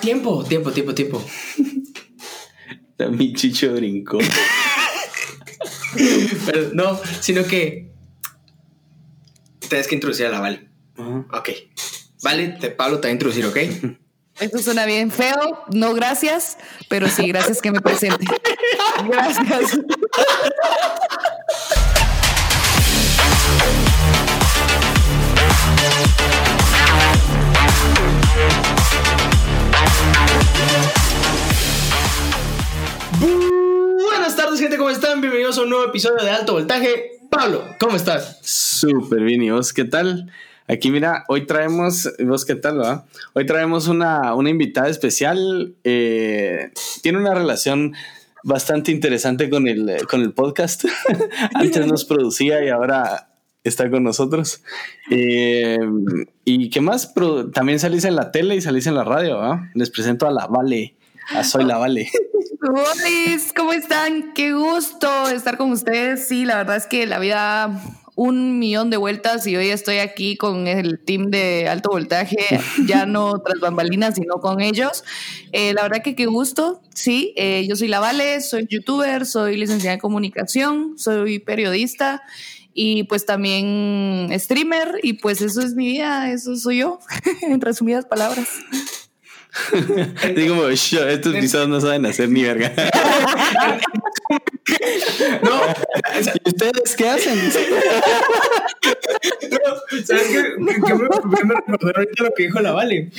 tiempo, 0.00 0.44
tiempo, 0.44 0.72
tiempo, 0.72 0.94
tiempo. 0.94 1.24
Mi 3.10 3.32
chicho 3.32 3.72
brincó. 3.74 4.18
Pero 6.46 6.70
no, 6.74 7.00
sino 7.20 7.44
que 7.44 7.90
tienes 9.68 9.86
que 9.86 9.94
introducir 9.94 10.26
a 10.26 10.30
la 10.30 10.40
Vale. 10.40 10.68
Ok. 11.32 11.50
Vale, 12.22 12.48
te, 12.60 12.70
Pablo 12.70 12.98
te 12.98 13.08
va 13.08 13.10
a 13.10 13.12
introducir, 13.12 13.46
¿ok? 13.46 13.56
Esto 14.40 14.58
suena 14.58 14.86
bien 14.86 15.10
feo, 15.10 15.64
no 15.72 15.94
gracias, 15.94 16.58
pero 16.88 17.08
sí, 17.08 17.26
gracias 17.28 17.60
que 17.60 17.72
me 17.72 17.80
presente. 17.80 18.24
Gracias. 19.08 19.78
Buenas 34.10 34.36
tardes, 34.36 34.60
gente, 34.60 34.76
¿cómo 34.76 34.90
están? 34.90 35.20
Bienvenidos 35.20 35.58
a 35.58 35.62
un 35.62 35.70
nuevo 35.70 35.84
episodio 35.84 36.24
de 36.24 36.30
Alto 36.30 36.52
Voltaje. 36.54 37.20
Pablo, 37.30 37.62
¿cómo 37.78 37.96
estás? 37.96 38.38
Súper 38.42 39.20
bien, 39.22 39.42
¿y 39.42 39.50
vos 39.50 39.72
qué 39.72 39.84
tal? 39.84 40.30
Aquí 40.66 40.90
mira, 40.90 41.24
hoy 41.28 41.46
traemos, 41.46 42.10
vos 42.20 42.44
qué 42.44 42.54
tal, 42.54 42.80
va? 42.80 43.06
Hoy 43.34 43.46
traemos 43.46 43.88
una, 43.88 44.34
una 44.34 44.50
invitada 44.50 44.88
especial. 44.88 45.74
eh, 45.84 46.72
tiene 47.02 47.18
una 47.18 47.34
relación 47.34 47.94
bastante 48.44 48.90
interesante 48.92 49.48
con 49.50 49.68
el, 49.68 50.06
con 50.08 50.20
el 50.22 50.32
podcast. 50.32 50.84
Antes 51.54 51.86
nos 51.86 52.04
producía 52.04 52.64
y 52.64 52.68
ahora 52.68 53.27
está 53.68 53.90
con 53.90 54.02
nosotros. 54.02 54.62
Eh, 55.10 55.78
¿Y 56.44 56.70
qué 56.70 56.80
más? 56.80 57.14
También 57.52 57.78
salís 57.78 58.04
en 58.04 58.16
la 58.16 58.30
tele 58.30 58.56
y 58.56 58.60
salís 58.60 58.86
en 58.86 58.94
la 58.94 59.04
radio, 59.04 59.38
¿va? 59.38 59.70
Les 59.74 59.90
presento 59.90 60.26
a 60.26 60.30
la 60.30 60.46
Vale, 60.46 60.94
a 61.34 61.44
Soy 61.44 61.64
la 61.64 61.78
Vale. 61.78 62.10
¿cómo 63.56 63.72
están? 63.72 64.32
Qué 64.34 64.52
gusto 64.52 65.28
estar 65.28 65.56
con 65.56 65.72
ustedes. 65.72 66.26
Sí, 66.26 66.44
la 66.44 66.56
verdad 66.56 66.76
es 66.76 66.86
que 66.86 67.06
la 67.06 67.18
vida 67.18 67.80
un 68.18 68.58
millón 68.58 68.90
de 68.90 68.96
vueltas 68.96 69.46
y 69.46 69.54
hoy 69.54 69.68
estoy 69.68 69.98
aquí 69.98 70.36
con 70.36 70.66
el 70.66 70.98
team 70.98 71.30
de 71.30 71.68
alto 71.68 71.90
voltaje, 71.90 72.36
ya 72.88 73.06
no 73.06 73.40
tras 73.42 73.60
bambalinas, 73.60 74.16
sino 74.16 74.40
con 74.40 74.60
ellos. 74.60 75.04
Eh, 75.52 75.72
la 75.72 75.82
verdad 75.82 76.02
que 76.02 76.16
qué 76.16 76.26
gusto, 76.26 76.82
sí, 76.92 77.32
eh, 77.36 77.64
yo 77.68 77.76
soy 77.76 77.86
la 77.86 78.00
Vale, 78.00 78.40
soy 78.40 78.66
youtuber, 78.68 79.24
soy 79.24 79.56
licenciada 79.56 79.94
en 79.94 80.00
comunicación, 80.00 80.98
soy 80.98 81.38
periodista 81.38 82.24
y 82.80 83.02
pues 83.02 83.26
también 83.26 84.28
streamer 84.38 85.00
y 85.02 85.14
pues 85.14 85.42
eso 85.42 85.62
es 85.62 85.74
mi 85.74 85.88
vida, 85.88 86.30
eso 86.30 86.54
soy 86.54 86.78
yo, 86.78 87.00
en 87.42 87.60
resumidas 87.60 88.06
palabras. 88.06 88.46
Digo, 90.36 90.54
como, 90.54 90.70
"Sho, 90.70 91.08
estos 91.08 91.34
episodios 91.34 91.68
no 91.68 91.80
saben 91.80 92.06
hacer 92.06 92.28
ni 92.28 92.44
verga. 92.44 92.72
No, 95.42 95.60
¿Y 96.44 96.48
ustedes 96.50 96.96
qué 96.96 97.08
hacen? 97.08 97.38
no, 99.50 100.02
¿sabes 100.04 100.22
qué? 100.24 100.32
¿Qué- 100.32 100.58
me, 100.58 100.72
qué 100.74 100.80
me 100.94 101.54
recordó 101.54 101.92
ahorita 101.96 102.24
lo 102.24 102.34
que 102.36 102.42
dijo 102.44 102.60
la 102.60 102.72
Vale? 102.72 103.10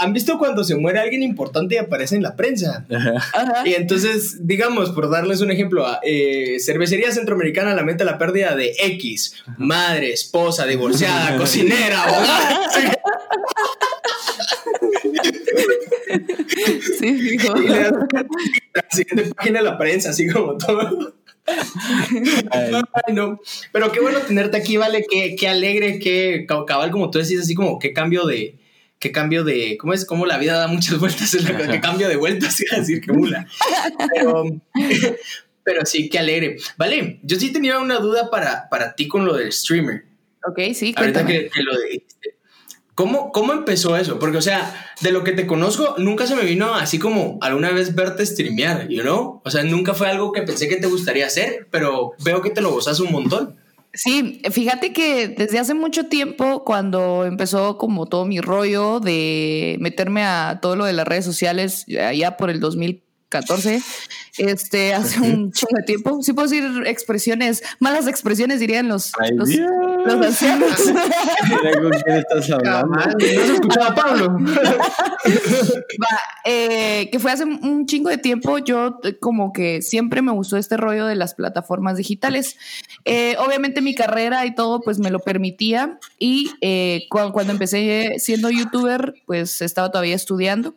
¿Han 0.00 0.12
visto 0.12 0.38
cuando 0.38 0.64
se 0.64 0.74
muere 0.76 0.98
alguien 1.00 1.22
importante 1.22 1.76
y 1.76 1.78
aparece 1.78 2.16
en 2.16 2.22
la 2.22 2.34
prensa? 2.36 2.84
Ajá. 2.92 3.62
Y 3.64 3.74
entonces, 3.74 4.46
digamos, 4.46 4.90
por 4.90 5.08
darles 5.10 5.40
un 5.40 5.50
ejemplo, 5.50 5.86
eh, 6.02 6.56
Cervecería 6.60 7.12
Centroamericana 7.12 7.74
lamenta 7.74 8.04
la 8.04 8.18
pérdida 8.18 8.54
de 8.56 8.74
X, 8.78 9.34
madre, 9.58 10.12
esposa, 10.12 10.66
divorciada, 10.66 11.36
cocinera, 11.38 12.02
abogada. 12.02 12.60
Sí, 16.98 17.14
fijo. 17.38 17.56
Y 17.58 17.68
le 17.68 17.78
das 17.80 17.92
la 18.74 18.84
siguiente 18.90 19.34
página 19.34 19.58
de 19.60 19.64
la 19.64 19.78
prensa, 19.78 20.10
así 20.10 20.28
como 20.28 20.56
todo. 20.58 21.14
Ay, 22.50 22.72
Ay, 23.06 23.14
no. 23.14 23.40
Pero 23.72 23.92
qué 23.92 24.00
bueno 24.00 24.20
tenerte 24.20 24.56
aquí, 24.56 24.76
vale. 24.76 25.04
Qué, 25.10 25.34
qué 25.38 25.48
alegre, 25.48 25.98
qué 25.98 26.44
ca- 26.46 26.64
cabal, 26.66 26.90
como 26.90 27.10
tú 27.10 27.18
decís, 27.18 27.40
así 27.40 27.54
como 27.54 27.78
qué 27.78 27.92
cambio 27.92 28.24
de. 28.26 28.58
Qué 28.98 29.10
cambio 29.10 29.42
de. 29.42 29.76
¿Cómo 29.78 29.92
es? 29.92 30.04
Como 30.04 30.26
la 30.26 30.38
vida 30.38 30.56
da 30.58 30.68
muchas 30.68 30.98
vueltas. 31.00 31.34
Es 31.34 31.42
la, 31.48 31.56
qué 31.70 31.80
cambio 31.80 32.08
de 32.08 32.16
vueltas, 32.16 32.60
iba 32.66 32.76
a 32.76 32.80
decir 32.80 33.00
que 33.00 33.12
mula. 33.12 33.46
Pero, 34.14 34.44
pero 35.64 35.84
sí, 35.86 36.08
qué 36.08 36.18
alegre. 36.20 36.56
Vale, 36.76 37.18
yo 37.22 37.38
sí 37.38 37.52
tenía 37.52 37.78
una 37.80 37.98
duda 37.98 38.30
para, 38.30 38.68
para 38.68 38.94
ti 38.94 39.08
con 39.08 39.24
lo 39.24 39.34
del 39.34 39.52
streamer. 39.52 40.04
Ok, 40.46 40.60
sí, 40.74 40.94
Ahorita 40.96 41.26
que, 41.26 41.48
que 41.52 41.62
lo 41.62 41.72
dijiste. 41.80 42.36
¿Cómo, 42.94 43.32
¿Cómo 43.32 43.54
empezó 43.54 43.96
eso? 43.96 44.18
Porque, 44.18 44.38
o 44.38 44.42
sea, 44.42 44.74
de 45.00 45.12
lo 45.12 45.24
que 45.24 45.32
te 45.32 45.46
conozco, 45.46 45.94
nunca 45.98 46.26
se 46.26 46.36
me 46.36 46.44
vino 46.44 46.74
así 46.74 46.98
como 46.98 47.38
alguna 47.40 47.70
vez 47.70 47.94
verte 47.94 48.26
streamear, 48.26 48.88
you 48.88 49.02
know? 49.02 49.40
O 49.44 49.50
sea, 49.50 49.62
nunca 49.62 49.94
fue 49.94 50.08
algo 50.08 50.32
que 50.32 50.42
pensé 50.42 50.68
que 50.68 50.76
te 50.76 50.86
gustaría 50.86 51.26
hacer, 51.26 51.68
pero 51.70 52.12
veo 52.22 52.42
que 52.42 52.50
te 52.50 52.60
lo 52.60 52.70
gozas 52.70 53.00
un 53.00 53.10
montón. 53.10 53.56
Sí, 53.94 54.40
fíjate 54.50 54.92
que 54.92 55.28
desde 55.28 55.58
hace 55.58 55.74
mucho 55.74 56.06
tiempo, 56.06 56.64
cuando 56.64 57.24
empezó 57.26 57.76
como 57.76 58.06
todo 58.06 58.24
mi 58.24 58.40
rollo 58.40 59.00
de 59.00 59.76
meterme 59.80 60.24
a 60.24 60.60
todo 60.62 60.76
lo 60.76 60.84
de 60.86 60.94
las 60.94 61.06
redes 61.06 61.24
sociales, 61.24 61.86
allá 61.98 62.36
por 62.36 62.50
el 62.50 62.60
2014, 63.40 63.82
este, 64.38 64.94
hace 64.94 65.20
un 65.20 65.52
chingo 65.52 65.76
de 65.76 65.82
tiempo, 65.84 66.22
sí 66.22 66.32
puedo 66.32 66.48
decir 66.48 66.64
expresiones, 66.86 67.62
malas 67.80 68.06
expresiones 68.06 68.60
dirían 68.60 68.88
los, 68.88 69.12
Ay, 69.18 69.30
los, 69.36 69.48
ancianos. 70.24 70.70
con 71.80 71.90
quién 72.04 72.16
estás 72.18 72.50
hablando. 72.50 72.94
¿No 72.96 73.20
se 73.20 73.52
escuchaba 73.52 73.86
a 73.88 73.94
Pablo? 73.94 74.36
Va, 76.02 76.18
eh, 76.44 77.08
que 77.10 77.18
fue 77.18 77.30
hace 77.32 77.44
un 77.44 77.86
chingo 77.86 78.10
de 78.10 78.18
tiempo, 78.18 78.58
yo 78.58 79.00
como 79.20 79.52
que 79.52 79.82
siempre 79.82 80.22
me 80.22 80.32
gustó 80.32 80.56
este 80.56 80.76
rollo 80.76 81.06
de 81.06 81.14
las 81.16 81.34
plataformas 81.34 81.96
digitales. 81.96 82.56
Eh, 83.04 83.36
obviamente 83.38 83.80
mi 83.80 83.94
carrera 83.94 84.44
y 84.46 84.54
todo 84.54 84.80
pues 84.80 84.98
me 84.98 85.10
lo 85.10 85.18
permitía 85.20 85.98
y 86.18 86.50
eh, 86.60 87.06
cu- 87.10 87.32
cuando 87.32 87.52
empecé 87.52 88.14
siendo 88.18 88.50
youtuber 88.50 89.14
pues 89.26 89.60
estaba 89.62 89.90
todavía 89.90 90.14
estudiando. 90.14 90.74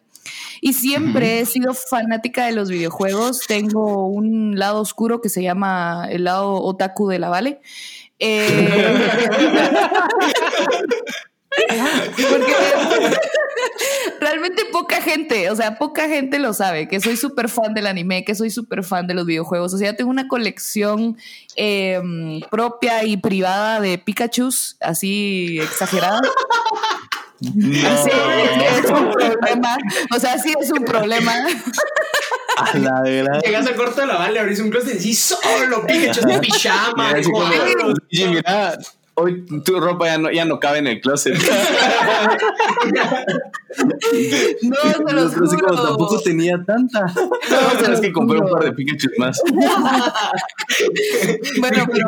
Y 0.62 0.74
siempre 0.74 1.40
he 1.40 1.46
sido 1.46 1.74
fanática 1.74 2.46
de 2.46 2.54
los 2.54 2.70
videojuegos. 2.70 3.42
Tengo 3.48 4.08
un 4.08 4.58
lado 4.58 4.82
oscuro 4.82 5.22
que 5.22 5.30
se 5.30 5.44
llama 5.44 6.08
el 6.10 6.26
lado 6.26 6.62
otaku 6.62 7.08
de 7.08 7.20
la 7.20 7.30
Vale. 7.30 7.62
Eh, 8.20 8.70
porque 12.30 12.54
realmente 14.20 14.64
poca 14.72 15.02
gente, 15.02 15.50
o 15.50 15.56
sea, 15.56 15.78
poca 15.78 16.08
gente 16.08 16.40
lo 16.40 16.54
sabe, 16.54 16.88
que 16.88 17.00
soy 17.00 17.18
súper 17.18 17.50
fan 17.50 17.74
del 17.74 17.88
anime, 17.88 18.26
que 18.26 18.36
soy 18.36 18.50
súper 18.50 18.84
fan 18.84 19.08
de 19.08 19.14
los 19.14 19.26
videojuegos. 19.26 19.74
O 19.74 19.78
sea, 19.78 19.96
tengo 19.96 20.10
una 20.10 20.28
colección 20.28 21.18
eh, 21.56 22.02
propia 22.52 23.04
y 23.04 23.18
privada 23.18 23.80
de 23.80 23.98
Pikachu, 23.98 24.50
así 24.82 25.60
exagerada. 25.60 26.22
Así 27.42 28.10
es 28.12 28.90
un 28.92 29.12
problema. 29.12 29.78
O 30.16 30.20
sea, 30.20 30.38
sí 30.38 30.54
es 30.60 30.72
un 30.72 30.84
problema. 30.86 31.34
A 32.58 32.78
la 32.78 33.02
verdad. 33.02 33.42
Llegas 33.44 33.68
a 33.68 33.76
corto 33.76 34.02
de 34.02 34.08
la 34.08 34.16
vale, 34.18 34.40
abrís 34.40 34.60
un 34.60 34.70
closet 34.70 34.94
y 34.96 34.98
decís 34.98 35.20
solo 35.20 35.86
Pikachu 35.86 36.22
es 36.22 36.26
de 36.26 36.40
pijama. 36.40 37.08
Mira, 37.08 37.20
así 37.20 37.32
como, 37.32 37.46
joder. 37.46 37.78
"Oye, 38.12 38.28
mira, 38.30 38.78
hoy 39.16 39.46
tu 39.66 39.80
ropa 39.80 40.06
ya 40.06 40.18
no, 40.18 40.32
ya 40.32 40.46
no 40.46 40.60
cabe 40.60 40.78
en 40.80 40.88
el 40.88 41.02
closet. 41.02 41.36
No, 44.62 44.76
se 44.76 45.14
los 45.14 45.36
Nosotros 45.36 45.50
así 45.54 45.58
como 45.58 45.76
juro. 45.78 45.88
tampoco 45.90 46.22
tenía 46.22 46.64
tanta. 46.66 47.08
se 47.10 47.22
Tienes 47.50 47.90
los 47.90 48.00
que 48.02 48.14
comprar 48.14 48.42
un 48.42 48.48
juro. 48.48 48.60
par 48.60 48.70
de 48.70 48.76
Pikachu 48.76 49.10
más. 49.18 49.42
Bueno, 51.60 51.86
pero 51.92 52.08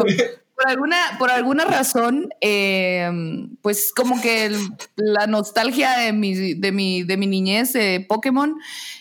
por 0.57 0.69
alguna, 0.69 0.97
por 1.19 1.29
alguna 1.29 1.66
razón, 1.66 2.29
eh, 2.41 3.09
pues 3.62 3.94
como 3.95 4.19
que 4.19 4.51
la 4.95 5.28
nostalgia 5.28 5.97
de 6.00 6.13
mi, 6.13 6.56
de 6.56 6.72
mi, 6.72 7.03
de 7.03 7.16
mi 7.16 7.28
niñez 7.28 7.74
de 7.74 8.04
Pokémon 8.07 8.56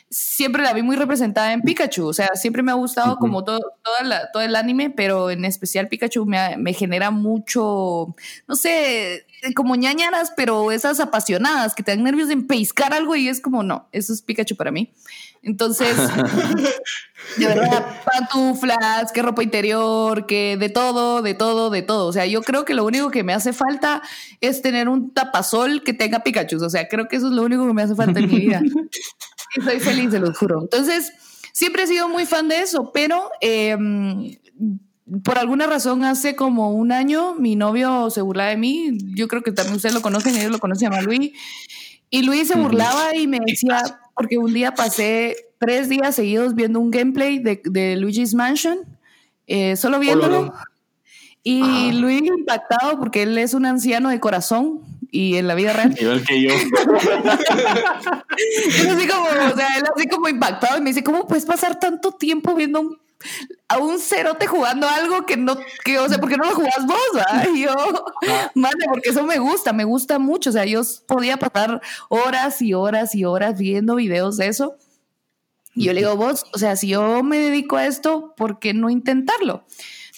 siempre 0.08 0.62
la 0.62 0.72
vi 0.72 0.82
muy 0.82 0.96
representada 0.96 1.52
en 1.52 1.62
Pikachu. 1.62 2.06
O 2.06 2.12
sea, 2.12 2.28
siempre 2.34 2.62
me 2.62 2.70
ha 2.70 2.74
gustado 2.76 3.16
como 3.16 3.42
todo, 3.44 3.60
toda 3.82 4.02
la- 4.04 4.30
todo 4.32 4.42
el 4.42 4.54
anime, 4.56 4.90
pero 4.90 5.30
en 5.30 5.44
especial 5.44 5.88
Pikachu 5.88 6.24
me, 6.26 6.56
me 6.56 6.72
genera 6.72 7.10
mucho, 7.10 8.14
no 8.46 8.54
sé, 8.54 9.26
como 9.54 9.74
ñañaras, 9.76 10.32
pero 10.36 10.70
esas 10.72 11.00
apasionadas 11.00 11.74
que 11.74 11.82
te 11.82 11.90
dan 11.94 12.04
nervios 12.04 12.28
de 12.28 12.34
empeiscar 12.34 12.94
algo 12.94 13.16
y 13.16 13.28
es 13.28 13.40
como, 13.40 13.62
no, 13.62 13.88
eso 13.92 14.12
es 14.12 14.22
Pikachu 14.22 14.56
para 14.56 14.70
mí. 14.70 14.92
Entonces, 15.42 15.96
de 17.36 17.46
verdad, 17.46 17.84
pantuflas, 18.04 19.12
que 19.12 19.22
ropa 19.22 19.42
interior, 19.42 20.26
que 20.26 20.56
de 20.56 20.68
todo, 20.70 21.22
de 21.22 21.34
todo, 21.34 21.70
de 21.70 21.82
todo. 21.82 22.06
O 22.08 22.12
sea, 22.12 22.26
yo 22.26 22.42
creo 22.42 22.64
que 22.64 22.74
lo 22.74 22.84
único 22.84 23.10
que 23.10 23.22
me 23.22 23.32
hace 23.32 23.52
falta 23.52 24.02
es 24.40 24.62
tener 24.62 24.88
un 24.88 25.12
tapasol 25.12 25.84
que 25.84 25.92
tenga 25.92 26.20
Pikachu. 26.20 26.62
O 26.64 26.70
sea, 26.70 26.88
creo 26.88 27.06
que 27.08 27.16
eso 27.16 27.26
es 27.28 27.32
lo 27.32 27.42
único 27.42 27.66
que 27.66 27.74
me 27.74 27.82
hace 27.82 27.94
falta 27.94 28.18
en 28.18 28.26
mi 28.28 28.38
vida. 28.40 28.60
Y 29.56 29.62
soy 29.62 29.80
feliz, 29.80 30.10
se 30.10 30.18
los 30.18 30.36
juro. 30.36 30.62
Entonces, 30.62 31.12
siempre 31.52 31.84
he 31.84 31.86
sido 31.86 32.08
muy 32.08 32.26
fan 32.26 32.48
de 32.48 32.60
eso, 32.60 32.90
pero 32.92 33.30
eh, 33.40 33.76
por 35.24 35.38
alguna 35.38 35.66
razón 35.66 36.04
hace 36.04 36.34
como 36.34 36.72
un 36.72 36.92
año 36.92 37.34
mi 37.34 37.56
novio 37.56 38.10
se 38.10 38.20
burlaba 38.20 38.50
de 38.50 38.56
mí. 38.56 38.98
Yo 39.14 39.28
creo 39.28 39.42
que 39.42 39.52
también 39.52 39.76
ustedes 39.76 39.94
lo 39.94 40.02
conocen, 40.02 40.36
ellos 40.36 40.50
lo 40.50 40.58
conocen, 40.58 40.90
llama 40.90 41.02
Luis. 41.02 41.32
Y 42.10 42.22
Luis 42.22 42.48
se 42.48 42.56
burlaba 42.56 43.14
y 43.16 43.26
me 43.26 43.40
decía, 43.44 44.00
porque 44.14 44.38
un 44.38 44.52
día 44.52 44.74
pasé 44.74 45.36
tres 45.58 45.88
días 45.88 46.14
seguidos 46.14 46.54
viendo 46.54 46.80
un 46.80 46.90
gameplay 46.90 47.38
de, 47.38 47.60
de 47.64 47.96
Luigi's 47.96 48.34
Mansion, 48.34 48.78
eh, 49.46 49.76
solo 49.76 49.98
viéndolo. 49.98 50.52
Y. 51.42 51.92
Luis 51.92 52.22
impactado 52.22 52.98
porque 52.98 53.22
él 53.22 53.38
es 53.38 53.54
un 53.54 53.66
anciano 53.66 54.08
de 54.08 54.18
corazón 54.18 54.80
y 55.10 55.36
en 55.36 55.46
la 55.46 55.54
vida 55.54 55.72
real. 55.72 55.96
Igual 55.98 56.24
que 56.24 56.42
yo. 56.42 56.50
así 58.90 59.08
como, 59.08 59.24
o 59.24 59.56
sea, 59.56 59.76
él 59.76 59.84
así 59.94 60.08
como 60.08 60.28
impactado 60.28 60.78
y 60.78 60.80
me 60.80 60.90
dice, 60.90 61.04
¿cómo 61.04 61.26
puedes 61.26 61.44
pasar 61.44 61.78
tanto 61.78 62.12
tiempo 62.12 62.54
viendo 62.54 62.80
un, 62.80 62.98
a 63.68 63.78
un 63.78 63.98
cerote 63.98 64.46
jugando 64.46 64.88
algo 64.88 65.26
que 65.26 65.36
no, 65.36 65.56
que, 65.84 65.98
o 65.98 66.08
sea, 66.08 66.18
¿por 66.18 66.28
qué 66.28 66.36
no 66.36 66.44
lo 66.44 66.54
jugás 66.54 66.86
vos? 66.86 66.98
Y 67.54 67.62
yo, 67.62 67.74
madre, 68.54 68.86
porque 68.88 69.10
eso 69.10 69.22
me 69.24 69.38
gusta, 69.38 69.72
me 69.72 69.84
gusta 69.84 70.18
mucho. 70.18 70.50
O 70.50 70.52
sea, 70.52 70.64
yo 70.64 70.82
podía 71.06 71.36
pasar 71.36 71.80
horas 72.08 72.62
y 72.62 72.74
horas 72.74 73.14
y 73.14 73.24
horas 73.24 73.58
viendo 73.58 73.96
videos 73.96 74.36
de 74.36 74.48
eso. 74.48 74.76
Y 75.74 75.84
yo 75.84 75.92
le 75.92 76.00
digo, 76.00 76.16
vos, 76.16 76.44
o 76.54 76.58
sea, 76.58 76.74
si 76.76 76.88
yo 76.88 77.22
me 77.22 77.38
dedico 77.38 77.76
a 77.76 77.86
esto, 77.86 78.34
¿por 78.36 78.58
qué 78.58 78.72
no 78.72 78.88
intentarlo? 78.88 79.64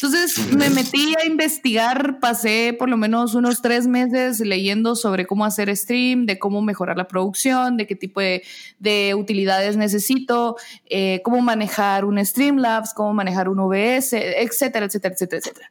Entonces 0.00 0.54
me 0.54 0.70
metí 0.70 1.12
a 1.20 1.26
investigar, 1.26 2.20
pasé 2.20 2.72
por 2.78 2.88
lo 2.88 2.96
menos 2.96 3.34
unos 3.34 3.60
tres 3.60 3.88
meses 3.88 4.38
leyendo 4.38 4.94
sobre 4.94 5.26
cómo 5.26 5.44
hacer 5.44 5.76
stream, 5.76 6.24
de 6.24 6.38
cómo 6.38 6.62
mejorar 6.62 6.96
la 6.96 7.08
producción, 7.08 7.76
de 7.76 7.88
qué 7.88 7.96
tipo 7.96 8.20
de, 8.20 9.14
utilidades 9.16 9.76
necesito, 9.76 10.56
eh, 10.88 11.20
cómo 11.24 11.40
manejar 11.40 12.04
un 12.04 12.24
Streamlabs, 12.24 12.94
cómo 12.94 13.12
manejar 13.12 13.48
un 13.48 13.58
OBS, 13.58 14.12
etcétera, 14.12 14.86
etcétera, 14.86 15.14
etcétera, 15.14 15.40
etcétera. 15.40 15.70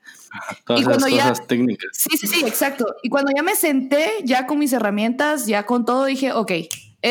Todas 0.66 0.82
y 0.82 0.84
cuando 0.84 1.08
ya, 1.08 1.34
técnicas. 1.34 1.90
Sí, 1.94 2.18
sí, 2.18 2.28
sí, 2.28 2.44
exacto. 2.46 2.98
Y 3.04 3.10
cuando 3.10 3.32
ya 3.34 3.44
me 3.44 3.56
senté, 3.56 4.10
ya 4.26 4.46
con 4.46 4.60
mis 4.60 4.74
herramientas, 4.74 5.48
ya 5.48 5.66
con 5.66 5.86
todo, 5.86 6.04
dije, 6.04 6.34
ok, 6.34 6.52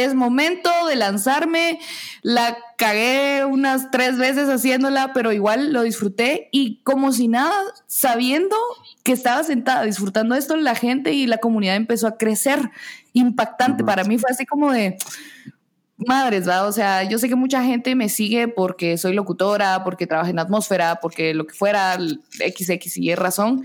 es 0.05 0.15
momento 0.15 0.71
de 0.89 0.97
lanzarme. 0.97 1.79
La 2.23 2.57
cagué 2.77 3.45
unas 3.45 3.91
tres 3.91 4.19
veces 4.19 4.49
haciéndola, 4.49 5.13
pero 5.13 5.33
igual 5.33 5.73
lo 5.73 5.83
disfruté 5.83 6.49
y 6.53 6.83
como 6.83 7.13
si 7.13 7.29
nada, 7.29 7.55
sabiendo 7.87 8.57
que 9.03 9.13
estaba 9.13 9.43
sentada 9.45 9.85
disfrutando 9.85 10.35
esto, 10.35 10.57
la 10.57 10.75
gente 10.75 11.13
y 11.13 11.27
la 11.27 11.39
comunidad 11.39 11.77
empezó 11.77 12.07
a 12.07 12.17
crecer. 12.17 12.71
Impactante. 13.13 13.83
Para 13.85 14.05
mí 14.05 14.19
fue 14.19 14.31
así 14.31 14.45
como 14.45 14.73
de 14.73 14.99
madres, 15.97 16.47
¿verdad? 16.47 16.69
O 16.69 16.73
sea, 16.73 17.03
yo 17.05 17.19
sé 17.19 17.29
que 17.29 17.37
mucha 17.37 17.63
gente 17.63 17.95
me 17.95 18.09
sigue 18.09 18.49
porque 18.49 18.99
soy 18.99 19.15
locutora, 19.15 19.85
porque 19.85 20.07
trabajo 20.07 20.31
en 20.31 20.39
atmósfera, 20.39 20.99
porque 21.01 21.35
lo 21.35 21.47
que 21.47 21.55
fuera, 21.55 21.97
XX 21.97 22.97
y 22.99 23.11
Y 23.11 23.15
razón. 23.15 23.65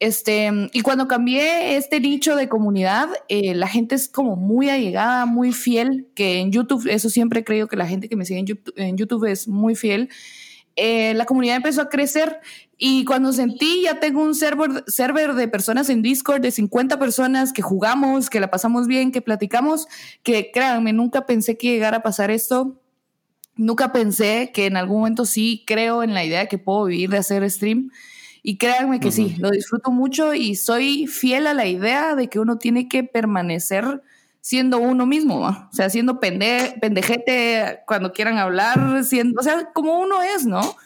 Este, 0.00 0.50
y 0.72 0.80
cuando 0.80 1.06
cambié 1.06 1.76
este 1.76 2.00
nicho 2.00 2.34
de 2.34 2.48
comunidad, 2.48 3.10
eh, 3.28 3.54
la 3.54 3.68
gente 3.68 3.94
es 3.94 4.08
como 4.08 4.34
muy 4.34 4.70
allegada, 4.70 5.26
muy 5.26 5.52
fiel, 5.52 6.08
que 6.14 6.38
en 6.38 6.52
YouTube, 6.52 6.88
eso 6.90 7.10
siempre 7.10 7.40
he 7.40 7.44
creído 7.44 7.68
que 7.68 7.76
la 7.76 7.86
gente 7.86 8.08
que 8.08 8.16
me 8.16 8.24
sigue 8.24 8.38
en 8.76 8.96
YouTube, 8.96 9.26
es 9.26 9.46
muy 9.46 9.74
fiel. 9.74 10.08
Eh, 10.74 11.12
la 11.14 11.26
comunidad 11.26 11.56
empezó 11.56 11.82
a 11.82 11.90
crecer 11.90 12.40
y 12.78 13.04
cuando 13.04 13.34
sentí, 13.34 13.82
ya 13.82 14.00
tengo 14.00 14.22
un 14.22 14.34
server, 14.34 14.84
server 14.86 15.34
de 15.34 15.48
personas 15.48 15.90
en 15.90 16.00
Discord 16.00 16.40
de 16.40 16.50
50 16.50 16.98
personas 16.98 17.52
que 17.52 17.60
jugamos, 17.60 18.30
que 18.30 18.40
la 18.40 18.50
pasamos 18.50 18.86
bien, 18.86 19.12
que 19.12 19.20
platicamos, 19.20 19.86
que 20.22 20.50
créanme, 20.50 20.94
nunca 20.94 21.26
pensé 21.26 21.58
que 21.58 21.72
llegara 21.72 21.98
a 21.98 22.02
pasar 22.02 22.30
esto. 22.30 22.80
Nunca 23.54 23.92
pensé 23.92 24.50
que 24.54 24.64
en 24.64 24.78
algún 24.78 25.00
momento 25.00 25.26
sí 25.26 25.62
creo 25.66 26.02
en 26.02 26.14
la 26.14 26.24
idea 26.24 26.46
que 26.46 26.56
puedo 26.56 26.86
vivir 26.86 27.10
de 27.10 27.18
hacer 27.18 27.50
stream. 27.50 27.90
Y 28.42 28.56
créanme 28.56 29.00
que 29.00 29.12
sí, 29.12 29.36
lo 29.38 29.50
disfruto 29.50 29.90
mucho 29.90 30.34
y 30.34 30.54
soy 30.54 31.06
fiel 31.06 31.46
a 31.46 31.54
la 31.54 31.66
idea 31.66 32.14
de 32.14 32.28
que 32.28 32.38
uno 32.38 32.56
tiene 32.56 32.88
que 32.88 33.04
permanecer 33.04 34.02
siendo 34.40 34.78
uno 34.78 35.04
mismo, 35.04 35.46
o 35.46 35.68
sea, 35.72 35.90
siendo 35.90 36.18
pende 36.18 36.74
pendejete 36.80 37.80
cuando 37.86 38.12
quieran 38.12 38.38
hablar, 38.38 39.04
siendo, 39.04 39.38
o 39.40 39.42
sea, 39.42 39.70
como 39.74 39.98
uno 40.00 40.22
es, 40.22 40.46
¿no? 40.46 40.76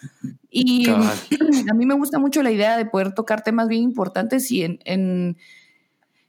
Y 0.51 0.89
a 1.71 1.75
mí 1.75 1.87
me 1.87 1.95
gusta 1.95 2.19
mucho 2.19 2.43
la 2.43 2.51
idea 2.51 2.77
de 2.77 2.87
poder 2.87 3.13
tocar 3.15 3.43
temas 3.43 3.69
bien 3.69 3.83
importantes 3.83 4.51
y 4.51 4.65
en, 4.65 4.81
en, 4.85 5.37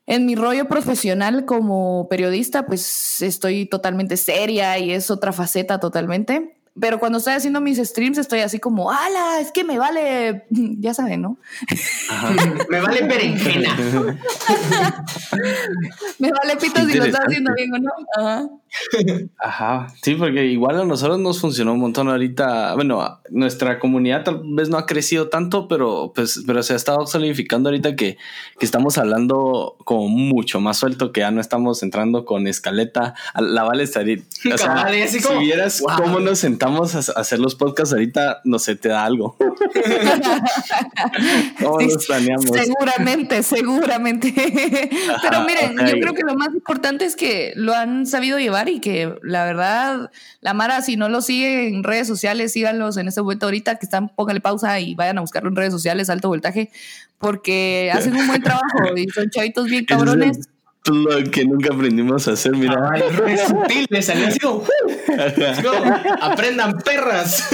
en 0.05 0.25
mi 0.27 0.35
rollo 0.35 0.67
profesional 0.67 1.45
como 1.45 2.07
periodista, 2.09 2.67
pues 2.67 3.21
estoy 3.23 3.65
totalmente 3.65 4.17
seria 4.17 4.77
y 4.77 4.91
es 4.91 5.09
otra 5.09 5.31
faceta 5.31 5.79
totalmente 5.79 6.54
pero 6.79 6.99
cuando 6.99 7.19
estoy 7.19 7.33
haciendo 7.33 7.61
mis 7.61 7.77
streams 7.77 8.17
estoy 8.17 8.41
así 8.41 8.59
como, 8.59 8.91
ala, 8.91 9.39
es 9.39 9.51
que 9.51 9.63
me 9.63 9.77
vale, 9.77 10.43
ya 10.49 10.93
saben, 10.93 11.21
¿no? 11.21 11.37
me 12.69 12.81
vale 12.81 13.07
berenjena. 13.07 13.75
me 16.19 16.31
vale 16.31 16.57
pito 16.57 16.85
si 16.85 16.97
lo 16.97 17.05
estás 17.05 17.21
haciendo 17.27 17.53
bien 17.55 17.73
o 17.73 17.77
no. 17.77 17.91
Ajá. 18.17 18.49
Ajá, 19.39 19.87
sí, 20.01 20.15
porque 20.15 20.47
igual 20.47 20.77
a 20.81 20.83
nosotros 20.83 21.17
nos 21.17 21.39
funcionó 21.39 21.71
un 21.73 21.79
montón 21.79 22.09
ahorita. 22.09 22.75
Bueno, 22.75 23.21
nuestra 23.29 23.79
comunidad 23.79 24.25
tal 24.25 24.41
vez 24.43 24.67
no 24.67 24.77
ha 24.77 24.85
crecido 24.85 25.29
tanto, 25.29 25.69
pero 25.69 26.11
pues, 26.13 26.43
pero 26.45 26.61
se 26.61 26.73
ha 26.73 26.75
estado 26.75 27.07
solidificando 27.07 27.69
ahorita 27.69 27.95
que, 27.95 28.17
que 28.59 28.65
estamos 28.65 28.97
hablando 28.97 29.77
como 29.85 30.09
mucho 30.09 30.59
más 30.59 30.75
suelto, 30.75 31.13
que 31.13 31.21
ya 31.21 31.31
no 31.31 31.39
estamos 31.39 31.83
entrando 31.83 32.25
con 32.25 32.47
escaleta. 32.47 33.15
La 33.39 33.63
vale 33.63 33.83
estaría. 33.83 34.17
O 34.53 34.57
sea, 34.57 34.89
si 35.07 35.19
vieras 35.39 35.81
cómo 35.97 36.19
nos 36.19 36.39
sentamos 36.39 36.64
a 36.65 37.19
hacer 37.19 37.39
los 37.39 37.55
podcasts 37.55 37.93
ahorita, 37.93 38.41
no 38.43 38.59
sé, 38.59 38.75
te 38.75 38.89
da 38.89 39.05
algo. 39.05 39.37
¿Cómo 41.61 41.79
nos 41.79 42.05
planeamos? 42.05 42.49
Seguramente, 42.51 43.43
seguramente. 43.43 44.33
pero 45.21 45.43
miren, 45.45 45.77
yo 45.87 45.99
creo 45.99 46.13
que 46.13 46.23
lo 46.23 46.35
más 46.35 46.53
importante 46.53 47.05
es 47.05 47.15
que 47.15 47.53
lo 47.55 47.73
han 47.73 48.05
sabido 48.05 48.39
llevar 48.39 48.69
y 48.69 48.79
que 48.79 49.15
la 49.23 49.45
verdad, 49.45 50.11
la 50.41 50.53
Mara, 50.53 50.81
si 50.81 50.97
no 50.97 51.09
lo 51.09 51.21
sigue 51.21 51.67
en 51.67 51.83
redes 51.83 52.07
sociales, 52.07 52.53
síganlos 52.53 52.97
en 52.97 53.07
este 53.07 53.21
momento 53.21 53.45
ahorita 53.45 53.75
que 53.75 53.85
están, 53.85 54.09
póngale 54.09 54.41
pausa 54.41 54.79
y 54.79 54.95
vayan 54.95 55.17
a 55.17 55.21
buscarlo 55.21 55.49
en 55.49 55.55
redes 55.55 55.73
sociales, 55.73 56.09
alto 56.09 56.27
voltaje, 56.27 56.71
porque 57.17 57.91
hacen 57.93 58.15
un 58.15 58.27
buen 58.27 58.41
trabajo 58.41 58.95
y 58.95 59.07
son 59.09 59.29
chavitos 59.29 59.65
bien 59.65 59.85
cabrones. 59.85 60.49
Lo 60.87 61.31
que 61.31 61.45
nunca 61.45 61.73
aprendimos 61.73 62.27
a 62.27 62.33
hacer, 62.33 62.55
mira. 62.55 62.91
Ay, 62.93 63.03
es 63.27 63.47
sutil, 63.47 63.87
me 63.89 64.01
salió 64.01 64.27
así 64.27 64.39
como, 64.39 64.63
aprendan 66.21 66.77
perras. 66.79 67.49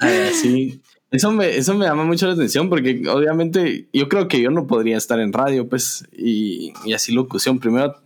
sí. 0.32 0.80
Eso 1.10 1.30
me, 1.32 1.56
eso 1.56 1.72
me 1.72 1.86
llama 1.86 2.04
mucho 2.04 2.26
la 2.26 2.34
atención 2.34 2.68
porque 2.68 3.02
obviamente 3.08 3.88
yo 3.94 4.10
creo 4.10 4.28
que 4.28 4.42
yo 4.42 4.50
no 4.50 4.66
podría 4.66 4.98
estar 4.98 5.18
en 5.20 5.32
radio, 5.32 5.66
pues, 5.66 6.06
y, 6.12 6.74
y 6.84 6.92
así 6.92 7.12
locución. 7.12 7.58
Primero, 7.58 7.96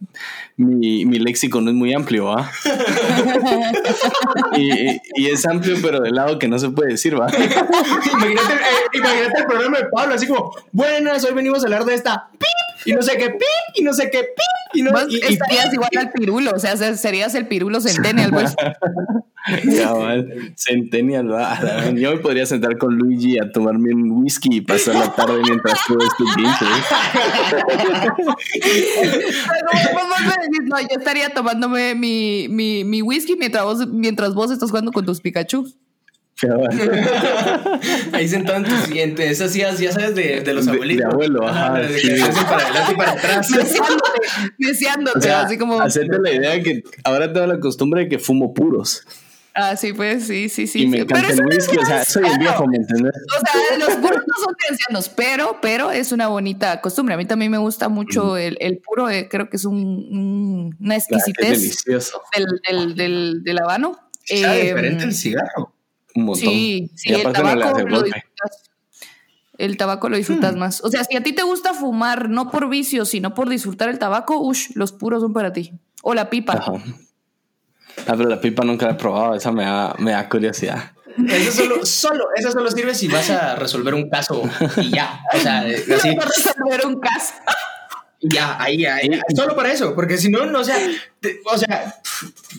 mi, 0.57 1.05
mi, 1.05 1.19
léxico 1.19 1.61
no 1.61 1.71
es 1.71 1.77
muy 1.77 1.93
amplio, 1.95 2.27
¿va? 2.27 2.53
y, 4.57 5.01
y, 5.17 5.27
es 5.27 5.45
amplio, 5.47 5.79
pero 5.83 5.99
del 5.99 6.15
lado 6.15 6.39
que 6.39 6.47
no 6.47 6.61
se 6.61 6.71
puede 6.71 6.93
decir, 6.93 7.21
¿va? 7.21 7.27
imagínate, 7.29 8.55
eh, 8.55 8.99
imagínate 8.99 9.41
el 9.41 9.47
programa 9.47 9.79
de 9.79 9.87
Pablo, 9.93 10.15
así 10.15 10.29
como, 10.29 10.55
buenas, 10.71 11.25
hoy 11.25 11.35
venimos 11.35 11.65
a 11.65 11.67
hablar 11.67 11.85
de 11.85 11.95
esta 11.95 12.31
y 12.85 12.93
no 12.93 13.03
sé 13.03 13.17
qué 13.17 13.31
pip, 13.31 13.77
y 13.77 13.83
no 13.83 13.93
sé 13.93 14.11
qué 14.11 14.19
pip, 14.19 14.75
y 14.75 14.83
no 14.83 14.91
y, 15.09 15.17
estarías 15.17 15.73
igual 15.73 15.91
al 15.99 16.13
pirulo, 16.13 16.53
o 16.55 16.59
sea, 16.59 16.77
serías 16.97 17.35
el 17.35 17.47
pirulo 17.47 17.81
centennial, 17.83 18.31
pues. 18.31 18.55
centennial, 20.57 21.29
yo 21.97 22.13
me 22.13 22.19
podría 22.19 22.47
sentar 22.47 22.79
con 22.79 22.97
Luigi 22.97 23.39
a 23.39 23.51
tomarme 23.51 23.93
un 23.95 24.11
whisky 24.13 24.57
y 24.57 24.61
pasar 24.61 24.95
la 24.95 25.15
tarde 25.15 25.41
mientras 25.45 25.81
tú 25.87 25.99
este 26.01 26.25
no, 30.65 30.81
yo 30.81 30.87
estaría 30.99 31.29
tomándome 31.31 31.95
mi, 31.95 32.47
mi, 32.49 32.85
mi 32.85 33.03
whisky 33.03 33.37
mientras 33.37 33.65
vos, 33.65 33.89
mientras 33.89 34.35
vos 34.35 34.51
estás 34.51 34.71
jugando 34.71 34.93
con 34.93 35.05
tus 35.05 35.21
Pikachu. 35.21 35.67
Ahí 38.13 38.29
sentado 38.29 38.59
en 38.59 38.65
tu 38.65 38.77
siguiente, 38.85 39.31
esas 39.31 39.53
sillas, 39.53 39.79
ya 39.79 39.93
sabes, 39.93 40.15
de, 40.15 40.41
de 40.41 40.55
los 40.55 40.67
abuelitos. 40.67 41.09
De, 41.09 41.13
abuelo, 41.13 41.47
ajá. 41.47 41.75
De, 41.75 41.99
sí. 41.99 42.09
para 42.49 42.65
adelante 42.65 42.93
y 42.93 42.97
para 42.97 43.13
atrás. 43.13 43.49
Deseándote, 44.59 45.19
o 45.19 45.23
sea, 45.23 45.43
así 45.43 45.57
como. 45.57 45.81
Hacerte 45.81 46.19
la 46.21 46.33
idea 46.33 46.51
de 46.51 46.63
que 46.63 46.83
ahora 47.05 47.33
tengo 47.33 47.47
la 47.47 47.61
costumbre 47.61 48.03
de 48.03 48.09
que 48.09 48.19
fumo 48.19 48.53
puros. 48.55 49.05
Ah, 49.55 49.77
sí, 49.77 49.93
pues 49.93 50.27
sí, 50.27 50.49
sí, 50.49 50.67
sí. 50.67 50.83
Y 50.83 50.87
me 50.87 51.01
encanta 51.01 51.31
el 51.31 51.45
whisky, 51.45 51.77
o 51.77 51.85
sea, 51.85 52.05
soy 52.05 52.25
el 52.27 52.39
viejo, 52.39 52.67
¿me 52.67 52.79
entiendes? 52.79 53.13
O 53.37 53.41
sea, 53.41 53.79
los 53.79 53.97
puros 53.97 54.23
no 54.27 54.45
son 54.45 54.55
de 54.55 54.69
ancianos, 54.71 55.11
pero, 55.11 55.59
pero 55.61 55.91
es 55.91 56.11
una 56.11 56.29
bonita 56.29 56.81
costumbre. 56.81 57.15
A 57.15 57.19
mí 57.19 57.27
también 57.27 57.51
me 57.51 57.59
gusta 57.59 57.91
mucho 57.91 58.39
el, 58.39 58.57
el 58.61 58.79
puro, 58.79 59.11
eh, 59.11 59.29
creo 59.31 59.51
que 59.51 59.59
es 59.59 59.67
un, 59.67 59.77
un, 59.77 60.77
una 60.81 60.97
exquisitez 60.97 61.85
del, 61.85 62.01
del, 62.67 62.95
del, 62.97 63.43
del, 63.45 63.59
habano. 63.59 63.99
Está 64.27 64.57
eh, 64.57 64.63
diferente 64.63 65.05
el 65.05 65.15
cigarro 65.15 65.72
un 66.15 66.25
montón. 66.25 66.49
Sí, 66.49 66.91
sí, 66.95 67.13
el 67.13 67.33
tabaco, 67.33 67.81
lo 67.89 68.03
disfrutas, 68.03 68.71
el 69.59 69.77
tabaco 69.77 70.09
lo 70.09 70.17
disfrutas 70.17 70.55
hmm. 70.55 70.59
más. 70.59 70.85
O 70.85 70.91
sea, 70.91 71.05
si 71.05 71.17
a 71.17 71.23
ti 71.23 71.33
te 71.33 71.43
gusta 71.43 71.75
fumar, 71.75 72.29
no 72.29 72.51
por 72.51 72.69
vicio, 72.69 73.05
sino 73.05 73.35
por 73.35 73.49
disfrutar 73.49 73.89
el 73.89 73.99
tabaco, 73.99 74.41
ush, 74.41 74.71
los 74.75 74.93
puros 74.93 75.23
son 75.23 75.33
para 75.33 75.53
ti. 75.53 75.73
O 76.03 76.15
la 76.15 76.31
pipa. 76.31 76.55
Ajá. 76.55 76.73
Ah, 78.07 78.15
pero 78.17 78.29
la 78.29 78.41
pipa 78.41 78.65
nunca 78.65 78.87
la 78.87 78.93
he 78.93 78.97
probado, 78.97 79.35
esa 79.35 79.53
me 79.53 79.65
da, 79.65 79.95
me 79.99 80.13
da 80.13 80.29
curiosidad. 80.29 80.93
Eso 81.29 81.53
solo, 81.53 81.85
solo, 81.85 82.25
eso 82.35 82.53
solo 82.53 82.71
sirve 82.71 82.95
si 82.95 83.07
vas 83.07 83.29
a 83.31 83.55
resolver 83.57 83.95
un 83.95 84.09
caso 84.09 84.43
y 84.79 84.91
ya. 84.91 85.21
O 85.35 85.39
sea, 85.39 85.59
así. 85.97 86.17
resolver 86.17 86.87
un 86.87 86.99
caso. 87.01 87.35
Ya, 88.23 88.57
ahí, 88.63 88.87
ahí, 88.87 89.11
solo 89.35 89.57
para 89.57 89.73
eso, 89.73 89.97
porque 89.97 90.17
si 90.17 90.29
no, 90.29 90.47
no, 90.47 90.61
o 90.61 90.65
sea, 90.65 90.77
o 91.45 91.59
sea, 91.59 92.01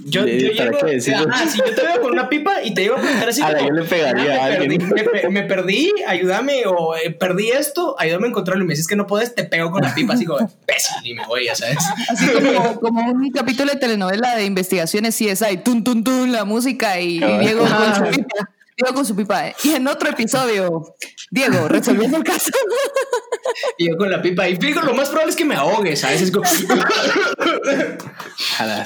yo, 0.04 0.26
yo 0.28 0.52
llego, 0.52 0.78
si 1.00 1.12
yo 1.12 1.74
te 1.74 1.82
veo 1.82 2.02
con 2.02 2.12
una 2.12 2.28
pipa 2.28 2.62
y 2.62 2.74
te 2.74 2.82
llevo 2.82 2.98
a 2.98 3.00
preguntar 3.00 3.30
así, 3.30 3.42
yo 3.62 3.72
le 3.72 3.84
pegaría 3.84 4.44
a 4.44 4.46
alguien. 4.48 4.94
me, 5.30 5.44
perdí, 5.44 5.90
ayúdame, 6.06 6.64
o 6.66 6.98
eh, 6.98 7.12
perdí 7.12 7.52
esto, 7.52 7.96
ayúdame 7.98 8.26
a 8.26 8.30
encontrarlo, 8.32 8.64
y 8.66 8.68
me 8.68 8.74
dices 8.74 8.88
que 8.88 8.98
no 8.98 9.08
puedes, 9.08 9.36
te 9.36 9.46
pego 9.46 9.72
con 9.72 9.84
la 9.84 9.96
pipa, 9.96 10.16
así 10.16 10.26
como, 10.26 10.52
pésimo, 10.66 11.00
y 11.04 11.14
me 11.14 11.26
voy, 11.26 11.46
ya 11.46 11.56
sabes. 11.56 11.78
Así 12.10 12.28
como, 12.28 12.80
como 12.82 13.12
un 13.12 13.32
capítulo 13.32 13.72
de 13.72 13.80
telenovela 13.80 14.36
de 14.36 14.46
investigaciones 14.46 15.16
CSI, 15.16 15.58
tun, 15.64 15.84
tun, 15.84 16.04
tun, 16.04 16.34
la 16.34 16.44
música 16.44 17.00
y, 17.00 17.20
Diego 17.20 17.66
con 17.66 17.96
su 17.96 18.04
pipa. 18.12 18.50
Diego 18.76 18.94
con 18.94 19.06
su 19.06 19.16
pipa. 19.16 19.48
¿eh? 19.48 19.56
Y 19.64 19.76
en 19.76 19.88
otro 19.88 20.10
episodio, 20.10 20.96
Diego 21.32 21.70
resolviendo 21.70 22.18
el 22.18 22.24
caso. 22.24 22.52
Y 23.78 23.90
yo 23.90 23.98
con 23.98 24.10
la 24.10 24.22
pipa. 24.22 24.48
Y 24.48 24.56
fijo, 24.56 24.82
lo 24.82 24.94
más 24.94 25.10
probable 25.10 25.32
es 25.32 25.36
que 25.36 25.46
me 25.46 25.56
ahogue, 25.56 25.96
¿sabes? 25.96 26.22
Es 26.22 26.32
como... 26.32 26.46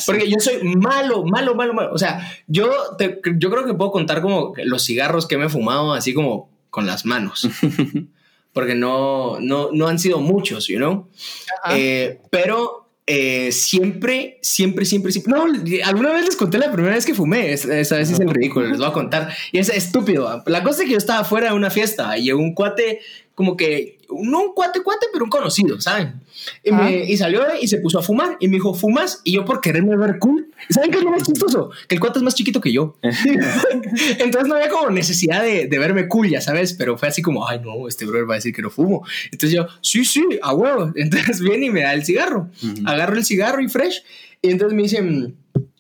Porque 0.06 0.30
yo 0.30 0.40
soy 0.40 0.64
malo, 0.64 1.24
malo, 1.24 1.56
malo, 1.56 1.74
malo. 1.74 1.92
O 1.94 1.98
sea, 1.98 2.20
yo, 2.48 2.72
yo 3.38 3.50
creo 3.50 3.66
que 3.66 3.74
puedo 3.74 3.92
contar 3.92 4.22
como 4.22 4.54
los 4.64 4.86
cigarros 4.86 5.28
que 5.28 5.38
me 5.38 5.46
he 5.46 5.50
fumado 5.50 5.94
así 5.94 6.14
como 6.14 6.50
con 6.70 6.86
las 6.86 7.06
manos. 7.06 7.48
Porque 8.54 8.76
no, 8.76 9.40
no, 9.40 9.70
no 9.72 9.88
han 9.88 10.00
sido 10.00 10.20
muchos, 10.20 10.68
you 10.68 10.78
know? 10.78 11.08
Eh, 11.70 12.20
pero 12.32 12.88
eh, 13.10 13.54
siempre, 13.54 14.38
siempre, 14.42 14.84
siempre, 14.84 15.14
siempre. 15.14 15.34
No, 15.34 15.46
alguna 15.86 16.12
vez 16.12 16.26
les 16.26 16.36
conté 16.36 16.58
la 16.58 16.72
primera 16.72 16.96
vez 16.96 17.06
que 17.06 17.14
fumé. 17.14 17.54
Esa 17.54 17.68
vez 17.70 17.92
es 17.92 18.20
el 18.20 18.30
ridículo, 18.30 18.68
les 18.68 18.80
voy 18.80 18.88
a 18.88 18.92
contar. 18.92 19.34
Y 19.54 19.60
es 19.60 19.70
estúpido. 19.70 20.44
La 20.46 20.62
cosa 20.62 20.82
es 20.82 20.88
que 20.88 20.92
yo 20.92 20.98
estaba 20.98 21.24
fuera 21.24 21.50
de 21.50 21.56
una 21.56 21.70
fiesta 21.70 22.18
y 22.18 22.32
un 22.34 22.54
cuate, 22.54 23.00
como 23.34 23.56
que, 23.56 23.97
no 24.10 24.42
un 24.42 24.54
cuate, 24.54 24.82
cuate, 24.82 25.08
pero 25.12 25.26
un 25.26 25.30
conocido, 25.30 25.80
¿saben? 25.82 26.22
Y, 26.64 26.72
me, 26.72 27.04
y, 27.04 27.18
salió 27.18 27.42
y 27.60 27.68
se 27.68 27.80
puso 27.80 28.00
a 28.00 28.02
fumar 28.02 28.38
y 28.40 28.48
me 28.48 28.56
dijo, 28.56 28.74
¿fumas? 28.74 29.22
Y 29.24 29.34
yo 29.34 29.46
por 29.46 29.60
quererme 29.60 29.98
ver 29.98 30.20
cool. 30.20 30.50
¿Saben 30.70 30.92
qué 30.92 30.98
es 31.00 31.04
lo 31.04 31.12
más 31.12 31.24
chistoso? 31.24 31.72
Que 31.88 31.96
el 31.96 32.02
cuate 32.02 32.20
es 32.20 32.24
más 32.24 32.36
chiquito 32.36 32.62
que 32.62 32.72
yo. 32.72 32.98
Entonces 33.02 34.48
no 34.48 34.56
había 34.56 34.70
como 34.70 34.90
necesidad 34.92 35.44
de, 35.44 35.68
de, 35.68 35.80
verme 35.80 36.08
cool, 36.08 36.30
ya 36.30 36.42
sabes, 36.42 36.74
pero 36.74 36.98
fue 36.98 37.10
así 37.10 37.22
como, 37.22 37.48
ay 37.48 37.60
no, 37.64 37.88
este 37.88 38.06
brother 38.06 38.30
va 38.30 38.36
a 38.36 38.38
decir 38.38 38.54
que 38.54 38.62
no 38.62 38.70
fumo. 38.70 39.06
Entonces 39.26 39.52
yo, 39.52 39.68
sí, 39.82 40.06
sí, 40.06 40.24
a 40.42 40.54
huevo. 40.54 40.92
Entonces 40.96 41.42
viene 41.42 41.68
y 41.68 41.70
me 41.70 41.82
da 41.82 41.94
el 41.94 42.06
cigarro. 42.06 42.50
Agarro 42.86 43.18
el 43.18 43.26
cigarro 43.26 43.62
y 43.62 43.68
fresh. 43.68 44.04
Y 44.42 44.52
entonces 44.52 44.76
me 44.76 44.84
dicen... 44.84 45.36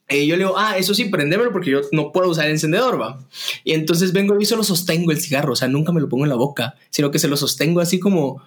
Y 0.09 0.25
yo 0.27 0.37
le 0.37 0.45
digo, 0.45 0.57
ah, 0.57 0.77
eso 0.77 0.93
sí, 0.93 1.05
prendémelo 1.05 1.51
porque 1.51 1.71
yo 1.71 1.81
no 1.91 2.11
puedo 2.11 2.29
usar 2.29 2.45
el 2.45 2.51
encendedor, 2.51 2.99
va. 2.99 3.19
Y 3.63 3.73
entonces 3.73 4.13
vengo 4.13 4.39
y 4.39 4.45
solo 4.45 4.63
sostengo 4.63 5.11
el 5.11 5.19
cigarro, 5.19 5.53
o 5.53 5.55
sea, 5.55 5.67
nunca 5.67 5.91
me 5.91 5.99
lo 5.99 6.07
pongo 6.07 6.23
en 6.23 6.29
la 6.29 6.35
boca, 6.35 6.75
sino 6.89 7.11
que 7.11 7.19
se 7.19 7.27
lo 7.27 7.35
sostengo 7.35 7.81
así 7.81 7.99
como, 7.99 8.41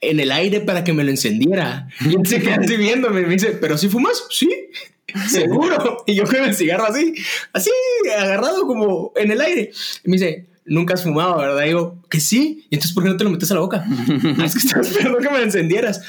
en 0.00 0.20
el 0.20 0.32
aire 0.32 0.60
para 0.60 0.84
que 0.84 0.92
me 0.92 1.04
lo 1.04 1.10
encendiera. 1.10 1.88
Y 2.00 2.16
él 2.16 2.26
se 2.26 2.40
queda 2.40 2.56
así 2.56 2.76
viéndome 2.76 3.22
me 3.22 3.34
dice, 3.34 3.52
¿pero 3.52 3.78
si 3.78 3.88
fumas? 3.88 4.24
Sí, 4.30 4.50
seguro. 5.28 6.02
Y 6.06 6.14
yo 6.14 6.24
con 6.24 6.36
el 6.36 6.54
cigarro 6.54 6.86
así, 6.86 7.14
así, 7.52 7.70
agarrado 8.18 8.66
como 8.66 9.12
en 9.16 9.30
el 9.30 9.40
aire. 9.40 9.70
Y 10.04 10.10
me 10.10 10.16
dice, 10.16 10.46
nunca 10.64 10.94
has 10.94 11.02
fumado, 11.02 11.38
¿verdad? 11.38 11.64
Y 11.64 11.68
digo, 11.68 12.02
que 12.10 12.20
sí. 12.20 12.66
Y 12.70 12.74
entonces, 12.74 12.92
¿por 12.92 13.04
qué 13.04 13.10
no 13.10 13.16
te 13.16 13.24
lo 13.24 13.30
metes 13.30 13.50
a 13.50 13.54
la 13.54 13.60
boca? 13.60 13.84
Ah, 14.38 14.44
es 14.44 14.52
que 14.52 14.66
estaba 14.66 14.82
esperando 14.82 15.18
que 15.18 15.30
me 15.30 15.38
lo 15.38 15.44
encendieras 15.44 16.02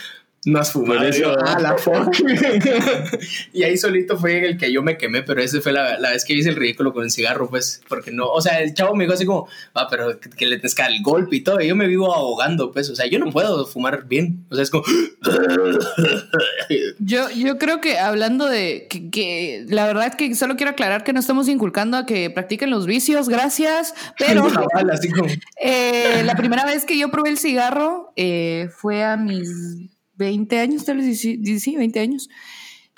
no 0.45 0.59
has 0.59 0.71
fumado. 0.71 1.01
ah, 1.43 1.59
la 1.59 1.77
fuck. 1.77 2.15
y 3.53 3.63
ahí 3.63 3.77
solito 3.77 4.17
fue 4.17 4.49
el 4.49 4.57
que 4.57 4.71
yo 4.71 4.83
me 4.83 4.95
quemé, 4.97 5.23
pero 5.23 5.41
esa 5.41 5.59
fue 5.59 5.71
la, 5.71 5.99
la, 5.99 6.11
vez 6.11 6.23
que 6.23 6.33
hice 6.33 6.49
el 6.49 6.55
ridículo 6.55 6.93
con 6.93 7.03
el 7.03 7.09
cigarro, 7.09 7.49
pues, 7.49 7.81
porque 7.89 8.11
no, 8.11 8.27
o 8.27 8.39
sea, 8.41 8.61
el 8.61 8.73
chavo 8.75 8.95
me 8.95 9.05
dijo 9.05 9.15
así 9.15 9.25
como, 9.25 9.47
va, 9.75 9.87
pero 9.89 10.19
que, 10.19 10.45
le 10.45 10.57
dar 10.57 10.91
el 10.91 11.01
golpe 11.01 11.37
y 11.37 11.41
todo, 11.41 11.61
y 11.61 11.67
yo 11.67 11.75
me 11.75 11.87
vivo 11.87 12.13
ahogando, 12.13 12.71
pues, 12.71 12.89
o 12.89 12.95
sea, 12.95 13.07
yo 13.07 13.17
no 13.17 13.31
puedo 13.31 13.65
fumar 13.65 14.05
bien, 14.07 14.45
o 14.49 14.55
sea, 14.55 14.63
es 14.63 14.69
como... 14.69 14.83
yo, 16.99 17.29
yo 17.31 17.57
creo 17.57 17.81
que 17.81 17.97
hablando 17.97 18.45
de 18.45 18.87
que, 18.87 19.09
que, 19.09 19.65
la 19.67 19.87
verdad 19.87 20.13
que 20.13 20.35
solo 20.35 20.57
quiero 20.57 20.71
aclarar 20.71 21.03
que 21.03 21.13
no 21.13 21.19
estamos 21.19 21.47
inculcando 21.47 21.97
a 21.97 22.05
que 22.05 22.29
practiquen 22.29 22.69
los 22.69 22.85
vicios, 22.85 23.29
gracias, 23.29 23.95
pero 24.19 24.47
eh, 25.61 26.21
la 26.23 26.35
primera 26.35 26.65
vez 26.65 26.85
que 26.85 26.99
yo 26.99 27.09
probé 27.09 27.31
el 27.31 27.39
cigarro 27.39 28.13
eh, 28.15 28.69
fue 28.75 29.03
a 29.03 29.17
mis 29.17 29.94
20 30.17 30.59
años, 30.59 30.85
tal 30.85 30.97
vez, 30.97 31.19
sí, 31.19 31.75
20 31.75 31.99
años. 31.99 32.29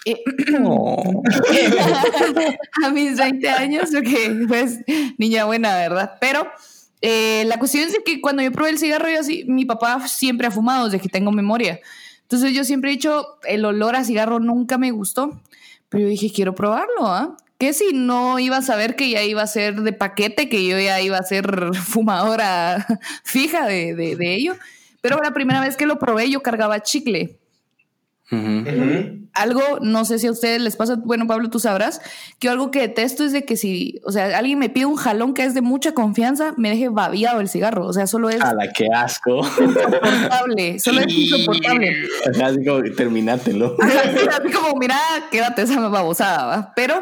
Eh, 0.06 0.24
a 2.84 2.90
mis 2.92 3.18
20 3.18 3.50
años, 3.50 3.90
porque 3.92 4.46
pues 4.48 4.80
niña 5.18 5.46
buena, 5.46 5.76
¿verdad? 5.76 6.14
Pero 6.22 6.48
eh, 7.02 7.44
la 7.46 7.60
cuestión 7.60 7.88
es 7.88 7.98
que 8.06 8.22
cuando 8.22 8.42
yo 8.42 8.52
probé 8.52 8.72
el 8.72 8.80
cigarro, 8.80 9.10
yo 9.10 9.20
así, 9.20 9.44
mi 9.48 9.66
papá 9.66 10.08
siempre 10.08 10.48
ha 10.48 10.52
fumado 10.52 10.86
desde 10.86 11.00
que 11.00 11.10
tengo 11.10 11.32
memoria. 11.32 11.80
Entonces 12.22 12.54
yo 12.54 12.64
siempre 12.64 12.92
he 12.92 12.94
dicho, 12.94 13.38
el 13.48 13.66
olor 13.66 13.96
a 13.96 14.04
cigarro 14.04 14.40
nunca 14.40 14.78
me 14.78 14.92
gustó, 14.92 15.40
pero 15.90 16.04
yo 16.04 16.10
dije, 16.10 16.32
quiero 16.34 16.56
probarlo, 16.56 17.08
¿ah? 17.08 17.38
Que 17.58 17.74
si 17.74 17.92
no 17.94 18.38
iba 18.38 18.58
a 18.58 18.62
saber 18.62 18.96
que 18.96 19.10
ya 19.10 19.24
iba 19.24 19.42
a 19.42 19.48
ser 19.48 19.82
de 19.82 19.94
paquete, 19.94 20.48
que 20.48 20.66
yo 20.66 20.80
ya 20.80 21.02
iba 21.02 21.18
a 21.18 21.24
ser 21.24 21.72
fumadora 21.86 22.86
fija 23.24 23.66
de, 23.66 23.96
de, 23.96 24.16
de 24.16 24.36
ello. 24.36 24.56
Pero 25.08 25.24
la 25.24 25.32
primera 25.32 25.62
vez 25.62 25.78
que 25.78 25.86
lo 25.86 26.00
probé, 26.00 26.30
yo 26.30 26.42
cargaba 26.42 26.84
chicle. 26.84 27.40
Algo, 29.34 29.62
no 29.82 30.04
sé 30.04 30.20
si 30.20 30.28
a 30.28 30.32
ustedes 30.32 30.60
les 30.60 30.76
pasa, 30.76 30.98
bueno, 30.98 31.28
Pablo, 31.28 31.50
tú 31.50 31.60
sabrás, 31.60 32.02
que 32.40 32.50
algo 32.50 32.72
que 32.72 32.82
detesto 32.82 33.24
es 33.24 33.32
de 33.32 33.46
que 33.46 33.56
si, 33.56 34.02
o 34.04 34.12
sea, 34.12 34.38
alguien 34.38 34.60
me 34.60 34.68
pide 34.68 34.86
un 34.86 34.98
jalón 34.98 35.34
que 35.34 35.46
es 35.46 35.54
de 35.54 35.62
mucha 35.62 35.94
confianza, 35.94 36.54
me 36.58 36.70
deje 36.70 36.90
babiado 36.90 37.40
el 37.40 37.48
cigarro. 37.48 37.86
O 37.86 37.94
sea, 37.94 38.06
solo 38.06 38.30
es. 38.30 38.42
A 38.42 38.54
la 38.54 38.70
que 38.74 38.88
asco. 38.94 39.38
Insoportable. 39.38 40.80
Solo 40.80 41.00
es 41.00 41.14
insoportable. 41.14 41.96
así 42.44 42.66
como, 42.66 42.84
terminátelo. 42.98 43.78
así 43.82 44.52
como, 44.52 44.76
mira, 44.78 45.00
quédate 45.32 45.62
esa 45.62 45.88
babosada, 45.88 46.46
¿va? 46.46 46.74
Pero 46.76 47.02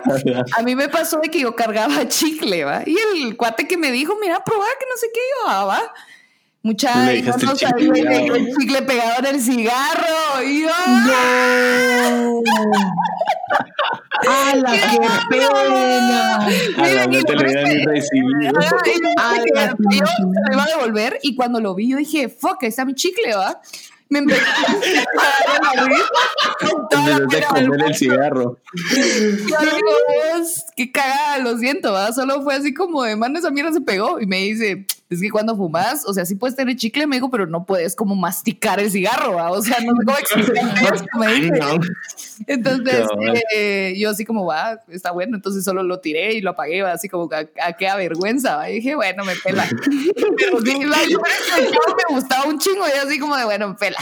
a 0.55 0.62
mí 0.62 0.75
me 0.75 0.89
pasó 0.89 1.19
de 1.21 1.29
que 1.29 1.39
yo 1.39 1.55
cargaba 1.55 2.07
chicle, 2.07 2.65
¿va? 2.65 2.83
Y 2.85 2.95
el 2.95 3.35
cuate 3.35 3.67
que 3.67 3.77
me 3.77 3.91
dijo, 3.91 4.15
mira, 4.21 4.43
probar 4.43 4.69
que 4.79 4.85
no 4.85 4.97
sé 4.97 5.07
qué, 5.12 5.19
yo, 5.39 5.50
ah, 5.50 5.65
¿va? 5.65 5.81
Mucha 6.65 7.13
no 7.43 7.55
sabía 7.55 8.25
el 8.25 8.55
chicle 8.57 8.81
pegado 8.81 9.19
en 9.19 9.36
el 9.36 9.39
cigarro. 9.39 10.41
Yo, 10.41 10.67
¡No! 11.05 12.41
¡Hala, 14.27 14.72
qué 14.72 15.00
pena! 15.29 16.38
A 16.38 16.89
la 16.89 17.05
no 17.05 17.22
te 17.24 17.34
lo 17.36 17.43
ni 17.43 17.86
recibido. 17.86 18.51
Yo 18.51 18.62
se 18.84 18.93
iba 20.53 20.63
a 20.63 20.65
devolver 20.65 21.19
y 21.22 21.36
cuando 21.36 21.62
lo 21.62 21.75
vi 21.75 21.91
yo 21.91 21.98
dije, 21.98 22.29
fuck, 22.29 22.63
está 22.63 22.84
mi 22.84 22.95
chicle, 22.95 23.36
¿va? 23.36 23.62
me 24.10 24.19
empezó 24.19 24.41
a 27.41 27.53
comer 27.53 27.84
el 27.88 27.95
cigarro. 27.95 28.57
qué 30.75 30.91
cagada, 30.91 31.39
lo 31.39 31.57
siento, 31.57 31.91
¿va? 31.91 32.12
Solo 32.12 32.41
fue 32.43 32.55
así 32.55 32.74
como 32.74 33.03
de 33.03 33.15
mano, 33.15 33.38
esa 33.39 33.51
mierda 33.51 33.72
se 33.72 33.81
pegó 33.81 34.19
y 34.19 34.25
me 34.25 34.38
dice, 34.38 34.86
es 35.07 35.21
que 35.21 35.29
cuando 35.29 35.55
fumas, 35.55 36.03
o 36.07 36.13
sea, 36.13 36.25
sí 36.25 36.33
puedes 36.33 36.55
tener 36.55 36.75
chicle, 36.75 37.05
me 37.05 37.17
dijo, 37.17 37.29
pero 37.29 37.45
no 37.45 37.63
puedes 37.63 37.95
como 37.95 38.15
masticar 38.15 38.79
el 38.79 38.89
cigarro, 38.89 39.35
¿va? 39.35 39.51
O 39.51 39.62
sea, 39.62 39.77
no 39.81 39.93
sé 39.95 40.03
cómo 40.03 40.17
explicar 40.17 41.05
me 41.19 41.33
dice. 41.33 41.59
Entonces, 42.47 43.07
eh, 43.53 43.93
yo 43.97 44.09
así 44.09 44.25
como, 44.25 44.45
va, 44.45 44.79
está 44.89 45.12
bueno, 45.12 45.35
entonces 45.35 45.63
solo 45.63 45.83
lo 45.83 46.00
tiré 46.00 46.33
y 46.33 46.41
lo 46.41 46.51
apagué, 46.51 46.81
¿va? 46.81 46.91
así 46.91 47.07
como, 47.07 47.29
a, 47.31 47.74
qué 47.74 47.88
avergüenza, 47.88 48.57
¿va? 48.57 48.69
Y 48.69 48.75
dije, 48.75 48.95
bueno, 48.95 49.24
me 49.24 49.35
pela. 49.35 49.67
pero 50.38 50.59
sí, 50.62 50.74
yo 51.09 51.19
me 51.19 52.15
gustaba 52.15 52.45
un 52.45 52.59
chingo 52.59 52.85
y 52.88 52.97
así 52.97 53.19
como 53.19 53.38
de, 53.38 53.45
bueno, 53.45 53.69
me 53.69 53.75
pela. 53.75 54.00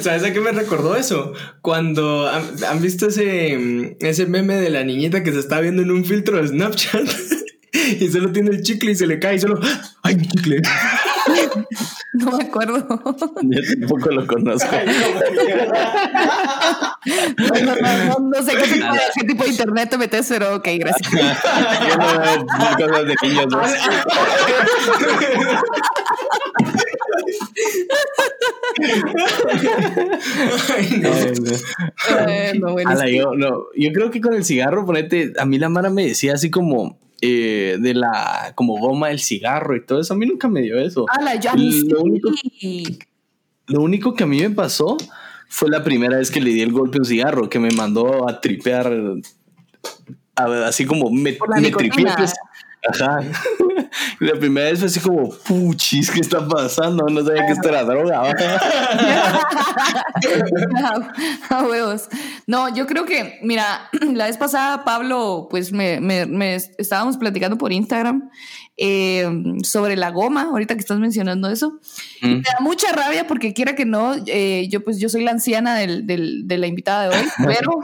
¿Sabes 0.00 0.24
a 0.24 0.32
qué 0.32 0.40
me 0.40 0.50
recordó 0.50 0.96
eso? 0.96 1.32
Cuando 1.60 2.28
han, 2.28 2.82
visto 2.82 3.06
ese, 3.06 3.96
ese 4.00 4.26
meme 4.26 4.56
de 4.56 4.70
la 4.70 4.82
niñita 4.82 5.22
que 5.22 5.32
se 5.32 5.38
está 5.38 5.60
viendo 5.60 5.82
en 5.82 5.92
un 5.92 6.04
filtro 6.04 6.38
de 6.38 6.48
Snapchat 6.48 7.08
y 7.72 8.08
solo 8.08 8.30
tiene 8.32 8.50
el 8.50 8.62
chicle 8.62 8.92
y 8.92 8.94
se 8.94 9.06
le 9.06 9.18
cae 9.18 9.36
y 9.36 9.40
solo 9.40 9.58
¡ay, 10.02 10.16
mi 10.16 10.28
chicle! 10.28 10.60
No 12.14 12.36
me 12.36 12.44
acuerdo. 12.44 12.86
Yo 13.42 13.60
tampoco 13.80 14.10
lo 14.10 14.26
conozco. 14.26 14.68
no, 18.20 18.42
sé 18.42 18.52
qué 19.14 19.24
tipo, 19.24 19.44
de, 19.44 19.50
internet 19.50 19.88
te 19.88 19.96
metes, 19.98 20.26
pero 20.28 20.56
ok, 20.56 20.68
gracias. 20.78 21.10
Yo 21.10 21.18
no 21.96 22.08
veo 22.20 22.46
cosas 22.76 23.06
de 23.06 23.14
niños. 23.22 23.46
¿no? 23.50 23.62
yo, 33.08 33.34
no, 33.34 33.64
yo 33.74 33.92
creo 33.92 34.10
que 34.10 34.20
con 34.20 34.34
el 34.34 34.44
cigarro, 34.44 34.84
ponete, 34.84 35.32
a 35.38 35.46
mí 35.46 35.58
la 35.58 35.70
Mara 35.70 35.88
me 35.88 36.06
decía 36.06 36.34
así 36.34 36.50
como 36.50 36.98
eh, 37.24 37.78
de 37.78 37.94
la 37.94 38.52
como 38.56 38.78
goma 38.78 39.08
del 39.08 39.20
cigarro 39.20 39.76
y 39.76 39.86
todo 39.86 40.00
eso. 40.00 40.12
A 40.12 40.16
mí 40.16 40.26
nunca 40.26 40.48
me 40.48 40.60
dio 40.60 40.78
eso. 40.78 41.06
lo, 41.54 42.02
único, 42.02 42.30
lo 43.68 43.80
único 43.80 44.14
que 44.14 44.24
a 44.24 44.26
mí 44.26 44.40
me 44.40 44.50
pasó 44.50 44.96
fue 45.48 45.70
la 45.70 45.84
primera 45.84 46.16
vez 46.16 46.32
que 46.32 46.40
le 46.40 46.50
di 46.50 46.62
el 46.62 46.72
golpe 46.72 46.98
a 46.98 47.02
un 47.02 47.04
cigarro, 47.04 47.48
que 47.48 47.60
me 47.60 47.70
mandó 47.70 48.28
a 48.28 48.40
tripear 48.40 48.92
así 50.34 50.84
como 50.84 51.10
me, 51.10 51.38
me 51.60 51.70
tripeé. 51.70 52.06
Pues, 52.16 52.32
Ajá. 52.88 53.20
La 54.18 54.32
primera 54.34 54.70
vez 54.70 54.78
fue 54.80 54.88
así 54.88 54.98
como, 55.00 55.30
puchis, 55.30 56.10
¿qué 56.10 56.20
está 56.20 56.46
pasando? 56.46 57.06
No 57.08 57.24
sabía 57.24 57.46
que 57.46 57.52
esto 57.52 57.68
era 57.68 57.84
droga. 57.84 58.22
a 61.50 61.62
huevos. 61.64 62.08
No, 62.46 62.74
yo 62.74 62.86
creo 62.86 63.04
que, 63.04 63.38
mira, 63.42 63.88
la 64.14 64.26
vez 64.26 64.36
pasada 64.36 64.84
Pablo, 64.84 65.46
pues 65.50 65.72
me, 65.72 66.00
me, 66.00 66.26
me 66.26 66.54
estábamos 66.54 67.16
platicando 67.16 67.56
por 67.56 67.72
Instagram 67.72 68.30
eh, 68.76 69.28
sobre 69.62 69.96
la 69.96 70.10
goma, 70.10 70.42
ahorita 70.44 70.74
que 70.74 70.80
estás 70.80 70.98
mencionando 70.98 71.50
eso. 71.50 71.78
Mm. 72.22 72.36
Me 72.36 72.42
da 72.42 72.60
mucha 72.60 72.90
rabia 72.92 73.26
porque 73.26 73.52
quiera 73.52 73.74
que 73.74 73.84
no, 73.84 74.14
eh, 74.26 74.68
yo 74.70 74.82
pues 74.82 74.98
yo 74.98 75.08
soy 75.08 75.24
la 75.24 75.32
anciana 75.32 75.74
del, 75.74 76.06
del, 76.06 76.48
de 76.48 76.58
la 76.58 76.66
invitada 76.66 77.08
de 77.08 77.16
hoy, 77.16 77.28
pero... 77.46 77.78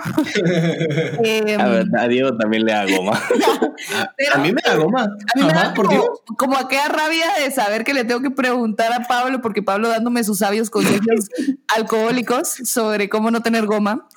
eh, 1.25 1.57
a, 1.59 1.69
ver, 1.69 1.87
a 1.99 2.09
Diego 2.09 2.37
también 2.37 2.65
le 2.65 2.73
da 2.73 2.87
goma. 2.87 3.13
a 4.35 4.39
mí 4.39 4.53
me 4.53 4.63
da 4.65 4.77
goma. 4.77 5.03
A 5.05 5.39
mí 5.39 5.45
me 5.45 5.53
da 5.53 5.75
por 5.75 5.87
como, 5.87 6.05
como 6.39 6.57
aquella 6.57 6.89
rabia 6.89 7.27
de 7.43 7.51
saber 7.51 7.85
que 7.85 7.95
le 7.95 8.05
tengo 8.05 8.23
que 8.23 8.31
preguntar 8.31 8.93
a 8.93 9.07
Pablo, 9.07 9.41
porque 9.43 9.63
Pablo 9.63 9.89
dándome 9.89 10.25
sus 10.25 10.39
sabios 10.39 10.71
consejos 10.71 11.29
alcohólicos 11.77 12.49
sobre 12.65 13.09
cómo 13.09 13.31
no 13.31 13.43
tener 13.43 13.67
goma. 13.67 14.09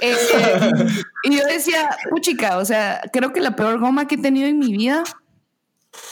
Eh, 0.00 0.16
y 1.22 1.36
yo 1.36 1.44
decía, 1.46 1.90
puchica, 2.10 2.58
o 2.58 2.64
sea, 2.64 3.00
creo 3.12 3.32
que 3.32 3.40
la 3.40 3.54
peor 3.54 3.78
goma 3.78 4.08
que 4.08 4.16
he 4.16 4.18
tenido 4.18 4.48
en 4.48 4.58
mi 4.58 4.72
vida 4.72 5.04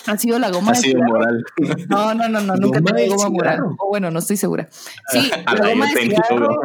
ha 0.07 0.17
sido 0.17 0.39
la 0.39 0.51
goma. 0.51 0.73
Ha 0.73 0.75
sido 0.75 1.03
moral. 1.03 1.45
No, 1.89 2.15
no, 2.15 2.29
no, 2.29 2.41
no 2.41 2.57
nunca 2.57 2.81
tengo 2.81 3.17
goma 3.17 3.31
moral. 3.31 3.61
O 3.79 3.89
bueno, 3.89 4.11
no 4.11 4.19
estoy 4.19 4.37
segura. 4.37 4.69
Sí, 5.13 5.31
la 5.47 5.69
goma 5.69 5.87
de 5.87 6.01
cigarro 6.01 6.61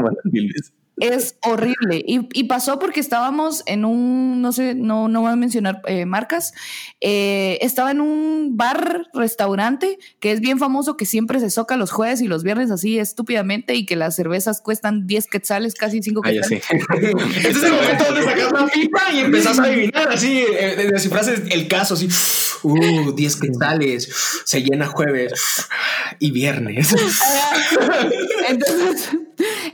es 0.97 1.37
horrible. 1.41 2.03
Y, 2.05 2.27
y, 2.33 2.43
pasó 2.45 2.79
porque 2.79 2.99
estábamos 2.99 3.63
en 3.65 3.85
un, 3.85 4.41
no 4.41 4.51
sé, 4.51 4.75
no, 4.75 5.07
no 5.07 5.21
voy 5.21 5.31
a 5.31 5.35
mencionar 5.35 5.81
eh, 5.87 6.05
marcas, 6.05 6.53
eh, 7.01 7.57
estaba 7.61 7.91
en 7.91 8.01
un 8.01 8.55
bar, 8.55 9.07
restaurante, 9.13 9.97
que 10.19 10.31
es 10.31 10.39
bien 10.39 10.57
famoso, 10.57 10.95
que 10.95 11.05
siempre 11.05 11.39
se 11.39 11.49
soca 11.49 11.75
los 11.75 11.91
jueves 11.91 12.21
y 12.21 12.27
los 12.27 12.43
viernes 12.43 12.71
así 12.71 12.97
estúpidamente 12.97 13.75
y 13.75 13.85
que 13.85 13.95
las 13.95 14.15
cervezas 14.15 14.61
cuestan 14.61 15.05
10 15.05 15.27
quetzales, 15.27 15.73
casi 15.73 16.01
5 16.01 16.21
ah, 16.23 16.29
quetzales. 16.29 16.63
sí. 16.69 16.77
Ese 17.39 17.49
es 17.49 17.63
el 17.63 17.73
momento 17.73 18.05
donde 18.05 18.23
sacas 18.23 18.51
la 18.53 18.67
pipa 18.67 19.01
y 19.13 19.19
empezás 19.19 19.59
a 19.59 19.63
adivinar 19.63 20.09
así, 20.09 20.45
eh, 20.47 20.89
descifras 20.91 21.27
el 21.27 21.67
caso, 21.67 21.95
así, 21.95 22.07
uh, 22.63 23.11
10 23.11 23.35
quetzales, 23.35 24.09
se 24.45 24.61
llena 24.61 24.87
jueves 24.87 25.33
y 26.19 26.31
viernes. 26.31 26.95
Entonces, 28.49 29.09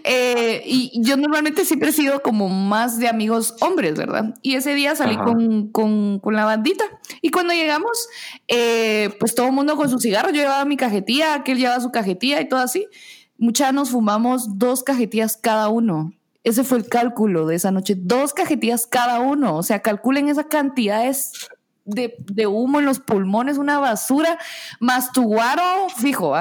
eh, 0.03 0.62
y 0.65 0.91
yo 1.01 1.17
normalmente 1.17 1.65
siempre 1.65 1.89
he 1.89 1.93
sido 1.93 2.22
como 2.22 2.50
más 2.50 3.00
de 3.00 3.08
amigos 3.08 3.55
hombres, 3.62 3.98
¿verdad? 3.98 4.36
Y 4.41 4.55
ese 4.55 4.74
día 4.74 4.96
salí 4.96 5.17
con, 5.17 5.70
con, 5.72 6.20
con, 6.20 6.36
la 6.36 6.46
bandita. 6.46 6.86
Y 7.22 7.31
cuando 7.31 7.53
llegamos, 7.53 8.08
eh, 8.48 9.15
pues 9.20 9.36
todo 9.36 9.48
el 9.48 9.53
mundo 9.53 9.75
con 9.75 9.89
su 9.89 10.00
cigarro. 10.00 10.29
Yo 10.29 10.41
llevaba 10.41 10.65
mi 10.65 10.77
cajetilla, 10.77 11.36
aquel 11.36 11.58
llevaba 11.58 11.79
su 11.79 11.91
cajetilla 11.91 12.41
y 12.41 12.50
todo 12.50 12.60
así. 12.60 12.88
Muchas 13.38 13.74
nos 13.74 13.89
fumamos 13.89 14.58
dos 14.58 14.84
cajetillas 14.84 15.38
cada 15.38 15.70
uno. 15.70 16.13
Ese 16.43 16.63
fue 16.63 16.79
el 16.79 16.88
cálculo 16.88 17.46
de 17.46 17.55
esa 17.55 17.72
noche. 17.72 17.96
Dos 17.98 18.34
cajetillas 18.34 18.88
cada 18.88 19.20
uno. 19.20 19.55
O 19.55 19.63
sea, 19.63 19.81
calculen 19.81 20.27
esa 20.27 20.46
cantidad. 20.46 21.05
Es 21.95 22.12
de, 22.36 22.48
humo 22.48 22.79
en 22.79 22.86
los 22.86 23.00
pulmones, 23.00 23.57
una 23.57 23.79
basura, 23.79 24.38
más 24.79 25.12
tu 25.12 25.24
guaro, 25.24 25.88
fijo. 25.98 26.33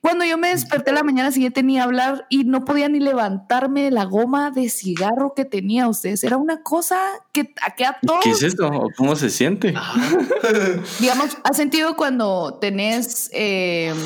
Cuando 0.00 0.24
yo 0.24 0.38
me 0.38 0.48
desperté 0.48 0.92
la 0.92 1.02
mañana 1.02 1.30
siguiente 1.30 1.62
ni 1.62 1.78
hablar 1.78 2.26
y 2.28 2.44
no 2.44 2.64
podía 2.64 2.88
ni 2.88 3.00
levantarme 3.00 3.82
de 3.82 3.90
la 3.90 4.04
goma 4.04 4.50
de 4.50 4.68
cigarro 4.68 5.34
que 5.34 5.44
tenía 5.44 5.88
ustedes. 5.88 6.24
Era 6.24 6.36
una 6.36 6.62
cosa 6.62 6.98
que, 7.32 7.52
que 7.76 7.84
a 7.84 7.98
todos... 8.00 8.20
¿Qué 8.22 8.30
es 8.30 8.42
esto? 8.42 8.70
¿Cómo 8.96 9.16
se 9.16 9.30
siente? 9.30 9.74
Digamos, 11.00 11.36
¿has 11.44 11.56
sentido 11.56 11.96
cuando 11.96 12.58
tenés, 12.60 13.30
em, 13.32 13.96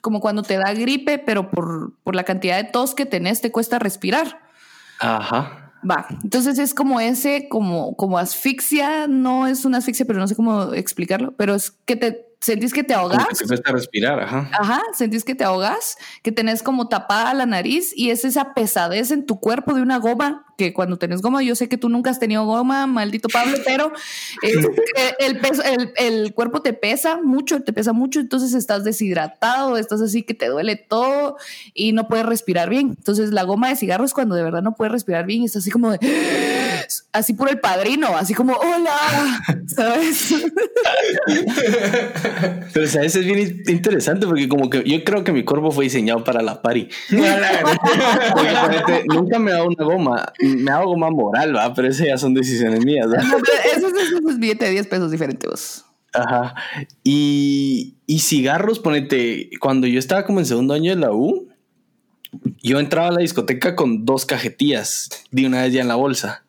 como 0.00 0.20
cuando 0.20 0.42
te 0.42 0.56
da 0.56 0.72
gripe, 0.72 1.18
pero 1.18 1.50
por, 1.50 1.92
por 2.02 2.14
la 2.14 2.24
cantidad 2.24 2.56
de 2.56 2.64
tos 2.64 2.94
que 2.94 3.06
tenés 3.06 3.40
te 3.40 3.52
cuesta 3.52 3.78
respirar? 3.78 4.40
Ajá. 4.98 5.67
Va, 5.88 6.06
entonces 6.22 6.58
es 6.58 6.74
como 6.74 7.00
ese, 7.00 7.48
como, 7.48 7.94
como 7.96 8.18
asfixia, 8.18 9.06
no 9.06 9.46
es 9.46 9.64
una 9.64 9.78
asfixia, 9.78 10.06
pero 10.06 10.18
no 10.18 10.26
sé 10.26 10.34
cómo 10.34 10.72
explicarlo, 10.72 11.34
pero 11.36 11.54
es 11.54 11.70
que 11.70 11.96
te 11.96 12.27
sentís 12.40 12.72
que 12.72 12.84
te 12.84 12.94
ahogas. 12.94 13.26
Que 13.28 13.34
te 13.34 13.46
cuesta 13.46 13.72
respirar, 13.72 14.20
ajá. 14.20 14.50
Ajá, 14.52 14.82
sentís 14.94 15.24
que 15.24 15.34
te 15.34 15.44
ahogas, 15.44 15.96
que 16.22 16.32
tenés 16.32 16.62
como 16.62 16.88
tapada 16.88 17.34
la 17.34 17.46
nariz 17.46 17.92
y 17.96 18.10
es 18.10 18.24
esa 18.24 18.54
pesadez 18.54 19.10
en 19.10 19.26
tu 19.26 19.40
cuerpo 19.40 19.74
de 19.74 19.82
una 19.82 19.98
goma, 19.98 20.46
que 20.56 20.72
cuando 20.72 20.98
tenés 20.98 21.22
goma, 21.22 21.42
yo 21.42 21.54
sé 21.54 21.68
que 21.68 21.78
tú 21.78 21.88
nunca 21.88 22.10
has 22.10 22.18
tenido 22.18 22.44
goma, 22.44 22.86
maldito 22.86 23.28
Pablo, 23.28 23.56
pero 23.64 23.92
el, 24.42 25.38
peso, 25.38 25.62
el, 25.62 25.92
el, 25.96 26.34
cuerpo 26.34 26.62
te 26.62 26.72
pesa 26.72 27.20
mucho, 27.22 27.62
te 27.62 27.72
pesa 27.72 27.92
mucho, 27.92 28.20
entonces 28.20 28.54
estás 28.54 28.84
deshidratado, 28.84 29.76
estás 29.76 30.00
así 30.00 30.22
que 30.22 30.34
te 30.34 30.46
duele 30.48 30.76
todo 30.76 31.36
y 31.74 31.92
no 31.92 32.08
puedes 32.08 32.26
respirar 32.26 32.68
bien. 32.68 32.94
Entonces 32.98 33.32
la 33.32 33.44
goma 33.44 33.68
de 33.68 33.76
cigarro 33.76 34.04
es 34.04 34.14
cuando 34.14 34.34
de 34.34 34.42
verdad 34.42 34.62
no 34.62 34.74
puedes 34.74 34.92
respirar 34.92 35.26
bien 35.26 35.42
y 35.42 35.44
estás 35.46 35.62
así 35.62 35.70
como 35.70 35.90
de 35.90 35.98
así 37.12 37.34
por 37.34 37.48
el 37.48 37.60
padrino, 37.60 38.08
así 38.16 38.34
como, 38.34 38.54
hola, 38.54 39.40
¿sabes? 39.66 40.34
Pero, 42.72 42.86
¿sabes? 42.86 43.16
Es 43.16 43.24
bien 43.24 43.62
interesante 43.66 44.26
porque 44.26 44.48
como 44.48 44.70
que 44.70 44.82
yo 44.84 45.02
creo 45.04 45.24
que 45.24 45.32
mi 45.32 45.44
cuerpo 45.44 45.70
fue 45.70 45.84
diseñado 45.84 46.24
para 46.24 46.42
la 46.42 46.62
pari. 46.62 46.88
nunca 49.06 49.38
me 49.38 49.52
hago 49.52 49.68
una 49.68 49.84
goma, 49.84 50.32
me 50.40 50.70
hago 50.70 50.90
goma 50.90 51.10
moral, 51.10 51.56
¿va? 51.56 51.72
Pero 51.74 51.88
esas 51.88 52.06
ya 52.06 52.18
son 52.18 52.34
decisiones 52.34 52.84
mías, 52.84 53.06
eso, 53.76 53.88
es 54.28 54.38
billete 54.38 54.66
de 54.66 54.70
10 54.72 54.86
pesos 54.86 55.10
diferentes. 55.10 55.84
Ajá. 56.12 56.54
Y, 57.04 57.96
y 58.06 58.20
cigarros, 58.20 58.78
ponete, 58.78 59.50
cuando 59.60 59.86
yo 59.86 59.98
estaba 59.98 60.24
como 60.24 60.40
en 60.40 60.46
segundo 60.46 60.74
año 60.74 60.94
de 60.94 61.00
la 61.00 61.12
U, 61.12 61.48
yo 62.62 62.78
entraba 62.78 63.08
a 63.08 63.12
la 63.12 63.20
discoteca 63.20 63.76
con 63.76 64.04
dos 64.04 64.26
cajetillas 64.26 65.10
de 65.30 65.46
una 65.46 65.62
vez 65.62 65.72
ya 65.72 65.80
en 65.80 65.88
la 65.88 65.94
bolsa. 65.94 66.44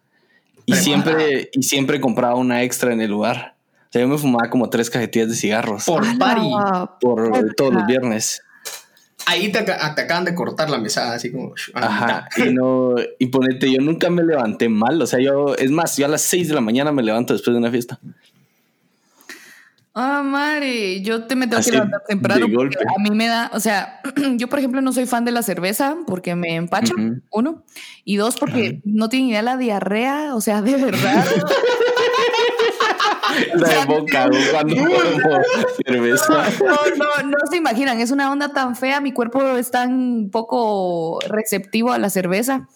Y 0.69 0.75
siempre, 0.75 1.49
y 1.51 1.63
siempre 1.63 1.99
compraba 1.99 2.35
una 2.35 2.63
extra 2.63 2.93
en 2.93 3.01
el 3.01 3.09
lugar. 3.09 3.55
O 3.89 3.91
sea, 3.91 4.01
yo 4.01 4.07
me 4.07 4.17
fumaba 4.17 4.49
como 4.49 4.69
tres 4.69 4.89
cajetillas 4.89 5.29
de 5.29 5.35
cigarros. 5.35 5.85
Por 5.85 6.17
pari. 6.17 6.49
Por 7.01 7.55
todos 7.55 7.73
los 7.73 7.87
viernes. 7.87 8.41
Ahí 9.25 9.51
te, 9.51 9.61
te, 9.61 9.71
acaban 9.71 10.25
de 10.25 10.33
cortar 10.33 10.69
la 10.69 10.77
mesada, 10.77 11.13
así 11.13 11.31
como. 11.31 11.53
Ajá. 11.73 12.27
Y 12.37 12.53
no, 12.53 12.95
y 13.19 13.27
ponete, 13.27 13.71
yo 13.71 13.81
nunca 13.81 14.09
me 14.09 14.23
levanté 14.23 14.69
mal. 14.69 15.01
O 15.01 15.07
sea, 15.07 15.19
yo, 15.19 15.55
es 15.55 15.71
más, 15.71 15.97
yo 15.97 16.05
a 16.05 16.09
las 16.09 16.21
seis 16.21 16.47
de 16.47 16.55
la 16.55 16.61
mañana 16.61 16.91
me 16.91 17.03
levanto 17.03 17.33
después 17.33 17.53
de 17.53 17.59
una 17.59 17.71
fiesta. 17.71 17.99
Ah, 19.95 20.21
madre, 20.23 21.01
yo 21.01 21.25
te 21.25 21.35
me 21.35 21.47
tengo 21.47 21.63
que 21.63 21.71
levantar 21.71 22.03
temprano. 22.07 22.45
a 22.45 23.01
mí 23.01 23.09
me 23.11 23.27
da, 23.27 23.49
o 23.53 23.59
sea, 23.59 24.01
yo 24.37 24.47
por 24.47 24.59
ejemplo 24.59 24.81
no 24.81 24.93
soy 24.93 25.05
fan 25.05 25.25
de 25.25 25.31
la 25.31 25.41
cerveza 25.41 25.97
porque 26.05 26.35
me 26.35 26.55
empacha, 26.55 26.93
uno, 27.31 27.63
y 28.05 28.17
dos, 28.17 28.37
porque 28.37 28.81
no 28.85 29.09
tiene 29.09 29.29
idea 29.29 29.41
la 29.41 29.57
diarrea, 29.57 30.35
o 30.35 30.41
sea, 30.41 30.61
de 30.61 30.77
verdad. 30.77 31.25
La 33.53 33.85
boca, 33.85 34.27
cuando 34.51 34.75
cerveza. 35.85 36.49
No, 36.59 36.75
no, 36.97 37.29
no 37.29 37.37
se 37.49 37.57
imaginan, 37.57 37.99
es 37.99 38.11
una 38.11 38.31
onda 38.31 38.49
tan 38.49 38.75
fea, 38.75 39.01
mi 39.01 39.11
cuerpo 39.11 39.55
es 39.55 39.71
tan 39.71 40.29
poco 40.31 41.19
receptivo 41.27 41.91
a 41.91 41.99
la 41.99 42.09
cerveza. 42.09 42.67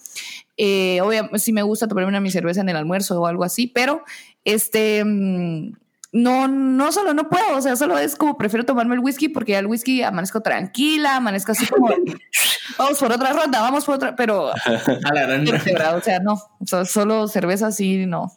Eh, 0.58 1.02
obviamente, 1.02 1.40
sí 1.40 1.52
me 1.52 1.64
gusta 1.64 1.88
tomarme 1.88 2.10
una 2.10 2.20
mi 2.20 2.32
cerveza 2.32 2.62
en 2.62 2.70
el 2.70 2.76
almuerzo 2.76 3.20
o 3.20 3.28
algo 3.28 3.44
así, 3.44 3.68
pero 3.68 4.04
este 4.46 5.04
mm, 5.04 5.74
no, 6.14 6.48
no 6.48 6.92
solo 6.92 7.16
no 7.16 7.28
puedo, 7.28 7.58
o 7.58 7.62
sea, 7.62 7.76
solo 7.76 7.98
es 7.98 8.16
como 8.16 8.38
prefiero 8.38 8.66
tomarme 8.66 8.94
el 8.94 9.02
whisky 9.02 9.30
porque 9.30 9.58
al 9.58 9.66
whisky 9.66 10.04
amanezco 10.04 10.42
tranquila, 10.42 11.16
amanezco 11.18 11.54
así 11.54 11.66
como 11.66 11.90
vamos 12.78 13.00
por 13.00 13.12
otra 13.12 13.34
ronda, 13.34 13.62
vamos 13.62 13.84
por 13.84 13.96
otra, 13.96 14.16
pero 14.16 14.52
a 14.56 15.14
la 15.14 15.96
o 15.98 16.02
sea, 16.02 16.20
no, 16.20 16.40
solo 16.86 17.28
cerveza 17.28 17.72
sí, 17.72 18.06
no. 18.06 18.32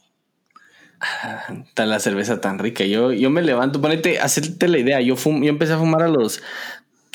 Está 1.69 1.85
la 1.85 2.01
cerveza 2.01 2.41
tan 2.41 2.59
rica. 2.59 2.85
Yo, 2.85 3.13
yo 3.13 3.29
me 3.29 3.43
levanto, 3.43 3.83
ponete, 3.83 4.19
hacerte 4.19 4.67
la 4.67 4.79
idea. 4.79 5.01
Yo, 5.03 5.15
fum, 5.15 5.43
yo 5.43 5.51
empecé 5.51 5.75
a 5.75 5.79
fumar 5.79 6.03
a 6.03 6.09
los 6.09 6.43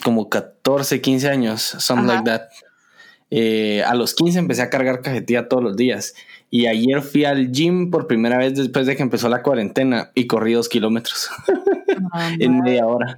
como 0.03 0.29
14, 0.29 1.01
15 1.01 1.29
años, 1.29 1.61
something 1.61 2.07
like 2.07 2.23
that. 2.23 2.41
Eh, 3.31 3.83
a 3.83 3.95
los 3.95 4.13
15 4.13 4.37
empecé 4.37 4.61
a 4.61 4.69
cargar 4.69 5.01
cajetilla 5.01 5.47
todos 5.47 5.63
los 5.63 5.75
días. 5.75 6.13
Y 6.53 6.67
ayer 6.67 7.01
fui 7.01 7.23
al 7.23 7.49
gym 7.51 7.89
por 7.89 8.07
primera 8.07 8.37
vez 8.37 8.55
después 8.55 8.85
de 8.85 8.97
que 8.97 9.01
empezó 9.01 9.29
la 9.29 9.41
cuarentena 9.41 10.11
y 10.13 10.27
corrí 10.27 10.51
dos 10.51 10.67
kilómetros 10.67 11.29
ah, 12.11 12.31
en 12.39 12.59
media 12.59 12.85
hora. 12.85 13.17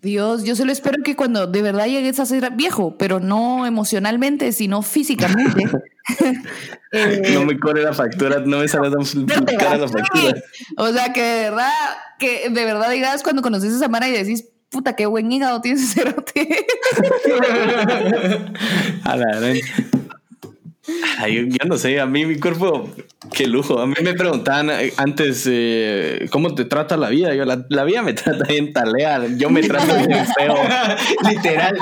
Dios, 0.00 0.44
yo 0.44 0.56
solo 0.56 0.72
espero 0.72 1.02
que 1.02 1.14
cuando 1.14 1.46
de 1.46 1.60
verdad 1.60 1.86
llegues 1.86 2.18
a 2.20 2.26
ser 2.26 2.50
viejo, 2.52 2.96
pero 2.98 3.20
no 3.20 3.66
emocionalmente, 3.66 4.52
sino 4.52 4.80
físicamente. 4.80 5.68
Eh, 6.92 7.30
no 7.34 7.44
me 7.44 7.58
corre 7.58 7.82
la 7.82 7.92
factura, 7.92 8.40
no 8.40 8.60
me 8.60 8.68
sale 8.68 8.90
tan 8.90 9.44
cara 9.58 9.76
la 9.76 9.88
factura. 9.88 10.34
O 10.78 10.90
sea, 10.90 11.12
que 11.12 11.22
de 11.22 11.50
verdad, 11.50 11.72
que 12.18 12.48
de 12.48 12.64
verdad 12.64 12.90
digas 12.90 13.22
cuando 13.22 13.42
conoces 13.42 13.74
a 13.74 13.78
Samara 13.78 14.08
y 14.08 14.12
decís, 14.12 14.46
puta, 14.70 14.96
qué 14.96 15.06
buen 15.06 15.30
hígado 15.30 15.60
tienes 15.60 15.86
cerote. 15.94 16.66
a 19.04 19.16
la 19.16 19.40
Ay, 21.18 21.48
yo 21.50 21.68
no 21.68 21.76
sé, 21.76 22.00
a 22.00 22.06
mí 22.06 22.24
mi 22.24 22.38
cuerpo, 22.38 22.88
qué 23.32 23.46
lujo. 23.46 23.78
A 23.80 23.86
mí 23.86 23.94
me 24.02 24.14
preguntaban 24.14 24.70
eh, 24.70 24.92
antes, 24.96 25.44
eh, 25.50 26.28
¿cómo 26.30 26.54
te 26.54 26.64
trata 26.64 26.96
la 26.96 27.10
vida? 27.10 27.34
Yo, 27.34 27.44
la, 27.44 27.66
la 27.68 27.84
vida 27.84 28.02
me 28.02 28.12
trata 28.14 28.44
bien 28.44 28.72
talea, 28.72 29.26
yo 29.36 29.50
me 29.50 29.62
trato 29.62 29.94
bien 30.06 30.26
feo. 30.38 30.54
Literal. 31.28 31.76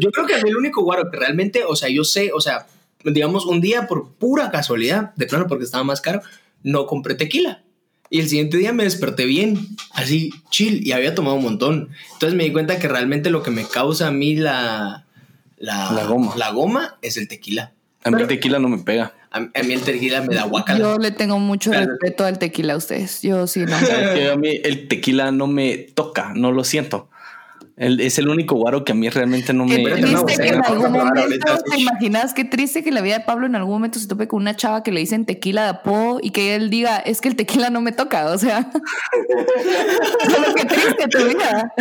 Yo 0.00 0.10
creo 0.10 0.26
que 0.26 0.34
a 0.34 0.42
mí 0.42 0.50
el 0.50 0.56
único 0.56 0.82
guaro 0.82 1.10
que 1.10 1.16
realmente, 1.18 1.64
o 1.66 1.76
sea, 1.76 1.88
yo 1.88 2.04
sé, 2.04 2.30
o 2.34 2.40
sea, 2.40 2.66
digamos, 3.04 3.46
un 3.46 3.60
día 3.60 3.86
por 3.86 4.12
pura 4.12 4.50
casualidad, 4.50 5.14
de 5.16 5.26
plano 5.26 5.46
porque 5.48 5.64
estaba 5.64 5.84
más 5.84 6.00
caro, 6.00 6.20
no 6.62 6.86
compré 6.86 7.14
tequila. 7.14 7.62
Y 8.10 8.20
el 8.20 8.28
siguiente 8.28 8.58
día 8.58 8.74
me 8.74 8.84
desperté 8.84 9.24
bien, 9.24 9.68
así 9.92 10.34
chill, 10.50 10.86
y 10.86 10.92
había 10.92 11.14
tomado 11.14 11.36
un 11.36 11.44
montón. 11.44 11.88
Entonces 12.12 12.36
me 12.36 12.44
di 12.44 12.52
cuenta 12.52 12.78
que 12.78 12.86
realmente 12.86 13.30
lo 13.30 13.42
que 13.42 13.50
me 13.50 13.64
causa 13.64 14.08
a 14.08 14.10
mí 14.10 14.36
la, 14.36 15.06
la, 15.56 15.92
La 15.92 16.04
goma. 16.04 16.34
la 16.36 16.50
goma 16.50 16.98
es 17.00 17.16
el 17.16 17.26
tequila. 17.26 17.72
A 18.04 18.10
mí 18.10 18.20
el 18.22 18.28
tequila 18.28 18.58
no 18.58 18.68
me 18.68 18.78
pega. 18.78 19.14
A, 19.30 19.38
a 19.38 19.62
mí 19.62 19.72
el 19.72 19.80
tequila 19.82 20.20
me 20.22 20.34
da 20.34 20.44
guacala. 20.44 20.78
Yo 20.78 20.98
le 20.98 21.10
tengo 21.10 21.38
mucho 21.38 21.70
Claro. 21.70 21.90
respeto 21.92 22.24
al 22.24 22.38
tequila 22.38 22.74
a 22.74 22.76
ustedes. 22.76 23.22
Yo 23.22 23.46
sí, 23.46 23.64
no. 23.64 23.76
A 23.76 24.36
mí 24.36 24.60
el 24.64 24.88
tequila 24.88 25.30
no 25.32 25.46
me 25.46 25.76
toca, 25.78 26.32
no 26.34 26.52
lo 26.52 26.64
siento. 26.64 27.08
El- 27.76 28.00
es 28.00 28.18
el 28.18 28.28
único 28.28 28.54
guaro 28.56 28.84
que 28.84 28.92
a 28.92 28.94
mí 28.94 29.08
realmente 29.08 29.52
no 29.54 29.66
Qué 29.66 29.78
me... 29.78 30.00
No, 30.02 30.24
triste 30.24 30.42
que 30.42 30.48
en 30.50 30.58
no 30.58 30.64
algún 30.66 30.92
momento, 30.92 31.58
¿te 31.70 31.78
imaginas 31.80 32.34
qué 32.34 32.44
triste 32.44 32.84
que 32.84 32.90
la 32.92 33.00
vida 33.00 33.18
de 33.18 33.24
Pablo 33.24 33.46
en 33.46 33.54
algún 33.56 33.72
momento 33.74 33.98
se 33.98 34.06
tope 34.06 34.28
con 34.28 34.42
una 34.42 34.54
chava 34.54 34.82
que 34.82 34.92
le 34.92 35.00
dicen 35.00 35.24
tequila 35.24 35.62
de 35.64 35.68
apodo 35.70 36.18
y 36.22 36.30
que 36.30 36.54
él 36.54 36.68
diga, 36.70 36.98
es 36.98 37.20
que 37.20 37.28
el 37.28 37.36
tequila 37.36 37.70
no 37.70 37.80
me 37.80 37.92
toca? 37.92 38.26
O 38.26 38.38
sea, 38.38 38.70
solo 40.30 40.54
que 40.54 40.64
triste 40.66 41.08
tu 41.10 41.24
vida. 41.24 41.72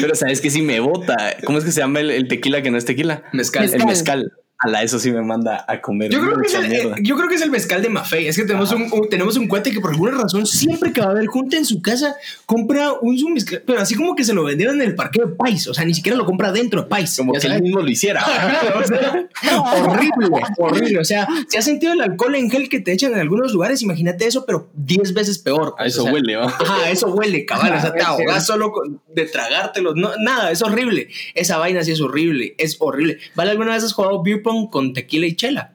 Pero 0.00 0.14
sabes 0.14 0.40
que 0.40 0.50
si 0.50 0.62
me 0.62 0.80
bota, 0.80 1.34
¿cómo 1.44 1.58
es 1.58 1.64
que 1.64 1.72
se 1.72 1.80
llama 1.80 2.00
el, 2.00 2.10
el 2.10 2.28
tequila 2.28 2.62
que 2.62 2.70
no 2.70 2.78
es 2.78 2.84
tequila? 2.84 3.24
Mezcal. 3.32 3.72
El 3.72 3.84
mezcal. 3.84 4.32
A 4.58 4.68
la 4.68 4.82
eso 4.82 4.98
sí 4.98 5.10
me 5.10 5.20
manda 5.20 5.64
a 5.68 5.80
comer. 5.80 6.10
Yo 6.10 6.20
creo, 6.20 6.38
que 6.40 6.46
es 6.46 6.54
el, 6.54 6.72
eh, 6.72 6.92
yo 7.02 7.16
creo 7.16 7.28
que 7.28 7.34
es 7.34 7.42
el 7.42 7.50
mezcal 7.50 7.82
de 7.82 7.88
Mafei. 7.90 8.28
Es 8.28 8.36
que 8.36 8.44
tenemos 8.44 8.70
un, 8.72 8.82
un- 8.92 9.08
tenemos 9.10 9.36
un 9.36 9.46
cuate 9.48 9.72
que 9.72 9.80
por 9.80 9.90
alguna 9.90 10.12
razón 10.12 10.46
siempre 10.46 10.92
que 10.92 11.00
va 11.00 11.08
a 11.08 11.10
haber 11.10 11.26
junta 11.26 11.56
en 11.56 11.64
su 11.66 11.82
casa 11.82 12.14
compra 12.46 12.92
un 13.02 13.16
mezcal, 13.34 13.62
pero 13.66 13.80
así 13.80 13.94
como 13.94 14.14
que 14.14 14.24
se 14.24 14.32
lo 14.32 14.44
vendieron 14.44 14.80
en 14.80 14.88
el 14.88 14.94
parque 14.94 15.20
de 15.20 15.26
Pais. 15.28 15.66
O 15.68 15.74
sea, 15.74 15.84
ni 15.84 15.92
siquiera 15.92 16.16
lo 16.16 16.24
compra 16.24 16.52
dentro 16.52 16.82
de 16.82 16.88
Pais. 16.88 17.16
Como 17.16 17.34
ya 17.34 17.40
que 17.40 17.46
él 17.48 17.62
mismo 17.62 17.80
lo 17.80 17.88
hiciera. 17.90 18.24
O 18.74 18.86
sea, 18.86 19.26
horrible, 19.60 20.28
horrible. 20.58 20.98
O 21.00 21.04
sea, 21.04 21.26
si 21.48 21.56
has 21.56 21.64
sentido 21.64 21.92
el 21.92 22.00
alcohol 22.00 22.34
en 22.36 22.50
gel 22.50 22.68
que 22.68 22.80
te 22.80 22.92
echan 22.92 23.12
en 23.12 23.18
algunos 23.18 23.52
lugares, 23.52 23.82
imagínate 23.82 24.26
eso, 24.26 24.44
pero 24.46 24.68
10 24.74 25.14
veces 25.14 25.38
peor. 25.38 25.74
A 25.78 25.82
pues, 25.82 25.94
eso 25.94 26.02
o 26.02 26.04
sea, 26.04 26.12
huele, 26.14 26.36
¿va? 26.36 26.46
Ajá, 26.46 26.90
eso 26.90 27.08
huele, 27.08 27.44
cabal. 27.44 27.74
O 27.74 27.80
sea, 27.80 27.92
te 27.92 28.00
Ah, 28.04 28.08
ahogas 28.08 28.46
solo 28.46 28.70
con- 28.70 29.00
de 29.14 29.24
tragártelo. 29.26 29.94
No, 29.94 30.10
nada, 30.18 30.50
es 30.50 30.62
horrible. 30.62 31.08
Esa 31.34 31.58
vaina 31.58 31.82
sí 31.82 31.92
es 31.92 32.00
horrible. 32.00 32.54
Es 32.58 32.76
horrible. 32.78 33.18
¿Vale? 33.34 33.50
¿Alguna 33.50 33.72
vez 33.72 33.84
has 33.84 33.92
jugado 33.92 34.22
beer 34.22 34.42
pong 34.42 34.53
con 34.70 34.92
tequila 34.92 35.26
y 35.26 35.36
chela? 35.36 35.72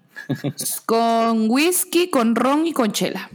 Con 0.85 1.49
whisky, 1.49 2.09
con 2.09 2.35
ron 2.35 2.67
y 2.67 2.73
con 2.73 2.91
chela. 2.91 3.29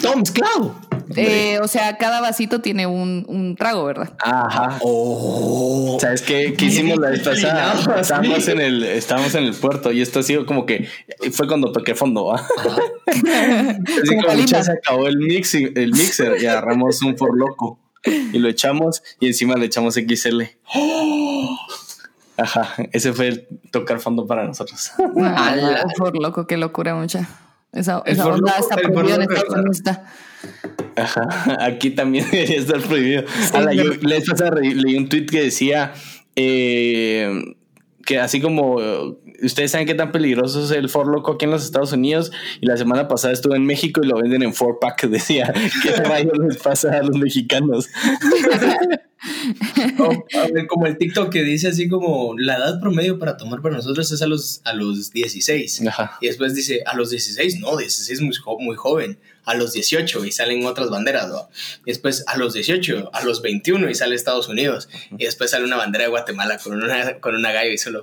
Todo 0.00 0.16
mezclado. 0.16 0.74
Eh, 1.14 1.60
o 1.62 1.68
sea, 1.68 1.96
cada 1.98 2.20
vasito 2.20 2.60
tiene 2.60 2.86
un, 2.86 3.24
un 3.28 3.54
trago, 3.56 3.84
¿verdad? 3.84 4.14
Ajá. 4.18 4.78
Oh. 4.80 5.98
¿Sabes 6.00 6.22
qué, 6.22 6.54
qué 6.58 6.64
hicimos 6.64 6.98
la 6.98 7.10
vez 7.10 7.20
pasada? 7.20 8.00
Estábamos 8.00 8.44
sí. 8.44 8.50
en 8.50 8.60
el, 8.60 8.82
estábamos 8.84 9.34
en 9.34 9.44
el 9.44 9.54
puerto 9.54 9.92
y 9.92 10.00
esto 10.00 10.20
ha 10.20 10.22
sido 10.22 10.46
como 10.46 10.66
que 10.66 10.88
fue 11.32 11.46
cuando 11.46 11.70
toqué 11.72 11.94
fondo, 11.94 12.24
¿va? 12.24 12.36
Así 13.06 14.16
Como 14.16 14.34
ya 14.46 14.64
se 14.64 14.72
acabó 14.72 15.06
el, 15.06 15.18
mixi- 15.18 15.72
el 15.76 15.92
mixer 15.92 16.42
y 16.42 16.46
agarramos 16.46 17.02
un 17.02 17.16
for 17.16 17.36
loco 17.38 17.78
y 18.04 18.38
lo 18.38 18.48
echamos 18.48 19.02
y 19.20 19.26
encima 19.28 19.54
le 19.56 19.66
echamos 19.66 19.94
XL. 19.94 20.42
Ajá, 22.38 22.74
ese 22.92 23.12
fue 23.12 23.28
el 23.28 23.48
tocar 23.70 23.98
fondo 24.00 24.26
para 24.26 24.44
nosotros. 24.44 24.92
Ala. 25.16 25.80
Ah, 25.84 25.88
por 25.96 26.16
loco, 26.20 26.46
qué 26.46 26.56
locura 26.56 26.94
mucha. 26.94 27.28
Esa, 27.72 28.02
El 28.06 28.14
esa 28.14 28.26
onda 28.28 28.52
loco- 28.58 28.60
está 28.60 28.76
prohibida 28.76 29.14
en 29.16 29.22
Estados. 29.22 29.48
Unidos. 29.54 29.76
está. 29.76 30.04
Ajá, 30.96 31.58
aquí 31.60 31.90
también 31.90 32.26
debería 32.30 32.58
estar 32.58 32.80
prohibido. 32.80 33.24
Ala, 33.52 33.72
yo 33.72 33.84
pasada 34.26 34.50
re- 34.50 34.74
leí 34.74 34.96
un 34.96 35.08
tweet 35.08 35.26
que 35.26 35.42
decía 35.42 35.92
eh, 36.36 37.54
que 38.04 38.18
así 38.20 38.40
como 38.40 38.76
ustedes 39.42 39.70
saben 39.72 39.86
qué 39.86 39.94
tan 39.94 40.12
peligroso 40.12 40.64
es 40.64 40.70
el 40.70 40.88
Ford 40.88 41.08
Loco 41.10 41.32
aquí 41.32 41.44
en 41.44 41.50
los 41.50 41.64
Estados 41.64 41.92
Unidos 41.92 42.32
y 42.60 42.66
la 42.66 42.76
semana 42.78 43.08
pasada 43.08 43.34
estuve 43.34 43.56
en 43.56 43.66
México 43.66 44.00
y 44.02 44.06
lo 44.06 44.16
venden 44.16 44.42
en 44.42 44.54
four 44.54 44.78
pack 44.80 45.06
decía 45.08 45.52
qué 45.82 45.90
rayos 45.92 46.38
les 46.38 46.56
pasa 46.58 46.90
a 46.96 47.02
los 47.02 47.16
mexicanos 47.18 47.88
O, 49.98 50.24
como 50.68 50.86
el 50.86 50.98
TikTok 50.98 51.30
que 51.32 51.42
dice 51.42 51.68
así 51.68 51.88
como 51.88 52.34
la 52.38 52.56
edad 52.56 52.80
promedio 52.80 53.18
para 53.18 53.36
tomar 53.36 53.62
para 53.62 53.76
nosotros 53.76 54.10
es 54.12 54.20
a 54.22 54.26
los, 54.26 54.60
a 54.64 54.72
los 54.72 55.10
16. 55.12 55.86
Ajá. 55.88 56.18
Y 56.20 56.26
después 56.26 56.54
dice 56.54 56.82
a 56.86 56.94
los 56.96 57.10
16, 57.10 57.60
no, 57.60 57.76
16 57.76 58.20
muy, 58.20 58.34
jo- 58.36 58.58
muy 58.58 58.76
joven. 58.76 59.18
A 59.44 59.54
los 59.54 59.72
18 59.72 60.24
y 60.24 60.32
salen 60.32 60.66
otras 60.66 60.90
banderas, 60.90 61.28
¿no? 61.28 61.48
Y 61.84 61.90
después 61.90 62.24
a 62.26 62.36
los 62.36 62.52
18, 62.54 63.10
a 63.12 63.22
los 63.24 63.42
21 63.42 63.88
y 63.88 63.94
sale 63.94 64.16
Estados 64.16 64.48
Unidos. 64.48 64.88
Y 65.18 65.24
después 65.24 65.52
sale 65.52 65.64
una 65.64 65.76
bandera 65.76 66.04
de 66.04 66.10
Guatemala 66.10 66.58
con 66.58 66.82
una, 66.82 67.20
con 67.20 67.36
una 67.36 67.52
gallo 67.52 67.70
y 67.70 67.78
solo 67.78 68.02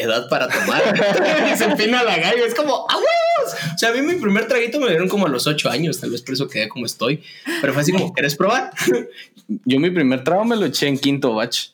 edad 0.00 0.28
para 0.28 0.48
tomar. 0.48 0.82
y 1.52 1.56
se 1.58 1.64
empina 1.64 2.02
la 2.02 2.16
gallo. 2.18 2.44
Es 2.44 2.54
como, 2.54 2.86
¡a 2.88 2.96
huevos! 2.96 3.54
O 3.74 3.78
sea, 3.78 3.90
a 3.90 3.92
mí 3.92 4.02
mi 4.02 4.14
primer 4.14 4.46
traguito 4.48 4.80
me 4.80 4.88
dieron 4.88 5.08
como 5.08 5.26
a 5.26 5.28
los 5.28 5.46
8 5.46 5.70
años, 5.70 6.00
tal 6.00 6.10
vez 6.10 6.22
por 6.22 6.34
eso 6.34 6.48
quedé 6.48 6.68
como 6.68 6.86
estoy. 6.86 7.22
Pero 7.60 7.72
fue 7.72 7.82
así 7.82 7.92
como, 7.92 8.12
¿quieres 8.12 8.36
probar? 8.36 8.70
yo 9.64 9.80
mi 9.80 9.90
primer 9.90 10.24
trago 10.24 10.44
me 10.44 10.56
lo 10.56 10.66
eché 10.66 10.88
en 10.88 10.98
quinto 10.98 11.34
batch 11.34 11.68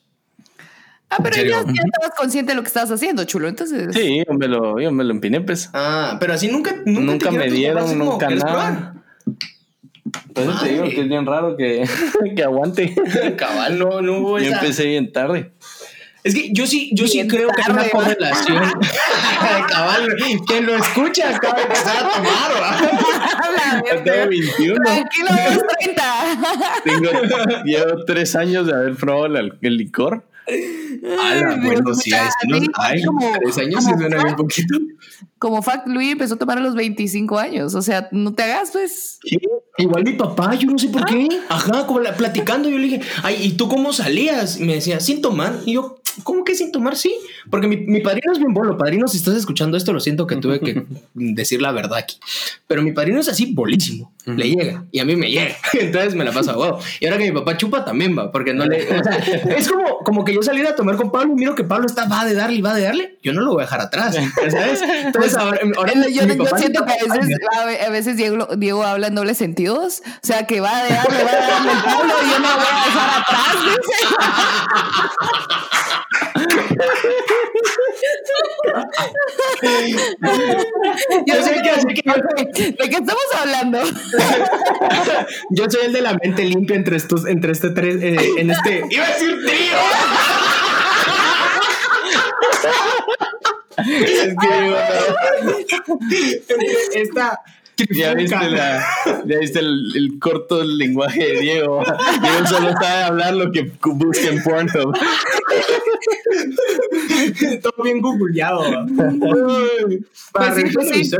Ah, 1.10 1.18
pero 1.22 1.36
¿En 1.36 1.48
ya, 1.48 1.58
estabas 1.60 2.16
consciente 2.16 2.52
de 2.52 2.56
lo 2.56 2.62
que 2.62 2.68
estabas 2.68 2.90
haciendo, 2.90 3.22
chulo. 3.24 3.46
Entonces, 3.48 3.94
sí 3.94 4.22
yo 4.26 4.34
me 4.34 4.48
lo, 4.48 4.80
yo 4.80 4.90
me 4.90 5.04
lo 5.04 5.12
empiné 5.12 5.40
pues 5.40 5.70
Ah, 5.72 6.16
pero 6.18 6.32
así 6.34 6.48
nunca, 6.48 6.74
nunca, 6.86 7.30
me 7.30 7.48
dieron 7.48 7.86
como, 7.86 8.04
nunca 8.12 8.26
¿quieres 8.26 8.44
nada 8.44 8.94
Por 10.32 10.42
eso 10.44 10.58
te 10.60 10.68
digo 10.70 10.84
que 10.84 11.00
es 11.02 11.08
bien 11.08 11.24
raro 11.26 11.56
que, 11.56 11.84
que 12.36 12.42
aguante 12.42 12.94
probar? 12.96 13.36
Cabal, 13.36 13.78
no, 13.78 14.00
no 14.02 14.18
hubo 14.18 14.38
yo 14.40 14.46
esa- 14.46 14.60
empecé 14.60 14.86
bien 14.86 15.12
tarde 15.12 15.52
Es 16.24 16.34
que 16.34 16.48
yo 16.52 16.66
sí, 16.66 16.90
yo 16.94 17.06
sí 17.06 17.26
creo 17.28 17.50
que 17.50 17.60
hay 17.62 17.70
una 17.70 17.90
correlación. 17.90 18.62
Cabal, 19.68 20.08
quien 20.46 20.64
lo 20.64 20.74
escucha 20.74 21.36
acaba 21.36 21.56
de 21.58 21.62
empezar 21.64 21.96
a 21.98 22.10
tomar, 22.10 24.02
tengo 24.04 24.28
21 24.30 24.80
Tranquilo, 24.82 25.28
vamos 25.28 25.62
30. 25.80 26.82
Tengo, 26.84 27.10
llevo 27.66 28.04
tres 28.06 28.34
años 28.36 28.66
de 28.66 28.72
haber 28.72 28.94
probado 28.96 29.26
el, 29.36 29.76
licor. 29.76 30.24
Ala, 30.46 31.58
bueno, 31.62 31.94
sí, 31.94 32.10
es, 32.14 32.34
¿no? 32.48 32.58
Ay, 32.78 33.02
como- 33.04 33.32
tres 33.42 33.58
años 33.58 33.84
como 33.84 33.98
suena 33.98 34.22
bien 34.22 34.36
poquito. 34.36 34.78
Como 35.38 35.60
fact, 35.62 35.86
Luis 35.88 36.12
empezó 36.12 36.34
a 36.34 36.38
tomar 36.38 36.56
a 36.56 36.60
los 36.62 36.74
25 36.74 37.38
años. 37.38 37.74
O 37.74 37.82
sea, 37.82 38.08
no 38.12 38.32
te 38.32 38.44
hagas, 38.44 38.70
pues. 38.70 39.18
Igual 39.76 40.04
mi 40.04 40.12
papá, 40.12 40.54
yo 40.54 40.70
no 40.70 40.78
sé 40.78 40.88
por 40.88 41.04
qué. 41.04 41.28
Ajá, 41.50 41.86
como 41.86 42.00
la- 42.00 42.14
platicando, 42.16 42.70
yo 42.70 42.78
le 42.78 42.84
dije, 42.84 43.00
ay, 43.22 43.36
¿y 43.42 43.52
tú 43.52 43.68
cómo 43.68 43.92
salías? 43.92 44.58
Y 44.58 44.64
me 44.64 44.74
decía, 44.76 45.00
sin 45.00 45.20
tomar. 45.20 45.58
Y 45.66 45.74
yo, 45.74 46.00
¿cómo 46.22 46.44
que 46.44 46.54
sin 46.54 46.70
tomar? 46.72 46.96
Sí, 46.96 47.14
porque 47.50 47.66
mi, 47.66 47.76
mi 47.78 48.00
padrino 48.00 48.32
es 48.32 48.38
bien 48.38 48.54
bolo. 48.54 48.76
Padrino, 48.78 49.08
si 49.08 49.16
estás 49.18 49.34
escuchando 49.34 49.76
esto, 49.76 49.92
lo 49.92 50.00
siento 50.00 50.26
que 50.26 50.36
tuve 50.36 50.60
que 50.60 50.84
decir 51.14 51.60
la 51.60 51.72
verdad 51.72 51.98
aquí. 51.98 52.18
Pero 52.66 52.82
mi 52.82 52.92
padrino 52.92 53.20
es 53.20 53.28
así, 53.28 53.52
bolísimo. 53.54 54.12
Le 54.26 54.48
llega 54.48 54.84
y 54.90 55.00
a 55.00 55.04
mí 55.04 55.16
me 55.16 55.30
llega. 55.30 55.54
Entonces 55.74 56.14
me 56.14 56.24
la 56.24 56.32
paso 56.32 56.52
a 56.52 56.58
huevo. 56.58 56.78
Y 57.00 57.04
ahora 57.06 57.18
que 57.18 57.24
mi 57.30 57.38
papá 57.38 57.56
chupa 57.58 57.84
también 57.84 58.16
va, 58.18 58.32
porque 58.32 58.54
no 58.54 58.64
le. 58.64 58.82
O 58.98 59.04
sea, 59.04 59.16
es 59.56 59.68
como, 59.68 59.98
como 59.98 60.24
que 60.24 60.32
yo 60.34 60.42
saliera 60.42 60.70
a 60.70 60.74
tomar 60.74 60.96
con 60.96 61.12
Pablo 61.12 61.32
y 61.32 61.36
miro 61.36 61.54
que 61.54 61.64
Pablo 61.64 61.86
está, 61.86 62.06
va 62.08 62.24
de 62.24 62.32
darle 62.34 62.56
y 62.56 62.62
va 62.62 62.72
de 62.74 62.82
darle. 62.84 63.18
Yo 63.22 63.32
no 63.34 63.42
lo 63.42 63.52
voy 63.52 63.60
a 63.62 63.64
dejar 63.66 63.80
atrás, 63.82 64.14
¿sabes? 64.50 64.80
Entonces 65.04 65.34
ahora, 65.36 65.60
ahora 65.76 65.92
Yo, 66.08 66.26
yo 66.26 66.38
papá 66.44 66.58
siento 66.58 66.84
que 66.86 66.92
a 66.92 67.14
veces, 67.14 67.36
a 67.60 67.64
ve- 67.66 67.80
a 67.82 67.90
veces 67.90 68.16
Diego, 68.16 68.48
Diego 68.56 68.82
habla 68.84 69.08
en 69.08 69.14
dobles 69.14 69.36
sentidos. 69.36 70.02
O 70.06 70.26
sea, 70.26 70.46
que 70.46 70.60
va 70.60 70.82
de 70.84 70.94
darle, 70.94 71.24
va 71.24 71.30
de 71.32 71.36
darle 71.46 71.72
el 71.72 71.82
Pablo 71.82 72.12
y 72.24 72.30
yo 72.30 72.38
no 72.38 72.48
voy 72.54 72.64
a 72.70 72.84
dejar 72.86 73.10
atrás. 73.20 73.56
Yo 81.26 81.42
sé 81.42 81.62
que 81.62 81.70
así 81.70 81.86
que 81.88 82.02
¿De 82.70 82.76
qué 82.76 82.96
estamos 82.96 83.24
hablando? 83.38 83.80
Yo 85.50 85.70
soy 85.70 85.86
el 85.86 85.92
de 85.92 86.02
la 86.02 86.14
mente 86.14 86.44
limpia 86.44 86.76
entre 86.76 86.96
estos, 86.96 87.26
entre 87.26 87.52
este 87.52 87.70
tres, 87.70 88.02
eh, 88.02 88.16
en 88.38 88.50
este. 88.50 88.84
¡Iba 88.90 89.04
a 89.04 89.08
decir 89.08 89.36
trío! 89.44 89.76
Es 93.86 94.34
que 94.36 94.48
esta. 97.00 97.40
Ya 97.90 98.14
viste, 98.14 98.50
la, 98.50 98.84
ya 99.26 99.38
viste 99.38 99.58
el, 99.58 99.92
el 99.96 100.18
corto 100.18 100.62
lenguaje 100.64 101.24
de 101.34 101.40
Diego. 101.40 101.82
Diego 102.22 102.46
solo 102.46 102.72
sabe 102.72 103.02
hablar 103.04 103.34
lo 103.34 103.50
que 103.52 103.70
busca 103.82 104.28
en 104.28 104.42
Pornhub. 104.42 104.94
Todo 107.62 107.82
bien 107.84 108.00
googleado. 108.00 108.62
Para 110.32 110.54
Pues 110.54 110.68
sí, 110.68 110.74
pues 110.74 110.88
sí. 110.90 111.10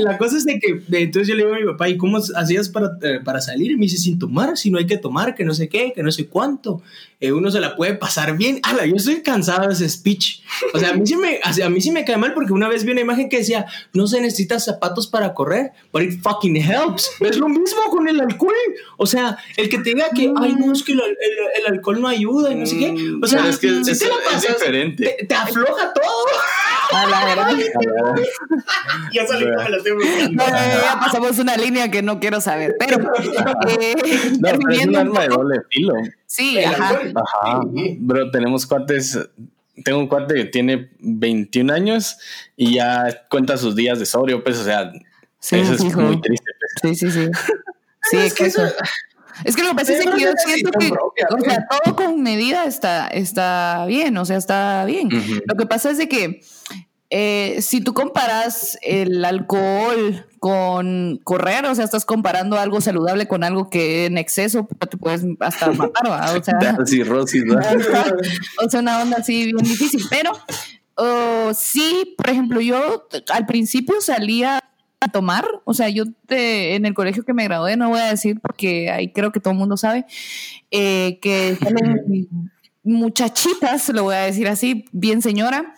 la 0.00 0.18
cosa 0.18 0.36
es 0.36 0.44
de 0.44 0.58
que 0.58 0.82
de- 0.88 1.02
entonces 1.02 1.28
yo 1.28 1.34
le 1.34 1.44
digo 1.44 1.54
a 1.54 1.58
mi 1.60 1.66
papá, 1.66 1.88
¿y 1.88 1.96
cómo 1.96 2.18
hacías 2.36 2.68
para, 2.68 2.90
eh, 3.02 3.20
para 3.24 3.40
salir? 3.40 3.72
Y 3.72 3.76
me 3.76 3.82
dice, 3.82 3.96
sin 3.98 4.18
tomar, 4.18 4.56
si 4.56 4.70
no 4.70 4.78
hay 4.78 4.86
que 4.86 4.98
tomar, 4.98 5.34
que 5.34 5.44
no 5.44 5.54
sé 5.54 5.68
qué, 5.68 5.92
que 5.94 6.02
no 6.02 6.10
sé 6.12 6.26
cuánto. 6.26 6.82
Eh, 7.20 7.32
uno 7.32 7.50
se 7.50 7.60
la 7.60 7.76
puede 7.76 7.94
pasar 7.94 8.36
bien. 8.36 8.58
Ala, 8.64 8.84
yo 8.86 8.96
estoy 8.96 9.22
cansado 9.22 9.68
de 9.68 9.74
ese 9.74 9.88
speech. 9.88 10.42
O 10.74 10.78
sea, 10.78 10.90
a 10.90 10.94
mí, 10.94 11.06
sí 11.06 11.16
me, 11.16 11.38
o 11.48 11.52
sea, 11.52 11.66
a 11.66 11.70
mí 11.70 11.80
sí 11.80 11.90
me 11.92 12.04
cae 12.04 12.16
mal 12.16 12.34
porque 12.34 12.52
una 12.52 12.68
vez 12.68 12.84
vi 12.84 12.90
una 12.92 13.00
imagen 13.00 13.28
que 13.28 13.38
decía, 13.38 13.66
no 13.92 14.06
se 14.08 14.20
necesita 14.20 14.58
zapatos 14.58 15.06
para 15.06 15.32
correr, 15.34 15.71
but 15.92 16.02
it 16.02 16.20
fucking 16.22 16.56
helps. 16.56 17.10
Es 17.20 17.36
lo 17.38 17.48
mismo 17.48 17.80
con 17.90 18.08
el 18.08 18.20
alcohol. 18.20 18.52
O 18.96 19.06
sea, 19.06 19.36
el 19.56 19.68
que 19.68 19.78
te 19.78 19.94
diga 19.94 20.06
que, 20.14 20.32
ay, 20.36 20.54
no, 20.58 20.72
es 20.72 20.82
que 20.82 20.92
el, 20.92 21.00
el- 21.00 21.60
el 21.66 21.72
alcohol 21.74 22.00
no 22.00 22.08
ayuda 22.08 22.50
y 22.52 22.54
no 22.56 22.66
sé 22.66 22.78
qué. 22.78 22.94
O 23.22 23.26
sea, 23.26 23.46
es 23.48 23.58
que 23.58 23.84
si 23.84 23.90
es- 23.90 23.98
te 23.98 24.08
la 24.08 24.14
es 24.14 24.20
pasas, 24.34 24.58
diferente. 24.58 25.16
Te, 25.20 25.26
te 25.26 25.34
afloja 25.34 25.92
todo. 25.92 26.26
A 26.94 27.06
la 27.06 27.24
verdad. 27.24 27.56
ya 29.12 29.26
salí, 29.26 29.44
me 29.46 29.52
la 29.52 29.78
buscando. 29.78 30.44
No, 30.44 30.46
ya 30.46 30.98
pasamos 31.00 31.38
una 31.38 31.56
línea 31.56 31.90
que 31.90 32.02
no 32.02 32.20
quiero 32.20 32.40
saber, 32.40 32.74
pero 32.78 32.98
eh, 33.68 33.94
No, 34.40 34.48
pero 34.58 34.70
es 34.70 34.86
un 34.86 34.96
arma 34.96 35.20
de 35.22 35.28
doble 35.28 35.56
filo. 35.70 35.94
Sí, 36.26 36.58
El 36.58 36.66
ajá. 36.66 36.88
alcohol. 36.88 37.12
Ajá. 37.16 37.60
Bro, 37.98 38.30
tenemos 38.30 38.66
cuates. 38.66 39.18
Tengo 39.84 39.98
un 40.00 40.06
cuate 40.06 40.34
que 40.34 40.44
tiene 40.44 40.90
21 40.98 41.72
años 41.72 42.18
y 42.56 42.74
ya 42.74 43.22
cuenta 43.30 43.56
sus 43.56 43.74
días 43.74 43.98
de 43.98 44.04
sobrio, 44.06 44.44
pues, 44.44 44.58
o 44.58 44.64
sea, 44.64 44.92
Sí, 45.42 45.56
eso 45.56 45.74
es 45.74 45.96
muy 45.96 46.20
triste. 46.20 46.50
pues. 46.80 46.98
Sí, 46.98 47.10
sí, 47.10 47.26
sí. 47.26 47.30
Sí, 48.10 48.16
es 48.16 48.34
que 48.34 48.46
eso- 48.46 48.62
Es 49.44 49.54
que 49.56 49.62
lo 49.62 49.70
que 49.70 49.74
pasa 49.76 49.92
es 49.92 50.04
que 50.04 50.20
yo 50.20 50.30
siento 50.44 50.70
que, 50.78 50.88
propia, 50.90 51.26
o 51.30 51.40
sea, 51.40 51.66
pues. 51.68 51.80
todo 51.84 51.96
con 51.96 52.22
medida 52.22 52.64
está, 52.64 53.06
está 53.08 53.84
bien, 53.86 54.16
o 54.16 54.24
sea, 54.24 54.36
está 54.36 54.84
bien. 54.84 55.08
Lo 55.46 55.56
que 55.56 55.66
pasa 55.66 55.90
es 55.90 55.98
de 55.98 56.08
que 56.08 56.42
eh, 57.10 57.58
si 57.62 57.80
tú 57.80 57.94
comparas 57.94 58.76
el 58.82 59.24
alcohol 59.24 60.26
con 60.40 61.20
correr, 61.22 61.64
o 61.66 61.74
sea, 61.74 61.84
estás 61.84 62.04
comparando 62.04 62.58
algo 62.58 62.80
saludable 62.80 63.28
con 63.28 63.44
algo 63.44 63.70
que 63.70 64.06
en 64.06 64.18
exceso 64.18 64.68
te 64.90 64.96
puedes 64.96 65.22
hasta 65.40 65.66
matar, 65.72 66.10
¿va? 66.10 66.32
o 66.34 66.42
sea, 66.42 66.58
o 68.64 68.70
sea, 68.70 68.80
una 68.80 69.02
onda 69.02 69.18
así 69.18 69.44
bien 69.52 69.56
difícil. 69.58 70.02
Pero 70.10 70.32
oh, 70.96 71.52
sí, 71.54 72.14
por 72.16 72.30
ejemplo, 72.30 72.60
yo 72.60 73.06
al 73.32 73.46
principio 73.46 74.00
salía 74.00 74.60
a 75.04 75.08
tomar, 75.08 75.44
o 75.64 75.74
sea, 75.74 75.88
yo 75.88 76.04
te- 76.26 76.74
en 76.74 76.86
el 76.86 76.94
colegio 76.94 77.24
que 77.24 77.34
me 77.34 77.44
gradué, 77.44 77.76
no 77.76 77.88
voy 77.88 78.00
a 78.00 78.06
decir 78.10 78.40
porque 78.40 78.90
ahí 78.90 79.12
creo 79.12 79.32
que 79.32 79.40
todo 79.40 79.52
el 79.52 79.58
mundo 79.58 79.76
sabe, 79.76 80.06
eh, 80.70 81.18
que 81.20 81.56
muchachitas, 82.84 83.88
lo 83.90 84.04
voy 84.04 84.14
a 84.14 84.20
decir 84.20 84.48
así, 84.48 84.84
bien 84.92 85.22
señora, 85.22 85.74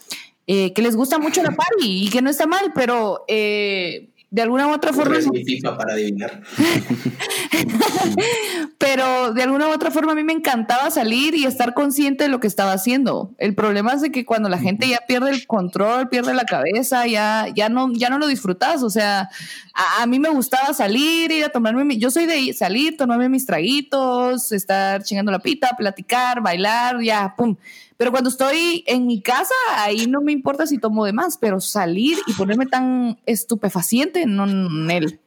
eh, 0.46 0.72
que 0.72 0.82
les 0.82 0.96
gusta 0.96 1.18
mucho 1.18 1.42
la 1.42 1.50
party 1.50 2.06
y 2.06 2.08
que 2.10 2.22
no 2.22 2.30
está 2.30 2.46
mal, 2.46 2.72
pero 2.74 3.24
eh, 3.28 4.10
de 4.34 4.42
alguna 4.42 4.66
u 4.66 4.72
otra 4.72 4.92
forma... 4.92 5.16
Es 5.16 5.30
mi 5.30 5.44
pipa 5.44 5.78
para 5.78 5.92
adivinar. 5.92 6.42
pero 8.78 9.32
de 9.32 9.42
alguna 9.44 9.68
u 9.68 9.70
otra 9.70 9.92
forma 9.92 10.10
a 10.10 10.14
mí 10.16 10.24
me 10.24 10.32
encantaba 10.32 10.90
salir 10.90 11.36
y 11.36 11.44
estar 11.46 11.72
consciente 11.72 12.24
de 12.24 12.30
lo 12.30 12.40
que 12.40 12.48
estaba 12.48 12.72
haciendo. 12.72 13.32
El 13.38 13.54
problema 13.54 13.92
es 13.92 14.02
de 14.02 14.10
que 14.10 14.24
cuando 14.24 14.48
la 14.48 14.58
gente 14.58 14.88
ya 14.88 14.98
pierde 15.06 15.30
el 15.30 15.46
control, 15.46 16.08
pierde 16.08 16.34
la 16.34 16.44
cabeza, 16.44 17.06
ya, 17.06 17.46
ya, 17.54 17.68
no, 17.68 17.92
ya 17.92 18.10
no 18.10 18.18
lo 18.18 18.26
disfrutas. 18.26 18.82
O 18.82 18.90
sea, 18.90 19.28
a, 19.72 20.02
a 20.02 20.06
mí 20.06 20.18
me 20.18 20.30
gustaba 20.30 20.74
salir, 20.74 21.30
ir 21.30 21.44
a 21.44 21.50
tomarme, 21.50 21.84
mi- 21.84 21.98
yo 21.98 22.10
soy 22.10 22.26
de 22.26 22.52
salir, 22.54 22.96
tomarme 22.96 23.28
mis 23.28 23.46
traguitos, 23.46 24.50
estar 24.50 25.04
chingando 25.04 25.30
la 25.30 25.38
pita, 25.38 25.76
platicar, 25.78 26.42
bailar, 26.42 27.00
ya, 27.02 27.34
pum. 27.36 27.54
Pero 27.96 28.10
cuando 28.10 28.28
estoy 28.28 28.84
en 28.86 29.06
mi 29.06 29.20
casa, 29.20 29.54
ahí 29.76 30.06
no 30.06 30.20
me 30.20 30.32
importa 30.32 30.66
si 30.66 30.78
tomo 30.78 31.04
de 31.04 31.12
más, 31.12 31.38
pero 31.38 31.60
salir 31.60 32.18
y 32.26 32.32
ponerme 32.32 32.66
tan 32.66 33.18
estupefaciente, 33.26 34.26
no, 34.26 34.44
él. 34.90 35.20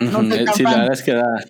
No 0.00 0.22
Sí, 0.54 0.62
la 0.64 0.70
verdad 0.70 0.92
es 0.92 1.02
que 1.02 1.12
da. 1.12 1.44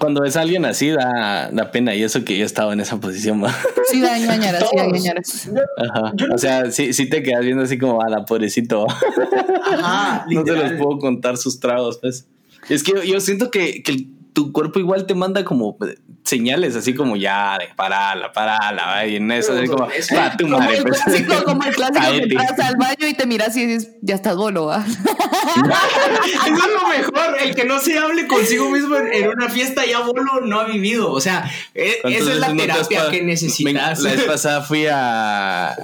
Cuando 0.00 0.22
ves 0.22 0.36
a 0.36 0.40
alguien 0.40 0.64
así, 0.64 0.90
da, 0.90 1.48
da 1.52 1.70
pena. 1.70 1.94
Y 1.94 2.02
eso 2.02 2.24
que 2.24 2.36
yo 2.36 2.44
estaba 2.44 2.72
en 2.72 2.80
esa 2.80 2.98
posición, 2.98 3.42
¿va? 3.42 3.54
Sí, 3.88 4.00
da 4.00 4.18
ñañaras, 4.18 4.68
sí, 4.68 4.76
da 4.76 4.86
ñañaras. 4.86 5.50
Ajá. 5.78 6.12
O 6.34 6.38
sea, 6.38 6.70
sí, 6.72 6.92
sí 6.92 7.08
te 7.08 7.22
quedas 7.22 7.44
viendo 7.44 7.62
así 7.62 7.78
como 7.78 8.02
a 8.02 8.08
la 8.08 8.24
pobrecito. 8.24 8.86
Ajá, 8.90 10.26
no 10.30 10.42
te 10.42 10.52
los 10.56 10.72
puedo 10.72 10.98
contar 10.98 11.36
sus 11.36 11.60
tragos, 11.60 11.98
pues. 11.98 12.26
Es 12.68 12.82
que 12.82 12.92
yo, 12.92 13.02
yo 13.04 13.20
siento 13.20 13.50
que, 13.50 13.82
que 13.82 14.08
tu 14.32 14.52
cuerpo 14.52 14.80
igual 14.80 15.06
te 15.06 15.14
manda 15.14 15.44
como 15.44 15.76
señales, 16.32 16.74
así 16.76 16.94
como 16.94 17.14
ya, 17.16 17.58
de 17.58 17.68
parala, 17.76 18.32
parala, 18.32 19.06
y 19.06 19.16
en 19.16 19.30
eso 19.32 19.56
es 19.58 19.68
como, 19.68 19.90
Eso. 19.90 20.14
pa, 20.14 20.34
tu 20.36 20.44
Como 20.44 20.58
madre, 20.60 20.78
el, 20.78 20.82
pues. 20.84 21.00
clásico, 21.02 21.34
como 21.44 21.62
el 21.64 21.74
clásico 21.74 22.00
que 22.10 22.16
entras 22.16 22.58
al 22.60 22.76
baño 22.76 23.06
y 23.06 23.14
te 23.14 23.26
miras 23.26 23.54
y 23.56 23.66
dices, 23.66 23.90
ya 24.00 24.14
estás 24.14 24.34
bolo, 24.36 24.66
¿va? 24.66 24.82
Eso 25.52 26.54
es 26.54 26.82
lo 26.82 26.88
mejor, 26.88 27.36
el 27.40 27.54
que 27.54 27.64
no 27.64 27.78
se 27.80 27.98
hable 27.98 28.26
consigo 28.26 28.70
mismo 28.70 28.96
en, 28.96 29.28
una 29.28 29.48
fiesta 29.48 29.84
ya 29.84 30.00
bolo 30.00 30.40
no 30.44 30.60
ha 30.60 30.64
vivido. 30.64 31.10
O 31.12 31.20
sea, 31.20 31.50
e- 31.74 31.98
¿Cuántas 32.00 32.22
esa 32.22 32.32
es 32.32 32.38
la 32.38 32.48
no 32.48 32.56
terapia 32.56 33.10
que 33.10 33.22
necesitas. 33.22 33.64
Me- 34.02 34.08
La 34.08 34.14
vez 34.16 34.22
pasada 34.26 34.62
fui 34.62 34.86
a. 34.90 35.76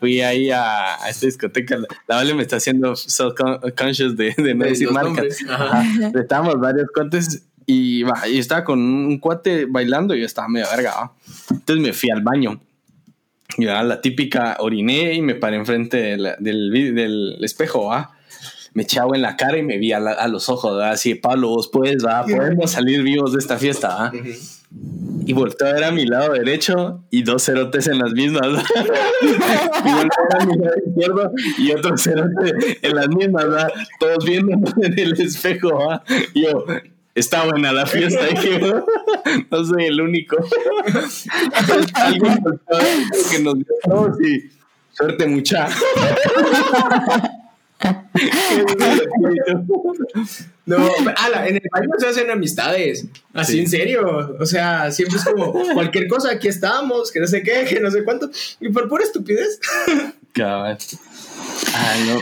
Fui 0.00 0.20
ahí 0.20 0.50
a, 0.50 1.02
a 1.02 1.08
esta 1.10 1.26
discoteca. 1.26 1.76
La 1.76 1.86
la 2.08 2.16
Vale 2.16 2.34
me 2.34 2.42
está 2.42 2.56
haciendo 2.56 2.94
self-conscious 2.96 4.16
de, 4.16 4.34
de 4.36 4.54
no 4.54 4.64
De 4.64 4.70
decir 4.70 4.90
marcas. 4.90 5.38
Estábamos 6.14 6.58
varios 6.60 6.88
cuates 6.94 7.42
y, 7.66 8.02
va, 8.02 8.28
y 8.28 8.38
estaba 8.38 8.64
con 8.64 8.80
un 8.80 9.18
cuate 9.18 9.66
bailando 9.66 10.14
y 10.14 10.20
yo 10.20 10.26
estaba 10.26 10.48
medio 10.48 10.66
verga. 10.74 10.90
¿va? 10.94 11.12
Entonces 11.50 11.84
me 11.86 11.92
fui 11.92 12.10
al 12.10 12.22
baño. 12.22 12.60
Y 13.58 13.64
era 13.64 13.82
la 13.82 14.00
típica 14.00 14.56
oriné 14.60 15.12
y 15.14 15.20
me 15.22 15.34
paré 15.34 15.56
enfrente 15.56 16.16
del, 16.16 16.70
vi- 16.70 16.90
del 16.90 17.36
espejo, 17.42 17.86
¿va? 17.86 18.10
Me 18.74 18.84
eché 18.84 18.98
agua 18.98 19.14
en 19.16 19.20
la 19.22 19.36
cara 19.36 19.58
y 19.58 19.62
me 19.62 19.76
vi 19.76 19.92
a, 19.92 20.00
la- 20.00 20.12
a 20.12 20.26
los 20.28 20.48
ojos, 20.48 20.78
¿va? 20.78 20.90
Así, 20.92 21.14
Pablo, 21.14 21.48
vos 21.50 21.68
puedes, 21.70 22.02
¿va? 22.04 22.24
Podemos 22.24 22.70
salir 22.70 23.02
vivos 23.02 23.32
de 23.34 23.38
esta 23.40 23.58
fiesta, 23.58 23.88
¿va? 23.88 24.12
Y 25.26 25.34
volteó 25.34 25.66
a 25.68 25.74
ver 25.74 25.84
a 25.84 25.90
mi 25.90 26.06
lado 26.06 26.32
derecho 26.32 27.04
y 27.10 27.22
dos 27.24 27.44
cerotes 27.44 27.86
en 27.88 27.98
las 27.98 28.12
mismas. 28.12 28.46
y 29.22 29.88
a 29.88 30.46
mi 30.46 30.56
lado 30.56 30.74
izquierdo 30.86 31.32
y 31.58 31.70
otro 31.72 31.96
cerote 31.98 32.78
en 32.80 32.94
las 32.94 33.08
mismas, 33.08 33.44
¿va? 33.46 33.68
Todos 34.00 34.24
viéndonos 34.24 34.72
en 34.80 34.98
el 34.98 35.12
espejo, 35.20 35.74
¿va? 35.76 36.02
Y 36.32 36.44
yo, 36.44 36.64
está 37.14 37.44
buena 37.44 37.72
la 37.72 37.86
fiesta, 37.86 38.24
dije, 38.26 38.60
no, 39.50 39.64
soy 39.64 39.84
el 39.86 40.00
único. 40.00 40.36
Alguien 41.94 42.38
que 43.30 43.38
nos 43.40 43.54
dio 43.56 43.66
todos 43.84 44.20
y 44.20 44.50
suerte 44.92 45.26
mucha. 45.26 45.68
No, 50.64 50.76
ala, 51.16 51.48
en 51.48 51.56
el 51.56 51.62
baño 51.72 51.88
se 51.98 52.06
hacen 52.06 52.30
amistades. 52.30 53.06
Así 53.34 53.54
Sí. 53.54 53.60
en 53.60 53.68
serio. 53.68 54.36
O 54.38 54.46
sea, 54.46 54.90
siempre 54.92 55.18
es 55.18 55.24
como 55.24 55.52
cualquier 55.74 56.06
cosa, 56.06 56.30
aquí 56.30 56.46
estamos, 56.46 57.10
que 57.10 57.18
no 57.18 57.26
sé 57.26 57.42
qué, 57.42 57.64
que 57.68 57.80
no 57.80 57.90
sé 57.90 58.04
cuánto. 58.04 58.30
Y 58.60 58.68
por 58.68 58.88
pura 58.88 59.02
estupidez. 59.04 59.58
Cabal. 60.32 60.78
Ay, 61.74 62.04
no. 62.08 62.20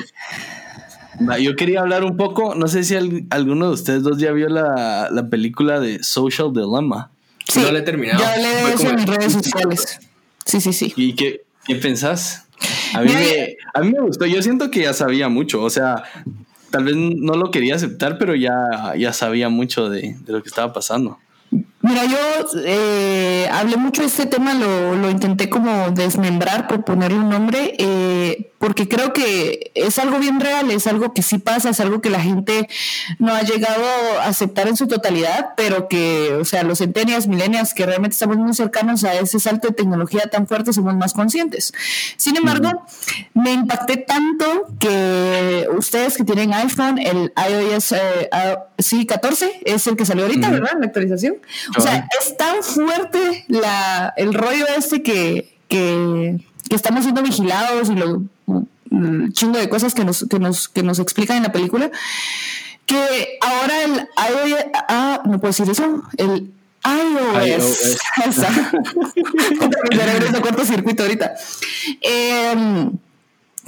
Yo 1.41 1.57
quería 1.57 1.81
hablar 1.81 2.05
un 2.05 2.17
poco, 2.17 2.55
no 2.55 2.67
sé 2.69 2.85
si 2.85 2.97
al- 2.97 3.25
alguno 3.31 3.67
de 3.69 3.73
ustedes 3.75 4.03
dos 4.03 4.19
ya 4.19 4.33
vio 4.33 4.49
la, 4.49 5.09
la 5.11 5.29
película 5.29 5.81
de 5.81 6.03
Social 6.03 6.53
Dilemma. 6.53 7.11
Sí, 7.49 7.61
No 7.61 7.71
la 7.73 7.81
he 7.81 7.83
terminado. 7.83 8.21
Yo 8.21 8.27
hablé 8.27 8.49
de 8.49 8.73
eso 8.75 8.89
en 8.89 8.97
mis 8.97 9.07
redes 9.07 9.33
sociales. 9.33 10.01
Sí, 10.45 10.61
sí, 10.61 10.73
sí. 10.73 10.93
¿Y 10.97 11.15
qué, 11.15 11.43
qué 11.67 11.77
pensás? 11.77 12.47
A 12.95 13.01
mí, 13.03 13.11
me, 13.13 13.57
a 13.75 13.81
mí 13.81 13.91
me 13.93 14.01
gustó, 14.01 14.27
yo 14.27 14.43
siento 14.43 14.71
que 14.71 14.83
ya 14.83 14.93
sabía 14.93 15.29
mucho, 15.29 15.63
o 15.63 15.71
sea, 15.71 16.03
tal 16.71 16.85
vez 16.85 16.95
no 16.97 17.35
lo 17.35 17.51
quería 17.51 17.75
aceptar, 17.75 18.19
pero 18.19 18.35
ya, 18.35 18.53
ya 18.99 19.13
sabía 19.13 19.49
mucho 19.49 19.89
de, 19.89 20.17
de 20.21 20.33
lo 20.33 20.43
que 20.43 20.49
estaba 20.49 20.73
pasando. 20.73 21.19
Mira, 21.83 22.05
yo 22.05 22.19
eh, 22.65 23.49
hablé 23.51 23.77
mucho 23.79 24.03
de 24.03 24.09
este 24.09 24.27
tema, 24.27 24.55
lo, 24.55 24.95
lo 24.95 25.11
intenté 25.11 25.49
como 25.49 25.91
desmembrar, 25.91 26.69
por 26.69 26.85
ponerle 26.85 27.19
un 27.19 27.31
nombre, 27.31 27.75
eh, 27.79 28.51
porque 28.61 28.89
creo 28.89 29.15
que 29.15 29.73
es 29.75 29.99
algo 29.99 30.19
bien 30.19 30.39
real, 30.39 30.71
es 30.71 30.87
algo 30.87 31.15
que 31.15 31.23
sí 31.23 31.39
pasa, 31.39 31.71
es 31.71 31.81
algo 31.81 32.03
que 32.03 32.11
la 32.11 32.21
gente 32.21 32.69
no 33.19 33.35
ha 33.35 33.41
llegado 33.41 33.83
a 34.21 34.27
aceptar 34.27 34.69
en 34.69 34.77
su 34.77 34.87
totalidad, 34.87 35.55
pero 35.57 35.89
que, 35.89 36.35
o 36.39 36.45
sea, 36.45 36.63
los 36.63 36.77
centenias, 36.77 37.27
milenias, 37.27 37.73
que 37.73 37.87
realmente 37.87 38.13
estamos 38.13 38.37
muy 38.37 38.53
cercanos 38.53 39.03
a 39.05 39.15
ese 39.15 39.41
salto 39.41 39.69
de 39.69 39.75
tecnología 39.75 40.25
tan 40.31 40.47
fuerte, 40.47 40.75
somos 40.75 40.95
más 40.95 41.15
conscientes. 41.15 41.73
Sin 42.19 42.37
embargo, 42.37 42.85
me 43.33 43.55
impacté 43.55 43.97
tanto 43.97 44.67
que 44.79 45.67
ustedes 45.75 46.19
que 46.19 46.25
tienen 46.25 46.53
iPhone, 46.53 46.99
el 46.99 47.33
iOS 47.51 47.93
eh, 47.93 48.29
ah, 48.31 48.65
sí, 48.77 49.07
14 49.07 49.63
es 49.65 49.87
el 49.87 49.97
que 49.97 50.05
salió 50.05 50.25
ahorita. 50.25 50.51
¿verdad? 50.51 50.73
La 50.79 50.85
actualización. 50.85 51.37
O 51.79 51.81
sea, 51.81 52.07
es 52.21 52.37
tan 52.37 52.63
fuerte 52.63 53.47
la, 53.49 54.13
el 54.19 54.35
rollo 54.35 54.67
este 54.77 55.03
que, 55.03 55.57
que, 55.69 56.45
que 56.69 56.77
estamos 56.77 57.05
siendo 57.05 57.23
vigilados 57.23 57.89
y 57.89 57.95
lo 57.95 58.23
chingo 59.33 59.59
de 59.59 59.69
cosas 59.69 59.95
que 59.95 60.05
nos, 60.05 60.27
que 60.29 60.39
nos, 60.39 60.69
que 60.69 60.83
nos 60.83 60.99
explican 60.99 61.37
en 61.39 61.43
la 61.45 61.53
película, 61.53 61.91
que 62.87 63.39
ahora 63.41 63.83
el 63.85 63.93
iOS, 64.49 64.65
ah, 64.89 65.23
no 65.25 65.39
puedo 65.39 65.53
decir 65.53 65.71
eso, 65.71 66.03
el 66.17 66.53
iOS. 66.85 67.99
Mi 69.91 69.97
cerebro 69.97 70.43
cortocircuito 70.43 71.03
ahorita. 71.03 71.35
Eh, 72.01 72.91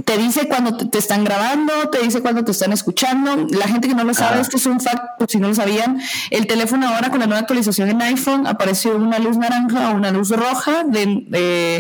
te 0.04 0.16
dice 0.16 0.48
cuando 0.48 0.76
te, 0.76 0.98
están 0.98 1.24
grabando, 1.24 1.90
te 1.90 2.00
dice 2.00 2.22
cuando 2.22 2.44
te 2.44 2.50
están 2.50 2.72
escuchando. 2.72 3.46
La 3.50 3.68
gente 3.68 3.88
que 3.88 3.94
no 3.94 4.04
lo 4.04 4.14
sabe, 4.14 4.40
esto 4.40 4.56
es 4.56 4.66
un 4.66 4.80
fact, 4.80 5.18
por 5.18 5.30
si 5.30 5.38
no 5.38 5.48
lo 5.48 5.54
sabían. 5.54 6.00
El 6.30 6.46
teléfono 6.46 6.88
ahora 6.88 7.10
con 7.10 7.20
la 7.20 7.26
nueva 7.26 7.40
actualización 7.40 7.90
en 7.90 8.02
iPhone 8.02 8.46
apareció 8.46 8.96
una 8.96 9.18
luz 9.18 9.36
naranja 9.36 9.90
o 9.90 9.94
una 9.94 10.10
luz 10.10 10.30
roja 10.30 10.84
de 10.84 11.24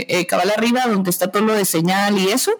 eh, 0.08 0.26
cabal 0.26 0.52
arriba 0.56 0.86
donde 0.86 1.10
está 1.10 1.28
todo 1.28 1.42
lo 1.42 1.54
de 1.54 1.64
señal 1.64 2.18
y 2.18 2.28
eso, 2.28 2.52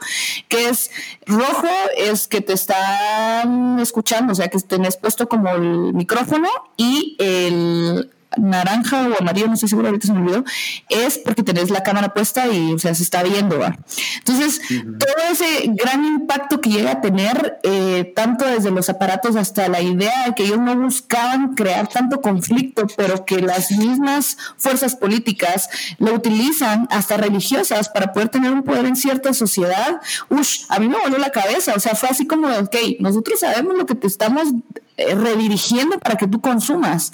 que 0.49 0.69
es 0.69 0.91
rojo 1.27 1.69
es 1.97 2.29
que 2.29 2.41
te 2.41 2.55
están 2.55 3.79
escuchando, 3.79 4.33
o 4.33 4.35
sea 4.35 4.49
que 4.49 4.59
tenés 4.59 4.97
puesto 4.97 5.29
como 5.29 5.51
el 5.51 5.93
micrófono 5.95 6.49
y 6.77 7.17
el 7.19 8.11
naranja 8.37 9.09
o 9.09 9.21
amarillo, 9.21 9.49
no 9.49 9.57
sé 9.57 9.69
seguro, 9.69 9.89
ahorita 9.89 10.07
se 10.07 10.13
me 10.13 10.21
olvidó, 10.21 10.45
es 10.89 11.19
porque 11.19 11.43
tenés 11.43 11.71
la 11.71 11.83
cámara 11.83 12.15
puesta 12.15 12.47
y, 12.49 12.73
o 12.73 12.79
sea, 12.79 12.95
se 12.95 13.03
está 13.03 13.23
viendo, 13.23 13.59
¿va? 13.59 13.77
Entonces, 14.19 14.61
todo 14.69 15.15
ese 15.31 15.71
gran 15.75 16.05
impacto 16.05 16.61
que 16.61 16.71
llega 16.71 16.93
a 16.93 17.01
tener, 17.01 17.59
eh, 17.63 18.13
tanto 18.15 18.45
desde 18.45 18.71
los 18.71 18.89
aparatos 18.89 19.37
hasta 19.37 19.69
la 19.69 19.81
idea 19.81 20.27
de 20.27 20.35
que 20.35 20.45
ellos 20.45 20.59
no 20.59 20.77
buscaban 20.77 21.55
crear 21.55 21.89
tanto 21.89 22.21
conflicto, 22.21 22.87
pero 22.97 23.25
que 23.25 23.41
las 23.41 23.71
mismas 23.73 24.37
fuerzas 24.57 24.97
políticas 24.97 25.69
lo 25.99 26.15
utilizan, 26.15 26.89
hasta 26.91 27.17
religiosas, 27.17 27.89
para 27.89 28.13
poder 28.13 28.29
tener 28.29 28.53
un 28.53 28.63
poder 28.63 28.87
en 28.87 28.97
cierta 28.97 29.33
sociedad, 29.33 30.01
uff, 30.29 30.49
a 30.69 30.79
mí 30.79 30.89
me 30.89 30.99
voló 30.99 31.19
la 31.19 31.31
cabeza, 31.31 31.75
o 31.77 31.81
sea, 31.81 31.95
fue 31.95 32.09
así 32.09 32.27
como, 32.27 32.49
ok, 32.49 32.77
nosotros 33.01 33.41
sabemos 33.41 33.77
lo 33.77 33.87
que 33.87 33.95
te 33.95 34.07
estamos 34.07 34.49
redirigiendo 35.15 35.99
para 35.99 36.17
que 36.17 36.27
tú 36.27 36.41
consumas. 36.41 37.13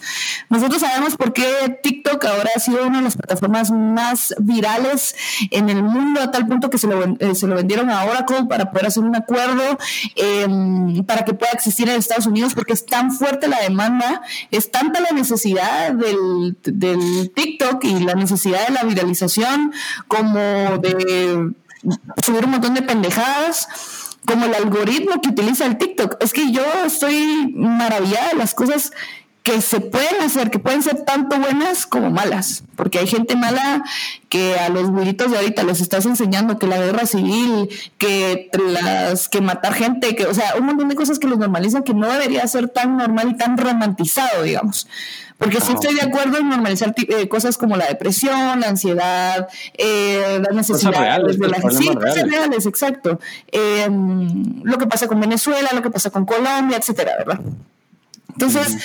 Nosotros 0.48 0.81
sabemos 0.81 1.16
por 1.16 1.33
qué 1.33 1.79
TikTok 1.83 2.24
ahora 2.24 2.51
ha 2.55 2.61
sido 2.61 2.87
una 2.87 2.98
de 2.98 3.05
las 3.05 3.16
plataformas 3.16 3.70
más 3.70 4.35
virales 4.38 5.14
en 5.51 5.68
el 5.70 5.83
mundo, 5.83 6.20
a 6.20 6.31
tal 6.31 6.46
punto 6.46 6.70
que 6.70 6.79
se 6.79 6.87
lo, 6.87 7.03
eh, 7.05 7.33
vendieron 7.55 7.90
a 7.90 8.05
Oracle 8.05 8.44
para 8.48 8.70
poder 8.70 8.87
hacer 8.87 9.05
un 9.05 9.16
acuerdo 9.16 9.79
em, 10.16 11.05
para 11.05 11.24
que 11.24 11.35
pueda 11.35 11.53
existir 11.53 11.88
en 11.88 11.96
Estados 11.96 12.27
Unidos, 12.27 12.55
porque 12.55 12.72
es 12.72 12.87
tan 12.87 13.12
fuerte 13.12 13.48
la 13.48 13.61
demanda, 13.61 14.22
es 14.51 14.70
tanta 14.70 15.01
la 15.01 15.11
necesidad 15.11 15.92
del, 15.92 16.57
del 16.62 17.33
TikTok 17.35 17.85
y 17.85 18.01
la 18.01 18.14
necesidad 18.14 18.66
de 18.68 18.74
la 18.74 18.85
viralización 18.85 19.72
como 20.07 20.38
de 20.79 21.53
subir 22.24 22.44
un 22.44 22.51
montón 22.51 22.74
de 22.74 22.83
pendejadas 22.83 23.68
como 24.29 24.45
el 24.45 24.55
algoritmo 24.55 25.21
que 25.21 25.31
utiliza 25.31 25.64
el 25.64 25.79
TikTok. 25.79 26.23
Es 26.23 26.33
que 26.33 26.53
yo 26.53 26.62
estoy 26.85 27.51
maravillada 27.55 28.29
de 28.29 28.35
las 28.37 28.55
cosas 28.55 28.93
que 29.48 29.62
se 29.62 29.80
pueden 29.80 30.20
hacer, 30.20 30.50
que 30.50 30.58
pueden 30.58 30.82
ser 30.82 31.04
tanto 31.06 31.38
buenas 31.38 31.87
como 31.87 32.11
malas, 32.11 32.64
porque 32.76 32.98
hay 32.98 33.06
gente 33.06 33.34
mala 33.34 33.82
que 34.28 34.58
a 34.58 34.68
los 34.68 34.90
güiritos 34.90 35.30
de 35.30 35.38
ahorita 35.38 35.62
les 35.62 35.80
estás 35.80 36.04
enseñando 36.04 36.58
que 36.58 36.66
la 36.66 36.76
guerra 36.76 37.06
civil, 37.06 37.70
que 37.96 38.50
las 38.52 39.30
que 39.30 39.40
matar 39.40 39.72
gente, 39.72 40.14
que 40.14 40.26
o 40.26 40.34
sea, 40.34 40.54
un 40.58 40.66
montón 40.66 40.90
de 40.90 40.96
cosas 40.96 41.18
que 41.18 41.26
los 41.26 41.38
normalizan 41.38 41.82
que 41.82 41.94
no 41.94 42.12
debería 42.12 42.46
ser 42.46 42.68
tan 42.68 42.98
normal 42.98 43.30
y 43.30 43.38
tan 43.38 43.56
romantizado, 43.56 44.42
digamos. 44.42 44.87
Porque 45.38 45.62
sí 45.62 45.72
estoy 45.72 45.94
de 45.94 46.02
acuerdo 46.02 46.37
en 46.37 46.50
normalizar 46.50 46.92
eh, 46.96 47.26
cosas 47.28 47.56
como 47.56 47.76
la 47.78 47.87
depresión, 47.87 48.61
la 48.61 48.68
ansiedad, 48.68 49.48
eh, 49.78 50.42
las 50.42 50.54
necesidades 50.54 51.38
de 51.38 51.48
la 51.48 51.58
pues, 51.58 51.78
sí, 51.78 51.88
cosas 51.94 52.28
reales, 52.28 52.66
exacto. 52.66 53.18
Em, 53.50 54.62
lo 54.62 54.76
que 54.76 54.87
pasa 54.87 55.06
con 55.08 55.18
Venezuela, 55.20 55.70
lo 55.72 55.80
que 55.80 55.90
pasa 55.90 56.11
con 56.11 56.26
Colombia, 56.26 56.76
etcétera, 56.76 57.12
¿verdad? 57.16 57.40
Entonces, 58.38 58.77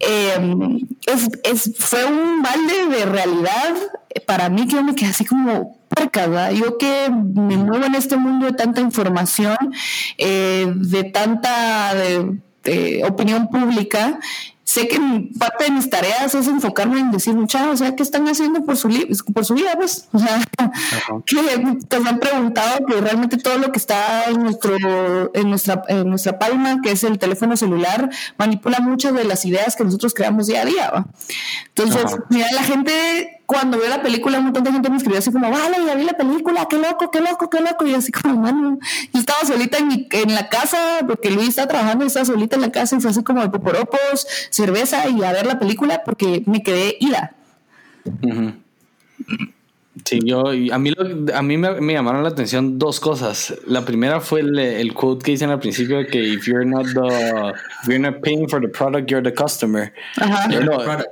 em, 0.00 0.80
es, 1.06 1.70
fue 1.76 2.06
un 2.06 2.40
balde 2.40 2.96
de 2.96 3.04
realidad 3.04 3.74
para 4.26 4.48
mí 4.48 4.66
que 4.66 4.76
yo 4.76 4.82
me 4.82 4.94
quedé 4.94 5.10
así 5.10 5.26
como 5.26 5.78
percada. 5.88 6.50
Yo 6.50 6.78
que 6.78 7.10
me 7.10 7.58
muevo 7.58 7.84
en 7.84 7.94
este 7.94 8.16
mundo 8.16 8.46
de 8.46 8.52
tanta 8.52 8.80
información, 8.80 9.58
eh, 10.16 10.72
de 10.74 11.04
tanta 11.04 11.94
de 11.94 13.04
opinión 13.06 13.48
pública, 13.48 14.18
sé 14.64 14.88
que 14.88 14.98
parte 15.38 15.64
de 15.64 15.70
mis 15.70 15.90
tareas 15.90 16.34
es 16.34 16.46
enfocarme 16.46 17.00
en 17.00 17.10
decir, 17.10 17.34
muchachos, 17.34 17.74
o 17.74 17.76
sea, 17.76 17.96
¿qué 17.96 18.02
están 18.02 18.26
haciendo 18.28 18.64
por 18.64 18.76
su, 18.76 18.88
por 19.34 19.44
su 19.44 19.54
vida? 19.54 19.72
Pues, 19.76 20.08
o 20.12 20.18
sea, 20.18 20.42
que 21.26 21.78
te 21.88 21.96
han 21.96 22.18
preguntado 22.18 22.86
que 22.86 23.00
realmente 23.00 23.36
todo 23.36 23.58
lo 23.58 23.72
que 23.72 23.78
está 23.78 24.24
en, 24.26 24.42
nuestro, 24.42 24.76
en, 25.34 25.50
nuestra, 25.50 25.82
en 25.88 26.08
nuestra 26.08 26.38
palma, 26.38 26.80
que 26.82 26.92
es 26.92 27.04
el 27.04 27.18
teléfono 27.18 27.56
celular, 27.56 28.10
manipula 28.38 28.80
muchas 28.80 29.14
de 29.14 29.24
las 29.24 29.44
ideas 29.44 29.76
que 29.76 29.84
nosotros 29.84 30.14
creamos 30.14 30.46
día 30.46 30.62
a 30.62 30.64
día. 30.64 31.06
Entonces, 31.74 32.18
mira, 32.30 32.46
la 32.52 32.62
gente 32.62 33.41
cuando 33.52 33.78
vio 33.78 33.88
la 33.88 34.02
película, 34.02 34.38
un 34.38 34.44
montón 34.44 34.64
de 34.64 34.72
gente 34.72 34.88
me 34.88 34.96
escribió 34.96 35.18
así 35.18 35.30
como, 35.30 35.50
vale, 35.50 35.76
ya 35.86 35.94
vi 35.94 36.04
la 36.04 36.14
película, 36.14 36.66
qué 36.68 36.78
loco, 36.78 37.10
qué 37.10 37.20
loco, 37.20 37.50
qué 37.50 37.60
loco. 37.60 37.86
Y 37.86 37.94
así 37.94 38.10
como, 38.10 38.40
mano, 38.40 38.78
yo 39.12 39.20
estaba 39.20 39.40
solita 39.44 39.78
en, 39.78 39.88
mi, 39.88 40.08
en 40.10 40.34
la 40.34 40.48
casa, 40.48 41.00
porque 41.06 41.30
Luis 41.30 41.50
está 41.50 41.68
trabajando 41.68 42.04
y 42.04 42.06
estaba 42.06 42.24
solita 42.24 42.56
en 42.56 42.62
la 42.62 42.72
casa 42.72 42.96
y 42.96 43.00
fue 43.00 43.10
así 43.10 43.22
como 43.22 43.42
de 43.42 43.50
poporopos, 43.50 44.26
cerveza 44.50 45.08
y 45.08 45.22
a 45.22 45.32
ver 45.32 45.46
la 45.46 45.58
película 45.58 46.02
porque 46.04 46.42
me 46.46 46.62
quedé 46.62 46.96
ida. 47.00 47.34
Sí, 50.04 50.18
yo, 50.24 50.48
a 50.48 50.78
mí, 50.78 50.92
a 51.32 51.42
mí 51.42 51.56
me, 51.56 51.92
llamaron 51.92 52.22
la 52.22 52.30
atención 52.30 52.78
dos 52.78 52.98
cosas. 52.98 53.54
La 53.66 53.84
primera 53.84 54.20
fue 54.20 54.40
el, 54.40 54.58
el 54.58 54.94
quote 54.94 55.24
que 55.24 55.30
dicen 55.32 55.50
al 55.50 55.60
principio 55.60 55.98
de 55.98 56.06
que 56.06 56.18
if 56.18 56.46
you're 56.46 56.64
not 56.64 56.86
the, 56.86 57.52
if 57.82 57.88
you're 57.88 57.98
not 57.98 58.20
paying 58.20 58.48
for 58.48 58.60
the 58.60 58.68
product, 58.68 59.08
you're 59.08 59.22
the 59.22 59.34
customer. 59.34 59.92
Ajá. 60.16 60.48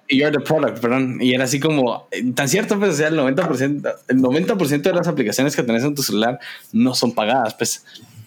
You're, 0.08 0.32
the 0.32 0.40
product, 0.40 0.80
perdón. 0.80 1.18
Y 1.20 1.34
era 1.34 1.44
así 1.44 1.60
como, 1.60 2.08
tan 2.34 2.48
cierto, 2.48 2.78
pues, 2.78 2.94
o 2.94 2.96
sea, 2.96 3.08
el 3.08 3.18
90%, 3.18 3.94
el 4.08 4.18
90% 4.18 4.82
de 4.82 4.92
las 4.92 5.06
aplicaciones 5.06 5.54
que 5.54 5.62
tenés 5.62 5.84
en 5.84 5.94
tu 5.94 6.02
celular 6.02 6.40
no 6.72 6.94
son 6.94 7.12
pagadas, 7.12 7.54
pues. 7.54 7.84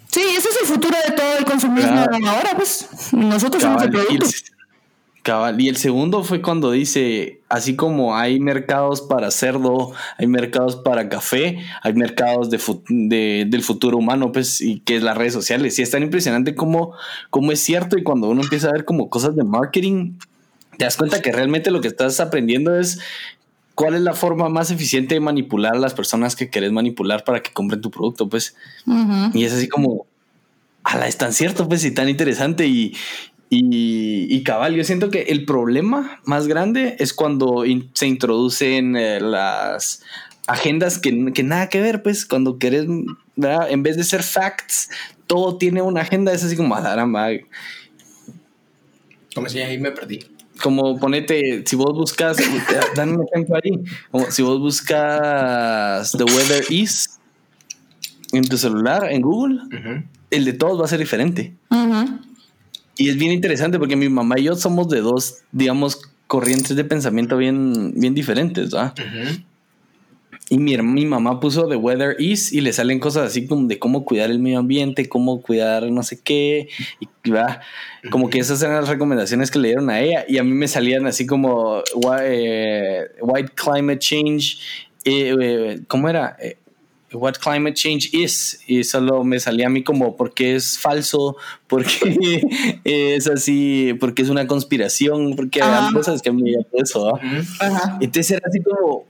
Sí, 0.08 0.22
ese 0.38 0.50
es 0.50 0.58
el 0.62 0.68
futuro 0.68 0.96
de 1.08 1.14
todo 1.14 1.38
el 1.40 1.46
consumismo 1.46 2.06
ahora, 2.28 2.52
pues. 2.56 2.88
Nosotros 3.12 3.62
somos 3.62 3.84
el 3.84 3.90
producto. 3.90 4.14
Y 4.14 4.53
el 5.26 5.78
segundo 5.78 6.24
fue 6.24 6.42
cuando 6.42 6.72
dice, 6.72 7.42
así 7.48 7.76
como 7.76 8.18
hay 8.18 8.40
mercados 8.40 9.02
para 9.02 9.32
cerdo, 9.32 9.94
hay 10.18 10.28
mercados 10.28 10.76
para 10.76 11.08
café, 11.08 11.60
hay 11.82 11.94
mercados 11.94 12.50
de, 12.50 13.46
del 13.48 13.64
futuro 13.64 13.98
humano, 13.98 14.32
pues, 14.32 14.60
y 14.60 14.80
que 14.80 14.98
es 14.98 15.04
las 15.04 15.18
redes 15.18 15.34
sociales. 15.34 15.80
Y 15.80 15.82
es 15.82 15.92
tan 15.92 16.04
impresionante 16.04 16.56
como, 16.56 16.94
como 17.30 17.52
es 17.52 17.62
cierto. 17.62 17.98
Y 17.98 18.04
cuando 18.04 18.30
uno 18.30 18.42
empieza 18.42 18.68
a 18.68 18.74
ver 18.74 18.84
como 18.84 19.10
cosas 19.10 19.36
de 19.36 19.44
marketing, 19.44 20.14
te 20.78 20.86
das 20.86 20.98
cuenta 20.98 21.22
que 21.22 21.32
realmente 21.32 21.72
lo 21.72 21.80
que 21.80 21.88
estás 21.88 22.20
aprendiendo 22.20 22.78
es 22.78 23.00
cuál 23.76 23.96
es 23.96 24.02
la 24.02 24.14
forma 24.14 24.50
más 24.50 24.72
eficiente 24.72 25.16
de 25.16 25.22
manipular 25.22 25.76
a 25.76 25.80
las 25.80 25.94
personas 25.94 26.36
que 26.36 26.50
querés 26.50 26.72
manipular 26.72 27.24
para 27.24 27.42
que 27.42 27.52
compren 27.52 27.80
tu 27.80 27.92
producto, 27.92 28.28
pues. 28.28 28.56
Y 29.34 29.46
es 29.46 29.54
así 29.54 29.70
como, 29.70 30.06
ala, 30.84 31.08
es 31.08 31.18
tan 31.18 31.32
cierto, 31.32 31.70
pues, 31.70 31.86
y 31.86 31.92
tan 31.92 32.10
interesante. 32.10 32.68
Y, 32.68 32.94
y, 33.56 34.44
cabal, 34.44 34.76
yo 34.76 34.84
siento 34.84 35.10
que 35.10 35.24
el 35.24 35.46
problema 35.46 36.20
más 36.26 36.48
grande 36.48 36.96
es 37.00 37.14
cuando 37.14 37.64
se 37.94 38.08
introducen 38.08 38.96
eh, 38.96 39.20
las 39.20 40.02
agendas 40.48 40.98
que, 40.98 41.12
nada 41.12 41.70
que 41.70 41.82
ver, 41.82 42.02
pues 42.02 42.26
cuando 42.26 42.58
querés, 42.58 42.86
en 42.86 43.84
vez 43.84 43.98
de 43.98 44.04
ser 44.04 44.24
facts, 44.24 44.90
todo 45.28 45.58
tiene 45.58 45.82
una 45.82 46.02
agenda, 46.02 46.34
es 46.34 46.44
así 46.44 46.56
como, 46.56 46.76
ah, 46.76 47.32
Como 49.36 49.50
si 49.50 49.60
ahí 49.60 49.78
me 49.78 49.92
perdí. 49.92 50.20
Como 50.62 51.00
ponete, 51.00 51.64
si 51.66 51.76
vos 51.76 51.94
buscas, 51.94 52.38
dan 52.96 53.20
un 53.20 53.26
ejemplo 53.28 53.56
ahí, 53.56 53.84
como 54.12 54.32
si 54.32 54.42
vos 54.42 54.60
buscas 54.60 56.12
The 56.12 56.24
Weather 56.24 56.66
Is 56.70 57.20
en 58.32 58.44
tu 58.48 58.58
celular, 58.58 59.12
en 59.12 59.22
Google, 59.22 59.60
el 60.32 60.46
de 60.46 60.54
todos 60.54 60.80
va 60.80 60.86
a 60.86 60.88
ser 60.88 61.00
diferente. 61.00 61.54
Y 62.96 63.10
es 63.10 63.18
bien 63.18 63.32
interesante 63.32 63.80
porque 63.80 63.96
mi 63.96 64.10
mamá 64.10 64.40
y 64.40 64.44
yo 64.44 64.56
somos 64.56 64.88
de 64.90 65.02
dos, 65.02 65.42
digamos, 65.52 66.02
corrientes 66.28 66.76
de 66.76 66.84
pensamiento 66.84 67.38
bien, 67.38 67.94
bien 67.96 68.14
diferentes, 68.14 68.72
¿verdad? 68.72 68.94
Y 70.50 70.58
mi, 70.58 70.78
mi, 70.78 71.06
mamá 71.06 71.40
puso 71.40 71.68
The 71.68 71.76
Weather 71.76 72.16
Is 72.20 72.52
y 72.54 72.62
le 72.62 72.74
salen 72.74 73.00
cosas 73.00 73.28
así 73.28 73.48
como 73.48 73.68
de 73.68 73.80
cómo 73.80 74.04
cuidar 74.04 74.30
el 74.30 74.40
medio 74.40 74.60
ambiente, 74.60 75.10
cómo 75.10 75.42
cuidar 75.42 75.90
no 75.90 76.04
sé 76.04 76.20
qué. 76.22 76.68
Y 77.00 77.30
¿verdad? 77.30 77.62
como 78.12 78.30
que 78.30 78.40
esas 78.40 78.62
eran 78.62 78.76
las 78.76 78.90
recomendaciones 78.90 79.50
que 79.50 79.60
le 79.60 79.70
dieron 79.70 79.90
a 79.90 80.02
ella. 80.02 80.26
Y 80.28 80.38
a 80.38 80.44
mí 80.44 80.52
me 80.52 80.68
salían 80.68 81.08
así 81.08 81.26
como 81.26 81.82
eh, 82.22 83.06
White 83.22 83.54
Climate 83.56 84.00
Change. 84.00 84.60
Eh, 85.06 85.36
eh, 85.42 85.80
¿Cómo 85.88 86.10
era? 86.10 86.38
What 87.14 87.36
Climate 87.40 87.74
Change 87.74 88.10
Is. 88.14 88.60
Y 88.68 88.84
solo 88.84 89.24
me 89.24 89.40
salía 89.40 89.68
a 89.68 89.70
mí 89.70 89.84
como 89.84 90.16
porque 90.16 90.56
es 90.56 90.78
falso, 90.80 91.38
porque 91.68 92.42
es 92.84 93.28
así, 93.28 93.94
porque 94.00 94.22
es 94.22 94.30
una 94.30 94.48
conspiración, 94.48 95.36
porque 95.36 95.62
hay 95.62 95.94
cosas 95.94 96.22
que 96.22 96.32
me 96.32 96.54
eso. 96.74 97.20
Entonces 98.00 98.32
era 98.32 98.42
así 98.48 98.62
como, 98.62 99.06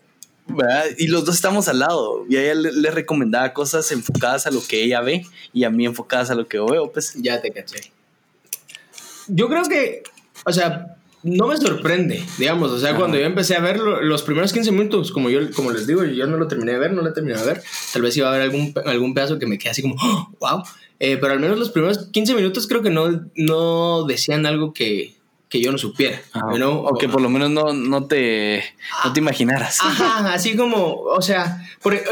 Y 0.97 1.07
los 1.07 1.25
dos 1.25 1.35
estamos 1.35 1.67
al 1.67 1.79
lado. 1.79 2.25
Y 2.29 2.37
a 2.37 2.43
ella 2.43 2.55
le, 2.55 2.91
recomendaba 2.91 3.53
cosas 3.53 3.91
enfocadas 3.91 4.47
a 4.47 4.51
lo 4.51 4.61
que 4.65 4.83
ella 4.83 5.01
ve 5.01 5.25
y 5.53 5.63
a 5.63 5.69
mí 5.69 5.85
enfocadas 5.85 6.29
a 6.29 6.35
lo 6.35 6.47
que 6.47 6.57
yo 6.57 6.65
veo. 6.65 6.91
Pues 6.91 7.13
ya 7.15 7.41
te 7.41 7.51
caché. 7.51 7.91
Yo 9.27 9.47
creo 9.47 9.63
que, 9.63 10.03
o 10.45 10.51
sea, 10.51 10.97
no 11.23 11.47
me 11.47 11.57
sorprende, 11.57 12.23
digamos, 12.37 12.71
o 12.71 12.79
sea, 12.79 12.95
cuando 12.95 13.17
yo 13.17 13.25
empecé 13.25 13.55
a 13.55 13.61
ver 13.61 13.79
los 13.79 14.23
primeros 14.23 14.51
15 14.51 14.71
minutos, 14.71 15.11
como 15.11 15.29
yo 15.29 15.39
como 15.51 15.71
les 15.71 15.87
digo, 15.87 16.03
yo 16.03 16.27
no 16.27 16.37
lo 16.37 16.47
terminé 16.47 16.73
de 16.73 16.79
ver, 16.79 16.93
no 16.93 17.01
lo 17.01 17.13
terminé 17.13 17.37
de 17.37 17.45
ver, 17.45 17.63
tal 17.93 18.01
vez 18.01 18.15
iba 18.17 18.27
a 18.27 18.31
haber 18.31 18.43
algún, 18.43 18.73
algún 18.85 19.13
pedazo 19.13 19.39
que 19.39 19.47
me 19.47 19.57
quede 19.57 19.71
así 19.71 19.81
como, 19.81 19.95
wow, 20.39 20.63
eh, 20.99 21.17
pero 21.17 21.33
al 21.33 21.39
menos 21.39 21.57
los 21.57 21.69
primeros 21.69 22.09
15 22.11 22.35
minutos 22.35 22.67
creo 22.67 22.81
que 22.81 22.89
no, 22.89 23.25
no 23.35 24.03
decían 24.03 24.45
algo 24.45 24.73
que, 24.73 25.15
que 25.53 25.61
yo 25.61 25.71
no 25.71 25.77
supiera. 25.77 26.19
O 26.33 26.97
que 26.97 27.07
por 27.07 27.21
lo 27.21 27.29
menos 27.29 27.51
no, 27.51 27.73
no, 27.73 28.07
te, 28.07 28.63
no 29.05 29.13
te 29.13 29.19
imaginaras. 29.19 29.79
Ajá, 29.81 30.33
así 30.33 30.55
como, 30.55 30.95
o 30.95 31.21
sea, 31.21 31.65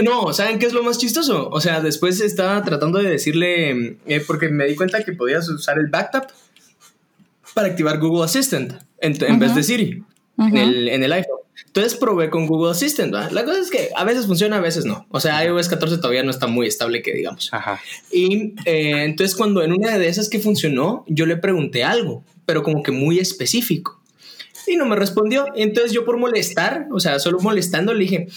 no, 0.03 0.31
¿saben 0.31 0.59
qué 0.59 0.67
es 0.67 0.73
lo 0.73 0.83
más 0.83 0.99
chistoso? 0.99 1.49
O 1.49 1.59
sea, 1.59 1.81
después 1.81 2.21
estaba 2.21 2.63
tratando 2.63 2.99
de 2.99 3.09
decirle, 3.09 3.97
eh, 4.05 4.23
porque 4.25 4.49
me 4.49 4.67
di 4.67 4.75
cuenta 4.75 5.03
que 5.03 5.13
podías 5.13 5.49
usar 5.49 5.79
el 5.79 5.87
backtap 5.87 6.29
para 7.53 7.67
activar 7.67 7.99
Google 7.99 8.25
Assistant 8.25 8.73
en, 8.99 9.39
vez 9.39 9.55
de 9.55 9.63
Siri 9.63 10.03
en, 10.37 10.57
el, 10.57 10.87
en, 10.89 11.03
el, 11.03 11.11
iPhone. 11.11 11.39
Entonces 11.65 11.95
probé 11.95 12.29
con 12.29 12.47
Google 12.47 12.71
Assistant. 12.71 13.13
La 13.13 13.45
cosa 13.45 13.59
es 13.59 13.69
que 13.69 13.89
a 13.95 14.03
veces 14.03 14.25
funciona, 14.25 14.57
a 14.57 14.61
veces 14.61 14.85
no. 14.85 15.05
O 15.09 15.19
sea, 15.19 15.43
iOS 15.45 15.69
14 15.69 15.97
todavía 15.97 16.23
no 16.23 16.31
está 16.31 16.47
muy 16.47 16.67
estable, 16.67 17.01
que 17.01 17.13
digamos. 17.13 17.49
Ajá. 17.53 17.79
Y 18.11 18.53
eh, 18.65 19.03
entonces, 19.03 19.35
cuando 19.35 19.63
en 19.63 19.71
una 19.71 19.97
de 19.97 20.07
esas 20.07 20.29
que 20.29 20.39
funcionó, 20.39 21.05
yo 21.07 21.25
le 21.25 21.37
pregunté 21.37 21.83
algo, 21.83 22.23
pero 22.45 22.63
como 22.63 22.83
que 22.83 22.91
muy 22.91 23.19
específico. 23.19 24.01
Y 24.67 24.75
no 24.75 24.85
me 24.85 24.95
respondió. 24.95 25.47
Entonces, 25.55 25.91
yo 25.91 26.05
por 26.05 26.17
molestar, 26.17 26.87
o 26.91 26.99
sea, 26.99 27.19
solo 27.19 27.39
molestando, 27.39 27.93
le 27.93 28.01
dije, 28.01 28.27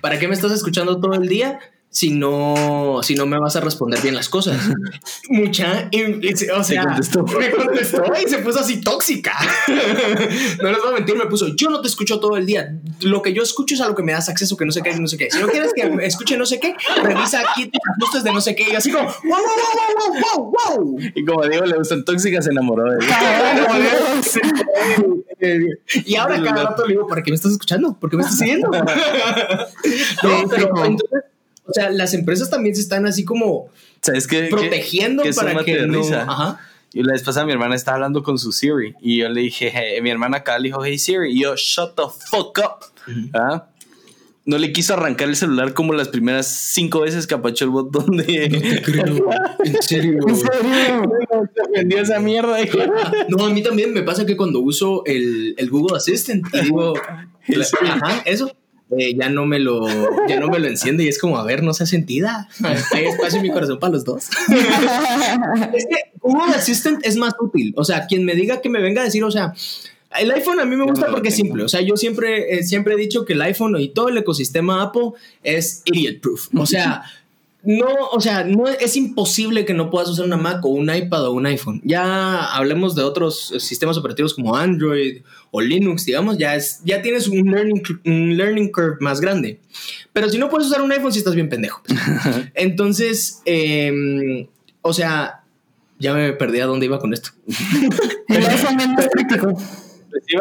¿para 0.00 0.18
qué 0.18 0.28
me 0.28 0.34
estás 0.34 0.52
escuchando 0.52 1.00
todo 1.00 1.14
el 1.14 1.28
día? 1.28 1.60
Si 1.92 2.10
no, 2.10 3.00
si 3.02 3.14
no 3.14 3.26
me 3.26 3.38
vas 3.38 3.54
a 3.56 3.60
responder 3.60 4.00
bien 4.00 4.14
las 4.14 4.30
cosas. 4.30 4.58
Mucha, 5.28 5.90
o 6.56 6.64
sea, 6.64 6.96
me 7.38 7.50
contestó 7.50 8.04
y 8.24 8.28
se 8.30 8.38
puso 8.38 8.60
así 8.60 8.80
tóxica. 8.80 9.36
no 9.68 10.70
les 10.70 10.78
voy 10.80 10.88
a 10.88 10.94
mentir, 10.94 11.16
me 11.16 11.26
puso, 11.26 11.54
yo 11.54 11.68
no 11.68 11.82
te 11.82 11.88
escucho 11.88 12.18
todo 12.18 12.38
el 12.38 12.46
día. 12.46 12.74
Lo 13.02 13.20
que 13.20 13.34
yo 13.34 13.42
escucho 13.42 13.74
es 13.74 13.82
a 13.82 13.88
lo 13.88 13.94
que 13.94 14.02
me 14.02 14.12
das 14.12 14.30
acceso, 14.30 14.56
que 14.56 14.64
no 14.64 14.72
sé 14.72 14.80
qué, 14.80 14.98
no 14.98 15.06
sé 15.06 15.18
qué. 15.18 15.30
Si 15.30 15.38
no 15.38 15.48
quieres 15.48 15.74
que 15.74 15.82
escuche 16.00 16.38
no 16.38 16.46
sé 16.46 16.58
qué, 16.58 16.74
revisa 17.02 17.40
aquí 17.40 17.70
tus 17.70 17.82
ajustes 17.98 18.24
de 18.24 18.32
no 18.32 18.40
sé 18.40 18.56
qué. 18.56 18.70
Y 18.72 18.74
así 18.74 18.90
como, 18.90 19.04
wow, 19.04 19.12
wow, 19.24 19.38
wow, 19.98 20.14
wow, 20.22 20.78
wow, 20.78 20.98
Y 21.14 21.26
como 21.26 21.46
digo, 21.46 21.66
le 21.66 21.76
gustan 21.76 22.06
tóxicas, 22.06 22.46
se 22.46 22.52
enamoró 22.52 22.90
de 22.90 23.06
y 26.06 26.16
ahora 26.16 26.42
cada 26.42 26.64
rato 26.70 26.86
le 26.86 26.94
digo, 26.94 27.06
¿para 27.06 27.22
qué 27.22 27.32
me 27.32 27.34
estás 27.34 27.52
escuchando? 27.52 27.98
¿Por 27.98 28.08
qué 28.08 28.16
me 28.16 28.22
estás 28.22 28.38
siguiendo? 28.38 28.70
no, 28.70 28.88
pero 30.48 30.84
entonces 30.86 31.31
o 31.66 31.72
sea, 31.72 31.90
las 31.90 32.14
empresas 32.14 32.50
también 32.50 32.74
se 32.74 32.82
están 32.82 33.06
así 33.06 33.24
como 33.24 33.68
¿Sabes 34.00 34.26
qué, 34.26 34.48
protegiendo 34.50 35.22
para 35.36 35.64
que 35.64 35.86
no... 35.86 36.02
Ajá. 36.02 36.60
Y 36.94 37.02
la 37.02 37.12
vez 37.12 37.22
pasada 37.22 37.46
mi 37.46 37.52
hermana 37.52 37.74
estaba 37.74 37.96
hablando 37.96 38.22
con 38.22 38.38
su 38.38 38.52
Siri 38.52 38.94
y 39.00 39.18
yo 39.18 39.28
le 39.28 39.40
dije, 39.40 39.72
mi 40.02 40.10
hermana 40.10 40.38
acá 40.38 40.58
le 40.58 40.68
dijo, 40.68 40.84
hey 40.84 40.98
Siri, 40.98 41.32
y 41.32 41.42
yo, 41.42 41.54
shut 41.56 41.94
the 41.96 42.02
fuck 42.30 42.58
up. 42.58 42.84
¿Ah? 43.32 43.66
No 44.44 44.58
le 44.58 44.72
quiso 44.72 44.94
arrancar 44.94 45.28
el 45.28 45.36
celular 45.36 45.72
como 45.72 45.92
las 45.92 46.08
primeras 46.08 46.48
cinco 46.48 47.00
veces 47.00 47.28
que 47.28 47.34
apachó 47.34 47.64
el 47.64 47.70
botón 47.70 48.16
de. 48.16 48.48
No 48.48 48.60
te 48.60 48.82
creo. 48.82 49.30
En 49.64 49.82
serio. 49.82 50.18
En 50.28 50.36
serio. 50.36 51.02
vendió 51.72 52.00
esa 52.00 52.18
mierda. 52.18 52.58
No, 53.28 53.46
a 53.46 53.50
mí 53.50 53.62
también 53.62 53.94
me 53.94 54.02
pasa 54.02 54.26
que 54.26 54.36
cuando 54.36 54.58
uso 54.60 55.04
el, 55.06 55.54
el 55.56 55.70
Google 55.70 55.96
Assistant 55.96 56.44
digo, 56.52 56.94
ajá, 57.82 58.22
eso 58.24 58.52
eh, 58.98 59.14
ya 59.16 59.28
no 59.28 59.46
me 59.46 59.58
lo 59.58 59.86
ya 60.28 60.38
no 60.40 60.48
me 60.48 60.58
lo 60.58 60.68
enciende 60.68 61.04
y 61.04 61.08
es 61.08 61.18
como 61.18 61.38
a 61.38 61.44
ver 61.44 61.62
no 61.62 61.74
se 61.74 61.86
sentida. 61.86 62.48
Hay 62.62 63.04
espacio 63.04 63.38
en 63.38 63.42
mi 63.42 63.50
corazón 63.50 63.78
para 63.78 63.92
los 63.94 64.04
dos. 64.04 64.28
Es 65.74 65.86
que 65.86 65.96
Google 66.20 66.54
Assistant 66.54 67.04
es 67.04 67.16
más 67.16 67.34
útil. 67.40 67.72
O 67.76 67.84
sea 67.84 68.06
quien 68.06 68.24
me 68.24 68.34
diga 68.34 68.60
que 68.60 68.68
me 68.68 68.80
venga 68.80 69.02
a 69.02 69.04
decir 69.04 69.24
o 69.24 69.30
sea 69.30 69.54
el 70.18 70.30
iPhone 70.30 70.60
a 70.60 70.64
mí 70.64 70.76
me 70.76 70.84
gusta 70.84 71.06
porque 71.10 71.28
es 71.28 71.36
simple. 71.36 71.64
O 71.64 71.68
sea, 71.68 71.80
yo 71.80 71.96
siempre, 71.96 72.58
eh, 72.58 72.62
siempre 72.64 72.94
he 72.94 72.96
dicho 72.96 73.24
que 73.24 73.32
el 73.32 73.42
iPhone 73.42 73.76
y 73.78 73.88
todo 73.88 74.08
el 74.08 74.18
ecosistema 74.18 74.82
Apple 74.82 75.12
es 75.42 75.82
idiot 75.86 76.20
proof. 76.20 76.48
O 76.54 76.66
sea, 76.66 77.02
no, 77.64 77.86
o 78.10 78.20
sea, 78.20 78.42
no 78.42 78.66
es 78.66 78.96
imposible 78.96 79.64
que 79.64 79.74
no 79.74 79.88
puedas 79.88 80.08
usar 80.08 80.26
una 80.26 80.36
Mac 80.36 80.64
o 80.64 80.68
un 80.68 80.92
iPad 80.92 81.28
o 81.28 81.32
un 81.32 81.46
iPhone. 81.46 81.80
Ya 81.84 82.44
hablemos 82.54 82.96
de 82.96 83.02
otros 83.02 83.54
sistemas 83.58 83.96
operativos 83.96 84.34
como 84.34 84.56
Android 84.56 85.22
o 85.52 85.60
Linux, 85.60 86.04
digamos, 86.04 86.38
ya 86.38 86.56
es, 86.56 86.80
ya 86.84 87.02
tienes 87.02 87.28
un 87.28 87.50
learning, 87.50 87.82
learning 88.36 88.72
curve 88.72 88.96
más 89.00 89.20
grande. 89.20 89.60
Pero 90.12 90.28
si 90.28 90.38
no 90.38 90.50
puedes 90.50 90.66
usar 90.66 90.82
un 90.82 90.90
iPhone, 90.90 91.12
si 91.12 91.18
estás 91.18 91.34
bien 91.34 91.48
pendejo. 91.48 91.82
Entonces, 92.54 93.40
em, 93.44 94.48
o 94.80 94.92
sea, 94.92 95.44
ya 96.00 96.14
me 96.14 96.32
perdí 96.32 96.58
a 96.60 96.66
dónde 96.66 96.86
iba 96.86 96.98
con 96.98 97.12
esto. 97.12 97.30
El 98.28 98.44
iPhone 98.44 98.80
es 98.80 98.88
más 98.88 99.08
práctico. 99.08 99.56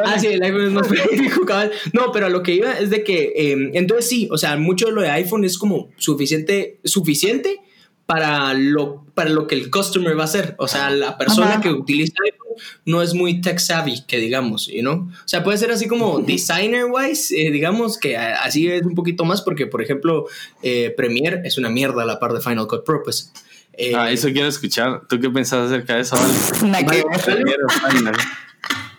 Ah, 0.05 0.19
sí, 0.19 0.27
el 0.27 0.43
iPhone 0.43 0.65
es 0.65 0.71
más 0.71 0.87
práctico, 0.87 1.45
No, 1.93 2.11
pero 2.11 2.27
a 2.27 2.29
lo 2.29 2.43
que 2.43 2.55
iba 2.55 2.73
es 2.73 2.89
de 2.89 3.03
que, 3.03 3.33
em, 3.35 3.71
entonces 3.73 4.07
sí, 4.07 4.27
o 4.31 4.37
sea, 4.37 4.57
mucho 4.57 4.87
de 4.87 4.91
lo 4.93 5.01
de 5.01 5.09
iPhone 5.09 5.43
es 5.43 5.57
como 5.57 5.89
suficiente, 5.97 6.79
suficiente 6.83 7.61
para 8.05 8.53
lo, 8.53 9.05
para 9.13 9.29
lo 9.29 9.47
que 9.47 9.55
el 9.55 9.71
customer 9.71 10.17
va 10.17 10.23
a 10.23 10.25
hacer. 10.25 10.55
O 10.57 10.67
sea, 10.67 10.89
la 10.89 11.17
persona 11.17 11.61
que 11.61 11.71
utiliza 11.71 12.13
iPhone 12.25 12.55
no 12.85 13.01
es 13.01 13.13
muy 13.13 13.39
tech 13.39 13.59
savvy, 13.59 14.03
que 14.05 14.17
digamos, 14.17 14.67
you 14.67 14.81
know? 14.81 15.09
O 15.09 15.27
sea, 15.27 15.43
puede 15.43 15.57
ser 15.57 15.71
así 15.71 15.87
como 15.87 16.19
designer 16.19 16.85
wise, 16.91 17.33
eh, 17.33 17.51
digamos, 17.51 17.97
que 17.97 18.17
así 18.17 18.67
es 18.67 18.81
un 18.81 18.95
poquito 18.95 19.23
más, 19.23 19.41
porque, 19.41 19.65
por 19.65 19.81
ejemplo, 19.81 20.25
eh, 20.61 20.93
Premiere 20.97 21.41
es 21.45 21.57
una 21.57 21.69
mierda 21.69 22.03
a 22.03 22.05
la 22.05 22.19
par 22.19 22.33
de 22.33 22.41
Final 22.41 22.67
Cut 22.67 22.83
Pro, 22.83 23.01
pues. 23.01 23.31
Eh, 23.73 23.93
ah, 23.95 24.11
eso 24.11 24.29
quiero 24.33 24.49
escuchar. 24.49 25.03
¿Tú 25.07 25.19
qué 25.19 25.29
pensás 25.29 25.67
acerca 25.67 25.95
de 25.95 26.01
eso? 26.01 26.17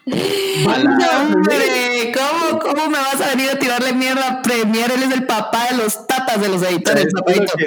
Hombre, 0.05 2.13
¿cómo, 2.13 2.59
¿cómo, 2.59 2.89
me 2.89 2.99
vas 2.99 3.21
a 3.21 3.31
venir 3.31 3.51
a 3.51 3.59
tirarle 3.59 3.93
mierda 3.93 4.29
a 4.29 4.43
Premiere? 4.43 4.95
Él 4.95 5.05
es 5.05 5.13
el 5.13 5.27
papá 5.27 5.69
de 5.71 5.77
los 5.77 6.07
tatas 6.07 6.41
de 6.41 6.49
los 6.49 6.63
editores. 6.63 7.07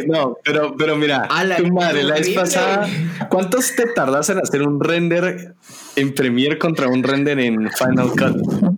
no, 0.08 0.38
pero, 0.44 0.76
pero 0.78 0.98
mira, 0.98 1.30
tu 1.58 1.68
madre, 1.68 2.04
la 2.04 2.16
vez 2.16 2.30
pasada, 2.30 2.88
¿cuántos 3.30 3.74
te 3.76 3.88
tardas 3.88 4.30
en 4.30 4.40
hacer 4.40 4.64
un 4.64 4.82
render 4.82 5.56
en 5.96 6.14
Premiere 6.14 6.60
contra 6.60 6.90
un 6.90 7.04
render 7.04 7.40
en 7.40 7.72
Final 7.72 8.10
Cut? 8.10 8.76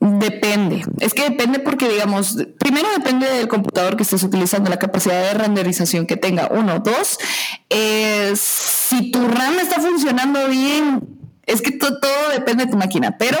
Depende. 0.00 0.84
Es 1.00 1.12
que 1.12 1.30
depende 1.30 1.58
porque, 1.58 1.88
digamos, 1.88 2.36
primero 2.58 2.86
depende 2.96 3.26
del 3.26 3.48
computador 3.48 3.96
que 3.96 4.04
estés 4.04 4.22
utilizando, 4.22 4.70
la 4.70 4.78
capacidad 4.78 5.32
de 5.32 5.34
renderización 5.34 6.06
que 6.06 6.16
tenga. 6.16 6.48
Uno, 6.52 6.78
dos, 6.78 7.18
eh, 7.68 8.32
si 8.36 9.10
tu 9.10 9.26
RAM 9.26 9.58
está 9.58 9.80
funcionando 9.80 10.46
bien, 10.48 11.17
es 11.48 11.62
que 11.62 11.72
todo, 11.72 11.98
depende 12.32 12.66
de 12.66 12.70
tu 12.70 12.76
máquina, 12.76 13.16
pero 13.18 13.38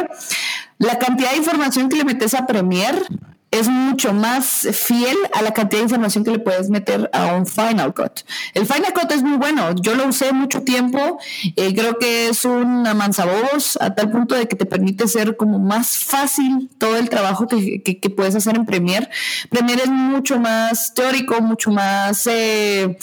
la 0.78 0.98
cantidad 0.98 1.30
de 1.30 1.36
información 1.36 1.88
que 1.88 1.96
le 1.96 2.04
metes 2.04 2.34
a 2.34 2.46
Premiere 2.46 3.02
es 3.50 3.68
mucho 3.68 4.12
más 4.12 4.68
fiel 4.72 5.16
a 5.32 5.42
la 5.42 5.52
cantidad 5.52 5.80
de 5.80 5.84
información 5.84 6.24
que 6.24 6.32
le 6.32 6.38
puedes 6.38 6.68
meter 6.68 7.08
a 7.12 7.34
un 7.34 7.46
Final 7.46 7.94
Cut. 7.94 8.20
El 8.54 8.66
Final 8.66 8.92
Cut 8.92 9.10
es 9.12 9.22
muy 9.22 9.38
bueno, 9.38 9.74
yo 9.80 9.94
lo 9.94 10.06
usé 10.06 10.32
mucho 10.32 10.62
tiempo, 10.62 11.18
eh, 11.56 11.74
creo 11.74 11.98
que 11.98 12.28
es 12.28 12.44
una 12.44 12.94
manzavoz 12.94 13.78
a 13.80 13.94
tal 13.94 14.10
punto 14.10 14.34
de 14.34 14.48
que 14.48 14.56
te 14.56 14.66
permite 14.66 15.08
ser 15.08 15.36
como 15.36 15.58
más 15.58 15.98
fácil 15.98 16.70
todo 16.78 16.96
el 16.96 17.08
trabajo 17.08 17.46
que, 17.46 17.82
que, 17.82 18.10
puedes 18.10 18.34
hacer 18.34 18.56
en 18.56 18.66
Premiere. 18.66 19.08
Premiere 19.50 19.84
es 19.84 19.90
mucho 19.90 20.38
más 20.38 20.94
teórico, 20.94 21.40
mucho 21.40 21.70
más... 21.70 22.26
Eh, 22.26 22.96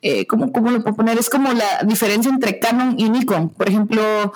eh, 0.00 0.26
¿cómo, 0.26 0.46
lo 0.46 0.52
puedo 0.52 0.94
poner? 0.94 1.18
Es 1.18 1.28
como 1.28 1.52
la 1.52 1.82
diferencia 1.84 2.30
entre 2.30 2.58
Canon 2.60 2.94
y 2.98 3.10
Nikon. 3.10 3.48
Por 3.50 3.68
ejemplo, 3.68 4.32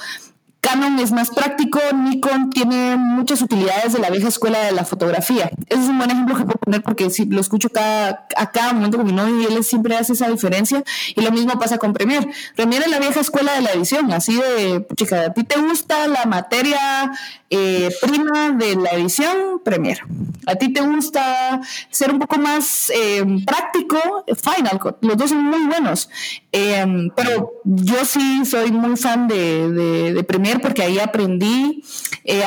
Canon 0.63 0.97
es 1.01 1.11
más 1.11 1.31
práctico, 1.31 1.81
Nikon 1.93 2.51
tiene 2.51 2.97
muchas 2.97 3.43
utilidades 3.43 3.95
de 3.95 3.99
la 3.99 4.11
vieja 4.11 4.29
escuela 4.29 4.61
de 4.61 4.71
la 4.71 4.85
fotografía. 4.85 5.51
Ese 5.69 5.83
es 5.83 5.89
un 5.89 5.99
buen 5.99 6.09
ejemplo 6.09 6.37
que 6.37 6.45
puedo 6.45 6.61
poner 6.61 6.83
porque 6.83 7.11
si 7.11 7.25
lo 7.25 7.41
escucho 7.41 7.69
cada, 7.69 8.29
a 8.37 8.51
cada 8.53 8.73
momento 8.73 8.97
con 8.97 9.07
mi 9.07 9.13
novio 9.13 9.41
y 9.41 9.53
él 9.53 9.65
siempre 9.65 9.97
hace 9.97 10.13
esa 10.13 10.29
diferencia. 10.29 10.85
Y 11.17 11.21
lo 11.21 11.33
mismo 11.33 11.59
pasa 11.59 11.79
con 11.79 11.93
Premiere. 11.93 12.29
Premiere 12.55 12.85
es 12.85 12.93
la 12.93 13.01
vieja 13.01 13.19
escuela 13.19 13.55
de 13.55 13.63
la 13.63 13.73
edición, 13.73 14.13
así 14.13 14.37
de, 14.37 14.87
chica, 14.95 15.23
¿a 15.23 15.33
ti 15.35 15.43
te 15.43 15.61
gusta 15.61 16.07
la 16.07 16.27
materia 16.27 17.11
eh, 17.55 17.95
prima 18.01 18.53
de 18.53 18.77
la 18.77 18.93
edición? 18.93 19.61
Premiere. 19.63 20.01
¿A 20.47 20.55
ti 20.55 20.73
te 20.73 20.81
gusta 20.81 21.61
ser 21.91 22.11
un 22.11 22.19
poco 22.19 22.39
más 22.39 22.91
eh, 22.95 23.23
práctico? 23.45 24.25
Final 24.27 24.81
Cut. 24.81 24.97
Los 25.03 25.19
dos 25.19 25.31
son 25.31 25.45
muy 25.45 25.67
buenos. 25.67 26.09
Eh, 26.51 27.11
pero 27.15 27.53
yo 27.65 28.05
sí 28.07 28.47
soy 28.47 28.73
muy 28.73 28.97
fan 28.97 29.29
de, 29.29 29.71
de, 29.71 30.25
Premiere 30.25 30.61
porque 30.61 30.83
ahí 30.83 30.99
aprendí, 30.99 31.85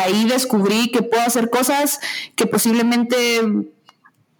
ahí 0.03 0.25
descubrí 0.25 0.89
que 0.91 1.03
puedo 1.03 1.21
hacer 1.21 1.51
cosas 1.51 1.99
que 2.35 2.47
posiblemente 2.47 3.41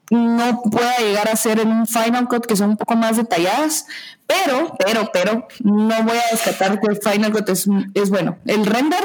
no 0.10 0.62
pueda 0.64 0.98
llegar 0.98 1.28
a 1.30 1.34
hacer 1.34 1.60
en 1.60 1.70
un 1.70 1.88
Final 1.88 2.28
Cut 2.28 2.46
que 2.46 2.56
son 2.56 2.72
un 2.72 2.78
poco 2.78 2.96
más 2.96 3.18
detalladas, 3.18 3.86
pero, 4.28 4.76
pero, 4.78 5.10
pero, 5.12 5.48
no 5.64 6.04
voy 6.04 6.18
a 6.18 6.32
descartar 6.32 6.80
que 6.80 6.88
el 6.88 6.98
Final 6.98 7.32
Cut 7.32 7.50
es, 7.50 8.10
bueno. 8.10 8.38
El 8.46 8.66
render, 8.66 9.04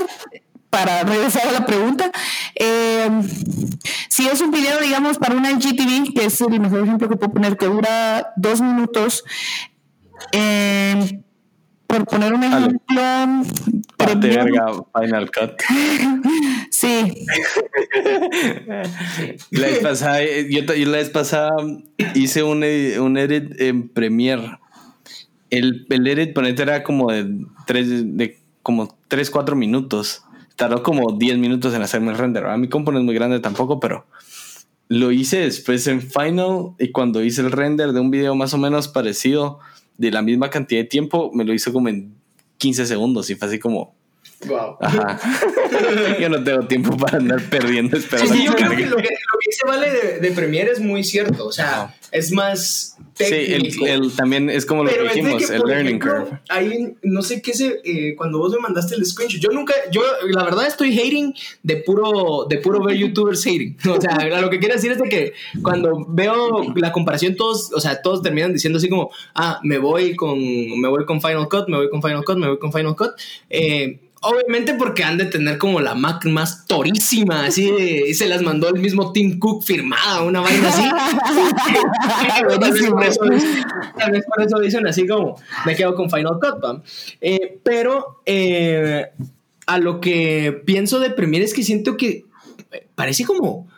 para 0.70 1.02
regresar 1.02 1.48
a 1.48 1.52
la 1.52 1.66
pregunta, 1.66 2.10
em, 2.54 3.22
si 4.08 4.26
es 4.26 4.40
un 4.40 4.50
video, 4.50 4.78
digamos, 4.80 5.18
para 5.18 5.34
una 5.34 5.50
IGTV, 5.50 6.14
que 6.14 6.26
es 6.26 6.40
el 6.40 6.60
mejor 6.60 6.84
ejemplo 6.84 7.08
que 7.08 7.16
puedo 7.16 7.32
poner, 7.32 7.56
que 7.56 7.66
dura 7.66 8.32
dos 8.36 8.60
minutos, 8.60 9.24
eh, 10.32 11.20
por 11.86 12.06
poner 12.06 12.32
un 12.32 12.44
ejemplo, 12.44 13.02
Vale 13.98 14.28
verga, 14.28 14.72
Final 14.98 15.30
Cut. 15.30 15.62
Sí. 16.70 17.26
La 19.50 19.66
vez 19.66 19.80
pasada, 19.80 20.20
yo, 20.22 20.62
yo 20.62 20.88
la 20.88 20.98
vez 20.98 21.10
pasada 21.10 21.50
hice 22.14 22.42
un, 22.42 22.64
un 22.64 23.18
edit 23.18 23.60
en 23.60 23.88
Premiere. 23.88 24.58
El, 25.50 25.86
el 25.90 26.06
edit, 26.06 26.32
ponete, 26.32 26.62
era 26.62 26.82
como 26.82 27.12
de 27.12 27.44
tres, 27.66 27.88
de 28.16 28.40
como 28.62 28.96
3, 29.08 29.30
4 29.30 29.56
minutos. 29.56 30.22
Tardó 30.60 30.82
como 30.82 31.12
10 31.16 31.38
minutos 31.38 31.74
en 31.74 31.80
hacerme 31.82 32.12
el 32.12 32.18
render. 32.18 32.44
A 32.46 32.56
mi 32.58 32.68
compo 32.68 32.92
no 32.92 32.98
es 32.98 33.04
muy 33.04 33.14
grande 33.14 33.40
tampoco, 33.40 33.80
pero 33.80 34.06
lo 34.88 35.10
hice 35.10 35.38
después 35.38 35.86
en 35.86 36.02
Final 36.02 36.72
y 36.78 36.90
cuando 36.92 37.24
hice 37.24 37.40
el 37.40 37.50
render 37.50 37.92
de 37.92 38.00
un 38.00 38.10
video 38.10 38.34
más 38.34 38.52
o 38.52 38.58
menos 38.58 38.86
parecido 38.88 39.58
de 39.96 40.10
la 40.10 40.20
misma 40.20 40.50
cantidad 40.50 40.82
de 40.82 40.84
tiempo, 40.86 41.30
me 41.32 41.44
lo 41.44 41.54
hizo 41.54 41.72
como 41.72 41.88
en 41.88 42.14
15 42.58 42.84
segundos 42.86 43.30
y 43.30 43.36
fue 43.36 43.48
así 43.48 43.58
como, 43.58 43.94
Wow. 44.46 44.76
ajá, 44.80 45.18
yo 46.20 46.28
no 46.28 46.42
tengo 46.42 46.66
tiempo 46.66 46.96
para 46.96 47.18
andar 47.18 47.42
perdiendo 47.50 47.96
Sí, 47.96 48.02
esperando 48.04 48.34
sí, 48.34 48.44
yo 48.44 48.50
que 48.52 48.56
creo 48.64 48.68
cargue. 48.70 48.84
que 48.84 48.90
lo 48.90 48.96
que, 48.96 49.02
lo 49.02 49.08
que 49.38 49.46
dice 49.46 49.62
Vale 49.66 49.90
de, 49.90 50.18
de 50.20 50.30
Premiere 50.32 50.70
es 50.72 50.80
muy 50.80 51.04
cierto. 51.04 51.46
O 51.46 51.52
sea, 51.52 51.94
es 52.10 52.32
más 52.32 52.96
Sí, 53.24 53.34
el, 53.34 53.62
técnico. 53.62 53.86
el- 53.86 54.12
también 54.12 54.50
es 54.50 54.66
como 54.66 54.84
lo 54.84 54.90
Pero 54.90 55.04
que 55.04 55.14
dijimos, 55.14 55.46
que, 55.46 55.54
el 55.56 55.62
learning 55.62 55.96
ejemplo, 55.96 56.24
curve. 56.26 56.40
Ahí, 56.48 56.94
no 57.02 57.22
sé 57.22 57.42
qué 57.42 57.52
se. 57.54 57.80
eh, 57.84 58.14
cuando 58.16 58.38
vos 58.38 58.52
me 58.52 58.58
mandaste 58.60 58.94
el 58.94 59.04
screenshot, 59.06 59.40
yo 59.40 59.50
nunca. 59.50 59.74
Yo, 59.92 60.02
la 60.30 60.44
verdad, 60.44 60.66
estoy 60.66 60.98
hating 60.98 61.34
de 61.62 61.76
puro, 61.78 62.46
de 62.48 62.58
puro 62.58 62.82
ver 62.84 62.96
YouTubers 62.96 63.46
hating. 63.46 63.76
O 63.90 64.00
sea, 64.00 64.40
lo 64.40 64.50
que 64.50 64.58
quiero 64.58 64.74
decir 64.74 64.92
es 64.92 64.98
de 64.98 65.08
que 65.08 65.32
cuando 65.62 66.04
veo 66.08 66.72
la 66.76 66.92
comparación, 66.92 67.36
todos, 67.36 67.72
o 67.72 67.80
sea, 67.80 68.00
todos 68.02 68.22
terminan 68.22 68.52
diciendo 68.52 68.78
así 68.78 68.88
como, 68.88 69.10
ah, 69.34 69.60
me 69.62 69.78
voy 69.78 70.16
con, 70.16 70.38
me 70.80 70.88
voy 70.88 71.04
con 71.04 71.20
Final 71.20 71.48
Cut, 71.48 71.68
me 71.68 71.76
voy 71.76 71.90
con 71.90 72.02
Final 72.02 72.24
Cut, 72.24 72.36
me 72.36 72.48
voy 72.48 72.58
con 72.58 72.72
Final 72.72 72.96
Cut. 72.96 73.10
Eh, 73.48 73.98
Obviamente 74.22 74.74
porque 74.74 75.02
han 75.02 75.16
de 75.16 75.24
tener 75.24 75.56
como 75.56 75.80
la 75.80 75.94
Mac 75.94 76.26
más 76.26 76.66
torísima, 76.66 77.46
así 77.46 77.70
de- 77.70 78.04
y 78.10 78.14
se 78.14 78.28
las 78.28 78.42
mandó 78.42 78.68
el 78.68 78.78
mismo 78.78 79.12
Tim 79.12 79.38
Cook 79.38 79.64
firmada, 79.64 80.22
una 80.22 80.40
vaina 80.40 80.68
así. 80.68 80.82
tal, 82.60 82.72
vez 82.72 82.86
por 82.88 83.04
eso, 83.04 83.20
tal 83.98 84.12
vez 84.12 84.24
por 84.26 84.42
eso 84.44 84.58
dicen 84.60 84.86
así 84.86 85.06
como 85.06 85.40
me 85.64 85.74
quedo 85.74 85.94
con 85.94 86.10
Final 86.10 86.34
Cut, 86.34 86.62
¿va? 86.62 86.82
Eh, 87.20 87.58
pero 87.62 88.20
eh, 88.26 89.06
a 89.66 89.78
lo 89.78 90.00
que 90.00 90.62
pienso 90.66 91.00
de 91.00 91.10
Premiere 91.10 91.46
es 91.46 91.54
que 91.54 91.62
siento 91.62 91.96
que 91.96 92.26
parece 92.94 93.24
como 93.24 93.68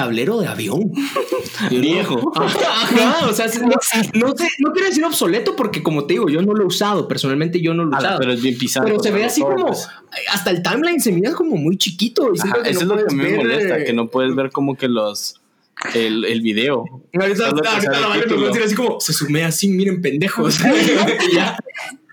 tablero 0.00 0.40
de 0.40 0.48
avión. 0.48 0.92
Viejo. 1.70 2.32
Ajá, 2.36 3.28
o 3.28 3.32
sea, 3.32 3.46
no, 3.60 3.68
no 3.68 4.36
sé, 4.36 4.48
no 4.58 4.72
quiero 4.72 4.88
decir 4.88 5.04
obsoleto 5.04 5.54
porque 5.56 5.82
como 5.82 6.06
te 6.06 6.14
digo, 6.14 6.28
yo 6.28 6.40
no 6.40 6.54
lo 6.54 6.62
he 6.62 6.66
usado, 6.66 7.06
personalmente 7.06 7.60
yo 7.60 7.74
no 7.74 7.84
lo 7.84 7.92
he 7.92 7.98
Ala, 7.98 8.08
usado. 8.08 8.18
pero 8.20 8.32
es 8.32 8.42
bien 8.42 8.56
pisado. 8.56 8.86
Pero 8.86 9.00
se 9.00 9.10
ve 9.10 9.24
así 9.24 9.42
como, 9.42 9.66
pues. 9.66 9.88
hasta 10.32 10.50
el 10.50 10.62
timeline 10.62 11.00
se 11.00 11.12
mira 11.12 11.32
como 11.32 11.56
muy 11.56 11.76
chiquito. 11.76 12.32
Y 12.34 12.40
Ajá, 12.40 12.62
que 12.62 12.70
eso 12.70 12.86
no 12.86 12.94
es 12.94 13.02
lo 13.02 13.08
que 13.08 13.14
me 13.14 13.24
ver, 13.24 13.36
molesta, 13.36 13.78
eh, 13.78 13.84
que 13.84 13.92
no 13.92 14.08
puedes 14.08 14.34
ver 14.34 14.50
como 14.50 14.76
que 14.76 14.88
los 14.88 15.40
el, 15.94 16.24
el 16.24 16.40
video. 16.40 16.84
Ahorita, 17.18 17.54
te 17.54 17.68
ahorita 17.68 18.00
la 18.00 18.08
Vale 18.08 18.26
nos 18.26 18.38
va 18.38 18.44
a 18.44 18.48
decir 18.48 18.62
así 18.62 18.74
como, 18.74 19.00
se 19.00 19.12
sume 19.12 19.44
así, 19.44 19.68
miren 19.68 20.00
pendejos. 20.00 20.58
Y 21.30 21.34
ya. 21.34 21.56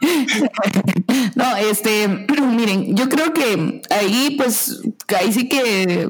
No, 1.36 1.56
este, 1.56 2.08
miren, 2.56 2.96
yo 2.96 3.10
creo 3.10 3.34
que 3.34 3.82
ahí, 3.90 4.36
pues, 4.38 4.82
ahí 5.20 5.32
sí 5.32 5.48
que 5.48 6.10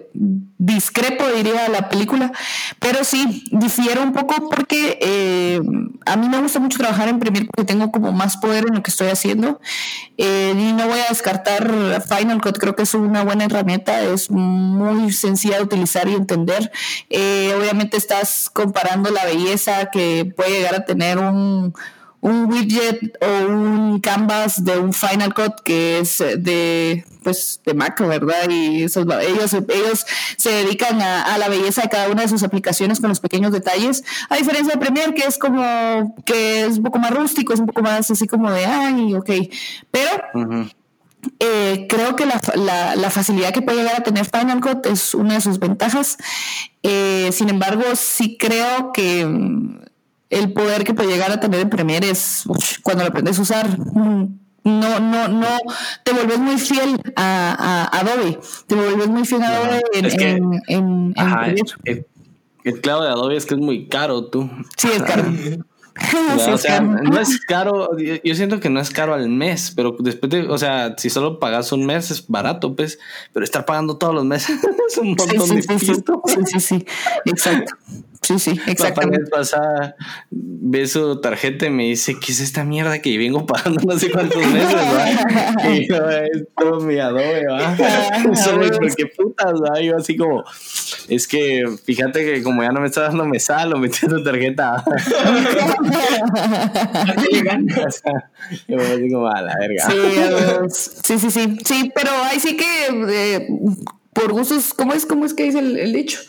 discrepo, 0.57 1.25
diría 1.35 1.69
la 1.69 1.89
película, 1.89 2.31
pero 2.79 3.03
sí, 3.03 3.43
difiero 3.51 4.01
un 4.01 4.13
poco 4.13 4.49
porque 4.49 4.97
eh, 5.01 5.61
a 6.05 6.15
mí 6.15 6.29
me 6.29 6.39
gusta 6.39 6.59
mucho 6.59 6.77
trabajar 6.77 7.07
en 7.09 7.19
Premiere 7.19 7.47
porque 7.53 7.71
tengo 7.71 7.91
como 7.91 8.11
más 8.11 8.37
poder 8.37 8.65
en 8.67 8.75
lo 8.75 8.83
que 8.83 8.91
estoy 8.91 9.07
haciendo 9.09 9.59
Eh, 10.17 10.53
y 10.57 10.73
no 10.73 10.87
voy 10.87 10.99
a 10.99 11.09
descartar 11.09 12.01
Final 12.01 12.41
Cut, 12.41 12.57
creo 12.57 12.75
que 12.75 12.83
es 12.83 12.93
una 12.95 13.23
buena 13.23 13.45
herramienta, 13.45 14.01
es 14.01 14.31
muy 14.31 15.11
sencilla 15.11 15.57
de 15.57 15.63
utilizar 15.63 16.07
y 16.07 16.15
entender. 16.15 16.71
Eh, 17.09 17.53
obviamente 17.59 17.97
estás 17.97 18.49
comparando 18.51 19.11
la 19.11 19.25
belleza 19.25 19.89
que 19.91 20.25
puede 20.35 20.51
llegar 20.51 20.75
a 20.75 20.85
tener 20.85 21.19
un 21.19 21.73
un 22.27 22.51
widget 22.51 23.17
o 23.21 23.47
un 23.51 23.99
canvas 23.99 24.63
de 24.63 24.77
un 24.77 24.93
Final 24.93 25.33
Cut 25.33 25.61
que 25.63 25.99
es 25.99 26.17
de 26.19 27.05
pues 27.23 27.59
de 27.65 27.73
Mac, 27.73 27.99
¿verdad? 27.99 28.49
Y 28.49 28.83
esos- 28.83 29.05
ellos, 29.21 29.53
ellos 29.53 30.05
se 30.37 30.49
dedican 30.49 31.01
a, 31.01 31.23
a 31.33 31.37
la 31.37 31.49
belleza 31.49 31.81
de 31.81 31.89
cada 31.89 32.09
una 32.09 32.21
de 32.21 32.29
sus 32.29 32.43
aplicaciones 32.43 32.99
con 33.01 33.09
los 33.09 33.19
pequeños 33.19 33.51
detalles, 33.51 34.03
a 34.29 34.37
diferencia 34.37 34.73
de 34.73 34.79
Premiere 34.79 35.13
que 35.13 35.23
es 35.27 35.37
como 35.37 36.15
que 36.25 36.65
es 36.65 36.77
un 36.77 36.83
poco 36.83 36.99
más 36.99 37.11
rústico, 37.11 37.53
es 37.53 37.59
un 37.59 37.65
poco 37.67 37.81
más 37.81 38.09
así 38.11 38.27
como 38.27 38.49
de 38.51 38.65
ay, 38.65 39.13
ok, 39.13 39.29
pero 39.91 40.11
eh, 41.39 41.85
creo 41.89 42.15
que 42.15 42.25
la, 42.25 42.39
la- 42.55 42.95
la 42.95 43.09
facilidad 43.09 43.51
que 43.51 43.61
puede 43.61 43.79
llegar 43.79 43.95
a 43.99 44.03
tener 44.03 44.25
Final 44.25 44.61
Cut 44.61 44.85
es 44.85 45.13
una 45.13 45.33
de 45.35 45.41
sus 45.41 45.59
ventajas. 45.59 46.17
Eh, 46.83 47.29
sin 47.33 47.49
embargo, 47.49 47.83
sí 47.95 48.37
creo 48.39 48.91
que 48.93 49.25
el 50.29 50.53
poder 50.53 50.83
que 50.83 50.93
puede 50.93 51.09
llegar 51.09 51.31
a 51.31 51.39
tener 51.39 51.61
en 51.61 51.69
Premiere 51.69 52.09
es 52.09 52.43
uf, 52.47 52.77
cuando 52.83 53.03
lo 53.03 53.09
aprendes 53.09 53.39
a 53.39 53.41
usar. 53.41 53.77
No, 53.79 54.99
no, 54.99 55.27
no, 55.29 55.47
te 56.03 56.11
vuelves 56.11 56.39
muy 56.39 56.57
fiel 56.57 56.99
a, 57.15 57.87
a 57.93 57.99
Adobe, 57.99 58.37
te 58.67 58.75
vuelves 58.75 59.07
muy 59.07 59.25
fiel 59.25 59.41
a 59.43 59.47
Adobe 59.55 59.81
en, 59.93 60.05
Es 60.05 60.15
que- 60.15 60.29
en, 60.31 60.53
en- 60.53 60.61
en 60.67 61.13
Ajá, 61.15 61.39
Premiere. 61.45 61.71
el, 61.85 62.05
el 62.65 62.81
clavo 62.81 63.03
de 63.03 63.09
Adobe 63.09 63.37
es 63.37 63.45
que 63.45 63.53
es 63.53 63.61
muy 63.61 63.87
caro, 63.87 64.25
tú. 64.25 64.49
Sí, 64.75 64.89
es 64.93 65.03
caro. 65.03 65.23
Sí, 65.99 66.15
o 66.47 66.53
es 66.53 66.61
sea, 66.61 66.77
caro. 66.77 66.89
no 67.01 67.19
es 67.19 67.39
caro, 67.47 67.97
yo, 68.23 68.35
siento 68.35 68.59
que 68.59 68.69
no 68.69 68.79
es 68.79 68.91
caro 68.91 69.15
al 69.15 69.29
mes, 69.29 69.73
pero 69.75 69.95
después 69.97 70.29
de, 70.29 70.41
o 70.47 70.55
sea, 70.59 70.93
si 70.95 71.09
solo 71.09 71.39
pagas 71.39 71.71
un 71.71 71.87
mes 71.87 72.11
es 72.11 72.27
barato, 72.27 72.75
pues, 72.75 72.99
pero 73.33 73.43
estar 73.43 73.65
pagando 73.65 73.97
todos 73.97 74.13
los 74.13 74.23
meses 74.23 74.59
es 74.89 74.97
un 74.99 75.07
montón 75.15 75.27
sí, 75.29 75.61
sí, 76.45 76.59
sí, 76.59 76.85
exacto. 77.25 77.73
Sí, 78.27 78.39
sí, 78.39 78.55
la 78.55 78.73
exactamente. 78.73 79.19
vez 79.19 79.29
pasada 79.29 79.95
ve 80.29 80.85
su 80.85 81.21
tarjeta 81.21 81.67
y 81.67 81.69
me 81.69 81.83
dice, 81.83 82.17
¿qué 82.19 82.33
es 82.33 82.41
esta 82.41 82.65
mierda 82.65 82.99
que 82.99 83.17
vengo 83.17 83.45
pagando 83.45 83.79
no 83.85 83.97
sé 83.97 84.11
cuántos 84.11 84.45
meses, 84.47 84.75
va? 84.75 85.69
Y 85.69 85.87
yo, 85.87 86.09
es 86.09 86.43
todo 86.57 86.81
mi 86.81 86.99
Adobe, 86.99 87.45
va. 87.47 87.77
Solo 88.35 88.69
¿qué 88.97 89.05
putas, 89.05 89.53
va? 89.53 89.79
Yo 89.79 89.95
así 89.95 90.17
como, 90.17 90.43
es 91.07 91.25
que 91.25 91.63
fíjate 91.85 92.25
que 92.25 92.43
como 92.43 92.63
ya 92.63 92.73
no 92.73 92.81
me 92.81 92.87
está 92.87 93.03
dando 93.03 93.23
me 93.23 93.39
sal, 93.39 93.69
lo 93.69 93.77
metí 93.77 93.99
en 94.01 94.09
tu 94.09 94.21
tarjeta. 94.21 94.83
Yo 98.67 98.77
así 98.81 99.09
como, 99.09 99.29
a 99.29 99.41
la 99.41 99.55
verga. 99.57 99.89
Sí, 100.69 101.17
sí, 101.17 101.31
sí, 101.31 101.57
sí, 101.63 101.91
pero 101.95 102.11
ahí 102.25 102.41
sí 102.41 102.57
que 102.57 102.87
eh, 103.07 103.47
por 104.11 104.33
gustos, 104.33 104.73
¿cómo 104.73 104.91
es, 104.91 105.05
cómo 105.05 105.23
es 105.23 105.33
que 105.33 105.43
dice 105.43 105.59
el, 105.59 105.77
el 105.77 105.93
dicho? 105.93 106.19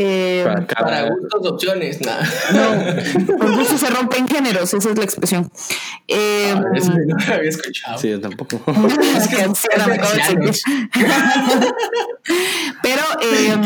Eh, 0.00 0.42
Para 0.44 0.64
cada- 0.66 0.84
Para 0.86 1.10
gustos, 1.10 1.46
opciones, 1.52 2.00
nada. 2.02 2.22
no, 2.52 3.36
por 3.38 3.56
gustos 3.56 3.80
se 3.80 3.90
rompen 3.90 4.28
géneros, 4.28 4.72
esa 4.72 4.90
es 4.90 4.96
la 4.96 5.02
expresión. 5.04 5.50
Eh, 6.06 6.54
Eso 6.76 6.92
no 6.92 7.16
lo 7.26 7.34
había 7.34 7.48
escuchado. 7.50 7.98
Sí, 7.98 8.10
yo 8.10 8.20
tampoco. 8.20 8.60
pero, 12.82 13.02
eh, 13.22 13.56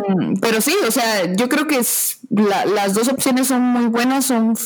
pero 0.41 0.61
sí, 0.61 0.75
o 0.87 0.91
sea, 0.91 1.33
yo 1.35 1.49
creo 1.49 1.67
que 1.67 1.79
es, 1.79 2.19
la- 2.35 2.65
las 2.65 2.95
dos 2.95 3.09
opciones 3.09 3.49
son 3.49 3.63
muy 3.63 3.87
buenas, 3.87 4.25
son, 4.25 4.57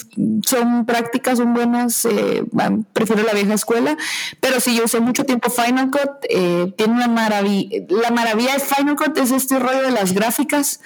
son 0.46 0.86
prácticas, 0.86 1.38
son 1.38 1.52
buenas. 1.52 2.04
eh, 2.04 2.44
prefiero 2.92 3.22
la 3.24 3.32
vieja 3.32 3.54
escuela, 3.54 3.96
pero 4.40 4.60
sí, 4.60 4.76
yo 4.76 4.84
usé 4.84 5.00
mucho 5.00 5.24
tiempo 5.24 5.50
Final 5.50 5.90
Cut. 5.90 6.10
eh, 6.30 6.72
tiene 6.76 6.94
una 6.94 7.08
maravilla. 7.08 7.84
La 7.88 8.10
maravilla 8.10 8.54
de 8.54 8.60
Final 8.60 8.96
Cut 8.96 9.18
es 9.18 9.30
este 9.32 9.58
rollo 9.58 9.82
de 9.82 9.90
las 9.90 10.12
gráficas 10.12 10.80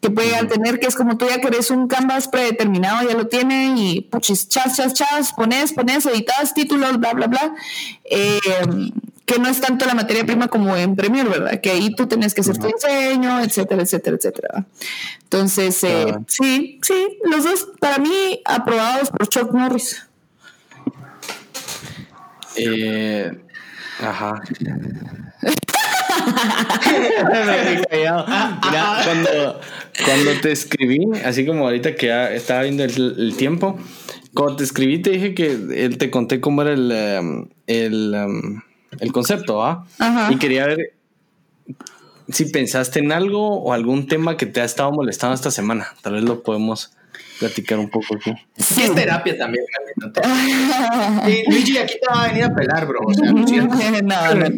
que 0.00 0.10
puede 0.10 0.30
tener, 0.46 0.78
que 0.78 0.86
es 0.86 0.94
como 0.94 1.16
tú 1.18 1.26
ya 1.28 1.40
querés 1.40 1.70
un 1.72 1.88
canvas 1.88 2.28
predeterminado, 2.28 3.08
ya 3.08 3.16
lo 3.16 3.26
tiene, 3.26 3.74
y 3.76 4.00
puchis, 4.02 4.48
chas, 4.48 4.76
chas, 4.76 4.94
chas, 4.94 5.32
pones, 5.32 5.72
pones, 5.72 6.06
editas, 6.06 6.54
títulos, 6.54 6.98
bla, 7.00 7.12
bla, 7.14 7.26
bla. 7.26 7.54
Eh, 8.04 8.38
que 9.28 9.38
no 9.38 9.48
es 9.50 9.60
tanto 9.60 9.84
la 9.84 9.94
materia 9.94 10.24
prima 10.24 10.48
como 10.48 10.74
en 10.74 10.96
Premiere, 10.96 11.28
¿verdad? 11.28 11.60
Que 11.60 11.70
ahí 11.70 11.94
tú 11.94 12.06
tenés 12.06 12.32
que 12.32 12.40
hacer 12.40 12.56
tu 12.56 12.66
diseño, 12.66 13.40
etcétera, 13.40 13.82
etcétera, 13.82 14.16
etcétera. 14.16 14.66
Entonces, 15.24 15.84
eh, 15.84 16.04
Claro. 16.06 16.24
sí, 16.26 16.80
sí, 16.82 17.18
los 17.30 17.44
dos 17.44 17.68
para 17.78 17.98
mí 17.98 18.40
aprobados 18.46 19.10
por 19.10 19.28
Chuck 19.28 19.52
Norris. 19.52 20.02
Eh, 22.56 23.30
ajá. 24.00 24.40
Me 26.90 27.08
quedé 27.44 27.84
callado. 27.90 28.26
Mira, 28.64 29.00
cuando, 29.04 29.60
cuando 30.04 30.30
te 30.40 30.52
escribí, 30.52 31.00
así 31.24 31.44
como 31.46 31.66
ahorita 31.66 31.94
que 31.96 32.06
ya 32.06 32.32
estaba 32.32 32.62
viendo 32.62 32.82
el, 32.84 33.14
el 33.18 33.36
tiempo, 33.36 33.78
cuando 34.34 34.56
te 34.56 34.64
escribí 34.64 35.00
te 35.02 35.10
dije 35.10 35.34
que 35.34 35.50
él 35.84 35.98
te 35.98 36.10
conté 36.10 36.40
cómo 36.40 36.62
era 36.62 36.72
el, 36.72 36.90
um, 37.20 37.48
el, 37.66 38.14
um, 38.14 38.60
el 39.00 39.12
concepto, 39.12 39.56
¿va? 39.56 39.86
Ajá. 39.98 40.32
Y 40.32 40.36
quería 40.36 40.66
ver 40.66 40.94
si 42.28 42.46
pensaste 42.46 42.98
en 42.98 43.12
algo 43.12 43.60
o 43.62 43.72
algún 43.72 44.06
tema 44.06 44.36
que 44.36 44.46
te 44.46 44.60
ha 44.60 44.64
estado 44.64 44.92
molestando 44.92 45.34
esta 45.34 45.50
semana. 45.50 45.94
Tal 46.02 46.14
vez 46.14 46.24
lo 46.24 46.42
podemos 46.42 46.92
platicar 47.38 47.78
un 47.78 47.88
poco 47.88 48.16
aquí. 48.16 48.32
Sí, 48.56 48.82
es 48.82 48.94
terapia 48.94 49.36
también. 49.38 49.64
Sí, 51.26 51.42
Luigi 51.48 51.76
aquí 51.76 51.94
te 52.00 52.06
va 52.08 52.24
a 52.24 52.28
venir 52.28 52.44
a 52.44 52.54
pelar, 52.54 52.86
bro. 52.86 53.00
O 53.04 53.12
sea, 53.12 53.32
no, 53.32 53.42
no, 53.42 54.34
no, 54.34 54.56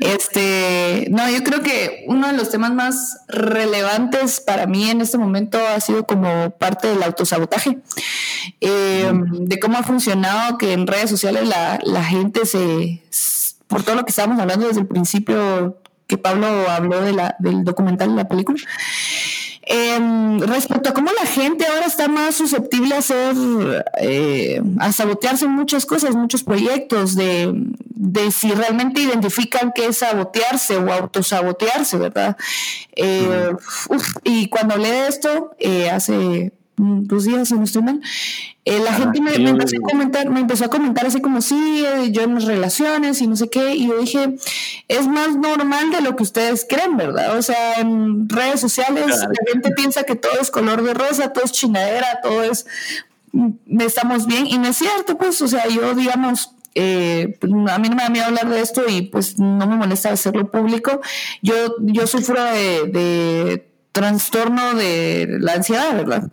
Este, 0.00 1.06
no, 1.10 1.28
yo 1.30 1.42
creo 1.44 1.62
que 1.62 2.04
uno 2.06 2.28
de 2.28 2.32
los 2.32 2.50
temas 2.50 2.72
más 2.72 3.18
relevantes 3.28 4.40
para 4.40 4.66
mí 4.66 4.88
en 4.88 5.02
este 5.02 5.18
momento 5.18 5.58
ha 5.58 5.80
sido 5.80 6.06
como 6.06 6.50
parte 6.50 6.88
del 6.88 7.02
autosabotaje. 7.02 7.78
Eh, 8.60 9.12
de 9.12 9.60
cómo 9.60 9.78
ha 9.78 9.82
funcionado 9.82 10.56
que 10.56 10.72
en 10.72 10.86
redes 10.86 11.10
sociales 11.10 11.46
la, 11.46 11.78
la 11.82 12.04
gente 12.04 12.46
se, 12.46 13.02
por 13.70 13.82
todo 13.82 13.96
lo 13.96 14.04
que 14.04 14.10
estábamos 14.10 14.38
hablando 14.38 14.66
desde 14.66 14.80
el 14.80 14.86
principio 14.86 15.78
que 16.06 16.18
Pablo 16.18 16.46
habló 16.68 17.00
de 17.00 17.12
la, 17.12 17.36
del 17.38 17.64
documental 17.64 18.10
de 18.10 18.16
la 18.16 18.28
película, 18.28 18.58
Em, 19.72 20.40
respecto 20.40 20.88
a 20.88 20.92
cómo 20.92 21.12
la 21.12 21.26
gente 21.26 21.64
ahora 21.64 21.86
está 21.86 22.08
más 22.08 22.34
susceptible 22.34 22.92
a 22.96 23.02
ser, 23.02 23.36
eh, 24.00 24.60
a 24.80 24.90
sabotearse 24.90 25.44
en 25.44 25.52
muchas 25.52 25.86
cosas, 25.86 26.16
muchos 26.16 26.42
proyectos, 26.42 27.14
de, 27.14 27.52
de, 27.84 28.32
si 28.32 28.50
realmente 28.50 29.00
identifican 29.00 29.70
qué 29.72 29.86
es 29.86 29.98
sabotearse 29.98 30.76
o 30.76 30.92
autosabotearse, 30.92 31.98
¿verdad? 31.98 32.36
Eh, 32.96 33.52
y 34.24 34.48
cuando 34.48 34.74
hablé 34.74 34.90
de 34.90 35.06
esto, 35.06 35.54
eh, 35.60 35.88
hace 35.88 36.52
dos 36.80 37.24
días, 37.24 37.48
si 37.48 37.54
no 37.54 37.64
estoy 37.64 37.82
mal, 37.82 38.00
eh, 38.64 38.78
la 38.78 38.92
gente 38.92 39.20
me, 39.20 39.34
empezó 39.34 39.76
a 39.76 39.90
comentar, 39.90 40.30
me 40.30 40.40
empezó 40.40 40.64
a 40.64 40.68
comentar 40.68 41.06
así 41.06 41.20
como 41.20 41.40
sí, 41.40 41.84
eh, 41.86 42.10
yo 42.12 42.22
en 42.22 42.34
las 42.34 42.44
relaciones 42.44 43.20
y 43.20 43.26
no 43.26 43.36
sé 43.36 43.48
qué, 43.48 43.74
y 43.74 43.88
yo 43.88 43.98
dije, 43.98 44.36
es 44.88 45.06
más 45.06 45.36
normal 45.36 45.90
de 45.90 46.00
lo 46.00 46.16
que 46.16 46.22
ustedes 46.22 46.66
creen, 46.68 46.96
¿verdad? 46.96 47.36
O 47.38 47.42
sea, 47.42 47.80
en 47.80 48.28
redes 48.28 48.60
sociales 48.60 49.06
la 49.06 49.52
gente 49.52 49.70
piensa 49.72 50.04
que 50.04 50.14
todo 50.14 50.32
es 50.40 50.50
color 50.50 50.82
de 50.82 50.94
rosa, 50.94 51.32
todo 51.32 51.44
es 51.44 51.52
chingadera, 51.52 52.20
todo 52.22 52.42
es, 52.42 52.66
mm, 53.32 53.80
estamos 53.80 54.26
bien, 54.26 54.46
y 54.46 54.58
no 54.58 54.68
es 54.68 54.76
cierto, 54.76 55.16
pues, 55.16 55.40
o 55.42 55.48
sea, 55.48 55.66
yo 55.68 55.94
digamos, 55.94 56.54
eh, 56.74 57.38
a 57.68 57.78
mí 57.78 57.88
no 57.88 57.96
me 57.96 58.02
da 58.02 58.10
miedo 58.10 58.26
hablar 58.26 58.48
de 58.48 58.60
esto 58.60 58.82
y 58.88 59.02
pues 59.02 59.38
no 59.38 59.66
me 59.66 59.74
molesta 59.74 60.12
hacerlo 60.12 60.52
público. 60.52 61.00
Yo, 61.42 61.74
yo 61.80 62.06
sufro 62.06 62.40
de 62.44 63.69
trastorno 63.92 64.74
de 64.74 65.38
la 65.40 65.54
ansiedad, 65.54 65.94
¿verdad? 65.94 66.30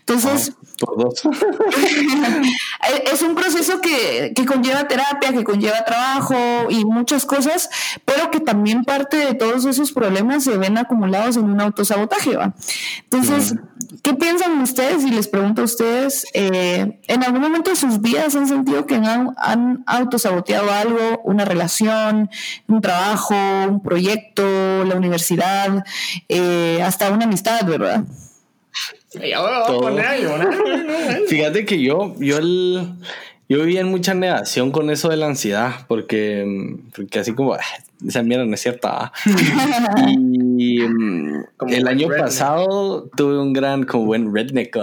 Entonces, 0.00 0.52
es 3.12 3.22
un 3.22 3.34
proceso 3.34 3.80
que, 3.80 4.32
que, 4.34 4.46
conlleva 4.46 4.86
terapia, 4.86 5.32
que 5.32 5.44
conlleva 5.44 5.84
trabajo 5.84 6.36
y 6.68 6.84
muchas 6.84 7.24
cosas, 7.24 7.70
pero 8.04 8.30
que 8.30 8.40
también 8.40 8.84
parte 8.84 9.16
de 9.16 9.34
todos 9.34 9.64
esos 9.64 9.92
problemas 9.92 10.44
se 10.44 10.56
ven 10.56 10.78
acumulados 10.78 11.36
en 11.36 11.44
un 11.44 11.60
autosabotaje. 11.60 12.36
¿va? 12.36 12.54
Entonces, 13.04 13.54
¿qué 14.02 14.14
piensan 14.14 14.60
ustedes? 14.60 15.04
Y 15.04 15.10
les 15.10 15.28
pregunto 15.28 15.62
a 15.62 15.64
ustedes, 15.64 16.26
eh, 16.34 17.00
¿en 17.08 17.24
algún 17.24 17.40
momento 17.40 17.70
de 17.70 17.76
sus 17.76 18.00
vidas 18.00 18.36
han 18.36 18.48
sentido 18.48 18.86
que 18.86 18.96
han, 18.96 19.34
han 19.36 19.82
autosaboteado 19.86 20.70
algo, 20.70 21.20
una 21.24 21.44
relación, 21.44 22.30
un 22.68 22.80
trabajo, 22.80 23.34
un 23.68 23.82
proyecto, 23.82 24.84
la 24.84 24.94
universidad, 24.94 25.84
eh, 26.28 26.80
hasta 26.82 27.10
una 27.10 27.24
amistad, 27.24 27.64
¿verdad? 27.66 28.04
Fíjate 31.28 31.64
que 31.64 31.82
yo, 31.82 32.14
yo 32.18 32.38
el, 32.38 32.94
yo 33.48 33.60
vivía 33.60 33.80
en 33.80 33.88
mucha 33.88 34.12
negación 34.12 34.70
con 34.70 34.90
eso 34.90 35.08
de 35.08 35.16
la 35.16 35.26
ansiedad, 35.26 35.86
porque, 35.88 36.76
porque 36.94 37.20
así 37.20 37.32
como 37.32 37.56
esa 38.06 38.22
mierda 38.22 38.44
no 38.44 38.54
es 38.54 38.60
cierta. 38.60 39.12
y 40.06 40.80
mm, 40.80 41.44
el 41.68 41.88
año 41.88 42.08
pasado 42.08 43.08
tuve 43.16 43.38
un 43.38 43.54
gran, 43.54 43.84
como 43.84 44.04
buen 44.04 44.34
redneck, 44.34 44.76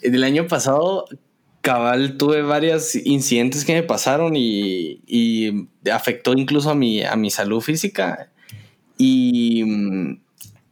El 0.00 0.24
año 0.24 0.46
pasado, 0.46 1.04
cabal, 1.60 2.16
tuve 2.16 2.40
varios 2.40 2.94
incidentes 2.94 3.66
que 3.66 3.74
me 3.74 3.82
pasaron 3.82 4.34
y, 4.34 5.02
y 5.06 5.68
afectó 5.92 6.32
incluso 6.32 6.70
a 6.70 6.74
mi, 6.74 7.04
a 7.04 7.14
mi 7.16 7.30
salud 7.30 7.60
física. 7.60 8.30
Y 8.96 9.64
mm, 9.64 10.20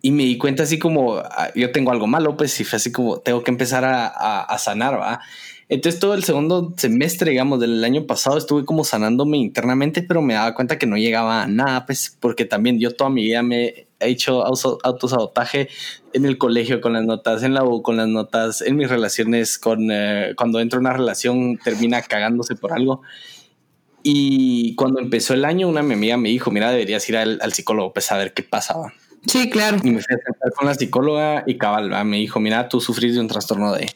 y 0.06 0.12
me 0.12 0.22
di 0.22 0.38
cuenta 0.38 0.62
así 0.62 0.78
como 0.78 1.16
ah, 1.16 1.50
yo 1.56 1.72
tengo 1.72 1.90
algo 1.90 2.06
malo, 2.06 2.36
pues 2.36 2.60
y 2.60 2.64
fue 2.64 2.76
así 2.76 2.92
como 2.92 3.18
tengo 3.18 3.42
que 3.42 3.50
empezar 3.50 3.84
a, 3.84 4.56
sanar, 4.56 5.00
¿va? 5.00 5.20
Entonces 5.68 5.98
todo 5.98 6.14
el 6.14 6.22
segundo 6.22 6.74
semestre, 6.76 7.32
digamos, 7.32 7.58
del 7.58 7.82
año 7.82 8.06
pasado 8.06 8.38
estuve 8.38 8.64
como 8.64 8.84
sanándome 8.84 9.38
internamente, 9.38 10.02
pero 10.02 10.22
me 10.22 10.34
daba 10.34 10.54
cuenta 10.54 10.78
que 10.78 10.86
no 10.86 10.96
llegaba 10.96 11.42
a 11.42 11.48
nada, 11.48 11.86
pues 11.86 12.16
porque 12.20 12.44
también 12.44 12.78
yo 12.78 12.92
toda 12.92 13.10
mi 13.10 13.24
vida 13.24 13.42
me 13.42 13.88
he 13.98 14.08
hecho 14.08 14.44
autosabotaje 14.46 15.70
en 16.12 16.24
el 16.24 16.38
colegio 16.38 16.80
con 16.80 16.92
las 16.92 17.04
notas, 17.04 17.42
en 17.42 17.54
la 17.54 17.64
U 17.64 17.82
con 17.82 17.96
las 17.96 18.06
notas, 18.06 18.60
en 18.60 18.76
mis 18.76 18.88
relaciones, 18.88 19.58
con 19.58 19.90
eh, 19.90 20.34
cuando 20.36 20.60
entro 20.60 20.78
en 20.78 20.86
una 20.86 20.96
relación 20.96 21.58
termina 21.58 22.00
cagándose 22.00 22.54
por 22.54 22.72
algo. 22.72 23.02
Y 24.04 24.76
cuando 24.76 25.00
empezó 25.00 25.34
el 25.34 25.44
año, 25.44 25.66
una 25.66 25.80
amiga 25.80 26.16
me 26.16 26.28
dijo, 26.28 26.52
mira, 26.52 26.70
deberías 26.70 27.08
ir 27.08 27.16
al, 27.16 27.40
al 27.42 27.52
psicólogo, 27.52 27.92
pues 27.92 28.12
a 28.12 28.16
ver 28.16 28.34
qué 28.34 28.44
pasaba. 28.44 28.92
Sí, 29.26 29.50
claro. 29.50 29.78
Y 29.82 29.90
me 29.90 30.00
fui 30.02 30.14
a 30.14 30.24
sentar 30.24 30.52
con 30.52 30.66
la 30.66 30.74
psicóloga 30.74 31.44
y 31.46 31.58
cabal, 31.58 32.04
me 32.04 32.18
dijo, 32.18 32.40
mira, 32.40 32.68
tú 32.68 32.80
sufrís 32.80 33.14
de 33.14 33.20
un 33.20 33.28
trastorno 33.28 33.72
de, 33.72 33.90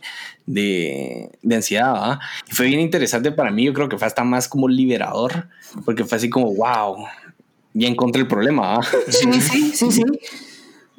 de, 0.47 1.31
de 1.43 1.55
ansiedad. 1.55 2.18
Y 2.51 2.55
fue 2.55 2.66
bien 2.66 2.81
interesante 2.81 3.33
para 3.33 3.51
mí, 3.51 3.64
yo 3.64 3.72
creo 3.72 3.89
que 3.89 3.99
fue 3.99 4.07
hasta 4.07 4.24
más 4.24 4.49
como 4.49 4.68
liberador, 4.68 5.49
porque 5.85 6.05
fue 6.05 6.18
así 6.18 6.28
como, 6.28 6.55
wow, 6.55 7.07
ya 7.74 7.89
encontré 7.89 8.22
el 8.22 8.28
problema. 8.28 8.81
Sí, 9.09 9.41
sí, 9.41 9.72
sí, 9.74 9.87
sí. 9.93 10.03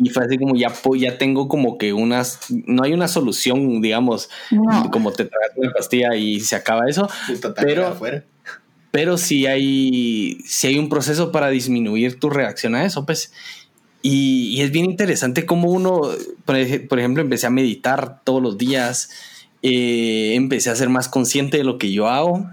Y 0.03 0.09
fue 0.09 0.25
así 0.25 0.38
como 0.38 0.55
ya, 0.55 0.73
ya 0.97 1.17
tengo 1.17 1.47
como 1.47 1.77
que 1.77 1.93
unas, 1.93 2.39
no 2.49 2.84
hay 2.84 2.93
una 2.93 3.07
solución, 3.07 3.82
digamos, 3.82 4.32
como 4.91 5.11
te 5.11 5.25
tragas 5.25 5.51
una 5.55 5.71
pastilla 5.71 6.15
y 6.15 6.39
se 6.39 6.55
acaba 6.55 6.89
eso, 6.89 7.07
pero, 7.55 7.95
pero 8.89 9.17
sí 9.19 9.45
hay, 9.45 10.39
sí 10.43 10.67
hay 10.67 10.79
un 10.79 10.89
proceso 10.89 11.32
para 11.32 11.49
disminuir 11.49 12.19
tu 12.19 12.32
reacción 12.32 12.73
a 12.73 12.86
eso, 12.86 13.05
pues. 13.05 13.32
Y, 14.01 14.61
es 14.61 14.71
bien 14.71 14.85
interesante 14.85 15.45
cómo 15.45 15.69
uno, 15.69 16.01
por, 16.45 16.57
ejemplo, 16.57 17.21
empecé 17.21 17.47
a 17.47 17.51
meditar 17.51 18.21
todos 18.23 18.41
los 18.41 18.57
días, 18.57 19.09
eh, 19.61 20.33
empecé 20.35 20.69
a 20.69 20.75
ser 20.75 20.89
más 20.89 21.07
consciente 21.07 21.57
de 21.57 21.63
lo 21.63 21.77
que 21.77 21.91
yo 21.91 22.07
hago. 22.07 22.47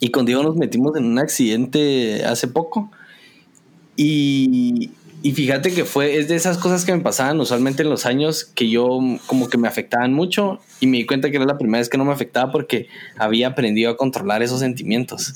Y 0.00 0.10
con 0.10 0.26
Diego 0.26 0.42
nos 0.42 0.56
metimos 0.56 0.96
en 0.96 1.04
un 1.04 1.18
accidente 1.18 2.24
hace 2.24 2.48
poco. 2.48 2.90
Y, 3.96 4.90
y 5.24 5.32
fíjate 5.32 5.72
que 5.72 5.84
fue, 5.84 6.18
es 6.18 6.26
de 6.26 6.34
esas 6.34 6.58
cosas 6.58 6.84
que 6.84 6.92
me 6.92 7.00
pasaban 7.00 7.38
usualmente 7.38 7.84
en 7.84 7.90
los 7.90 8.06
años 8.06 8.44
que 8.44 8.68
yo 8.68 8.98
como 9.26 9.48
que 9.48 9.56
me 9.56 9.68
afectaban 9.68 10.12
mucho 10.12 10.58
y 10.80 10.88
me 10.88 10.96
di 10.98 11.06
cuenta 11.06 11.30
que 11.30 11.36
era 11.36 11.46
la 11.46 11.58
primera 11.58 11.78
vez 11.78 11.88
que 11.88 11.96
no 11.96 12.04
me 12.04 12.12
afectaba 12.12 12.50
porque 12.50 12.88
había 13.16 13.48
aprendido 13.48 13.92
a 13.92 13.96
controlar 13.96 14.42
esos 14.42 14.58
sentimientos. 14.58 15.34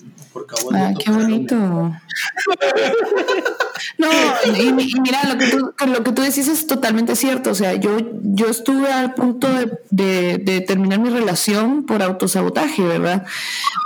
Ah, 0.74 0.92
qué 0.98 1.10
bonito. 1.12 1.92
No, 3.98 4.08
y, 4.44 4.72
mira, 4.72 5.24
lo 5.24 5.38
que, 5.38 5.46
tú, 5.46 5.74
lo 5.86 6.04
que 6.04 6.12
tú 6.12 6.22
decís 6.22 6.48
es 6.48 6.66
totalmente 6.66 7.16
cierto. 7.16 7.50
O 7.50 7.54
sea, 7.54 7.74
yo, 7.74 7.96
yo 8.22 8.48
estuve 8.48 8.92
al 8.92 9.14
punto 9.14 9.48
de, 9.90 10.38
de, 10.38 10.60
terminar 10.60 10.98
mi 10.98 11.10
relación 11.10 11.84
por 11.84 12.02
autosabotaje, 12.02 12.82
¿verdad? 12.82 13.24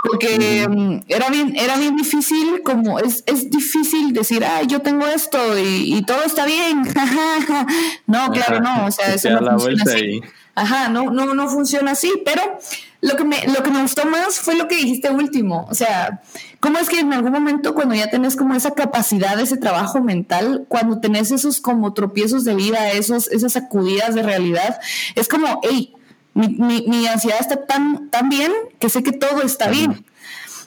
Porque 0.05 0.67
mm, 0.69 1.01
era, 1.09 1.31
bien, 1.31 1.55
era 1.57 1.77
bien 1.77 1.97
difícil, 1.97 2.63
como 2.65 2.99
es, 2.99 3.23
es 3.27 3.51
difícil 3.51 4.13
decir, 4.13 4.45
ay, 4.45 4.67
yo 4.67 4.81
tengo 4.81 5.07
esto 5.07 5.59
y, 5.59 5.97
y 5.97 6.03
todo 6.03 6.23
está 6.25 6.45
bien. 6.45 6.83
no, 8.07 8.31
claro, 8.31 8.61
no. 8.61 8.87
O 8.87 8.91
sea, 8.91 9.15
eso 9.15 9.31
no 9.41 9.59
funciona 9.59 9.93
así. 9.93 10.21
Ajá, 10.55 10.89
no, 10.89 11.11
no, 11.11 11.35
no 11.35 11.49
funciona 11.49 11.93
así, 11.93 12.13
pero 12.25 12.59
lo 13.03 13.17
que, 13.17 13.25
me, 13.25 13.47
lo 13.47 13.63
que 13.63 13.71
me 13.71 13.83
gustó 13.83 14.05
más 14.05 14.39
fue 14.41 14.57
lo 14.57 14.69
que 14.69 14.77
dijiste 14.77 15.11
último. 15.11 15.67
O 15.71 15.75
sea, 15.75 16.21
¿cómo 16.61 16.79
es 16.79 16.89
que 16.89 17.01
en 17.01 17.13
algún 17.13 17.33
momento 17.33 17.75
cuando 17.75 17.95
ya 17.95 18.11
tenés 18.11 18.37
como 18.37 18.55
esa 18.55 18.73
capacidad, 18.73 19.41
ese 19.41 19.57
trabajo 19.57 20.03
mental, 20.03 20.67
cuando 20.69 21.01
tenés 21.01 21.31
esos 21.31 21.61
como 21.61 21.95
tropiezos 21.95 22.45
de 22.45 22.55
vida, 22.55 22.91
esos, 22.93 23.29
esas 23.29 23.55
sacudidas 23.55 24.15
de 24.15 24.23
realidad, 24.23 24.81
es 25.15 25.29
como, 25.29 25.61
hey, 25.63 25.95
mi, 26.35 26.49
mi, 26.49 26.85
mi 26.89 27.07
ansiedad 27.07 27.39
está 27.41 27.65
tan, 27.65 28.11
tan 28.11 28.29
bien 28.29 28.53
que 28.79 28.91
sé 28.91 29.03
que 29.03 29.13
todo 29.13 29.43
está 29.43 29.69
bien. 29.69 30.05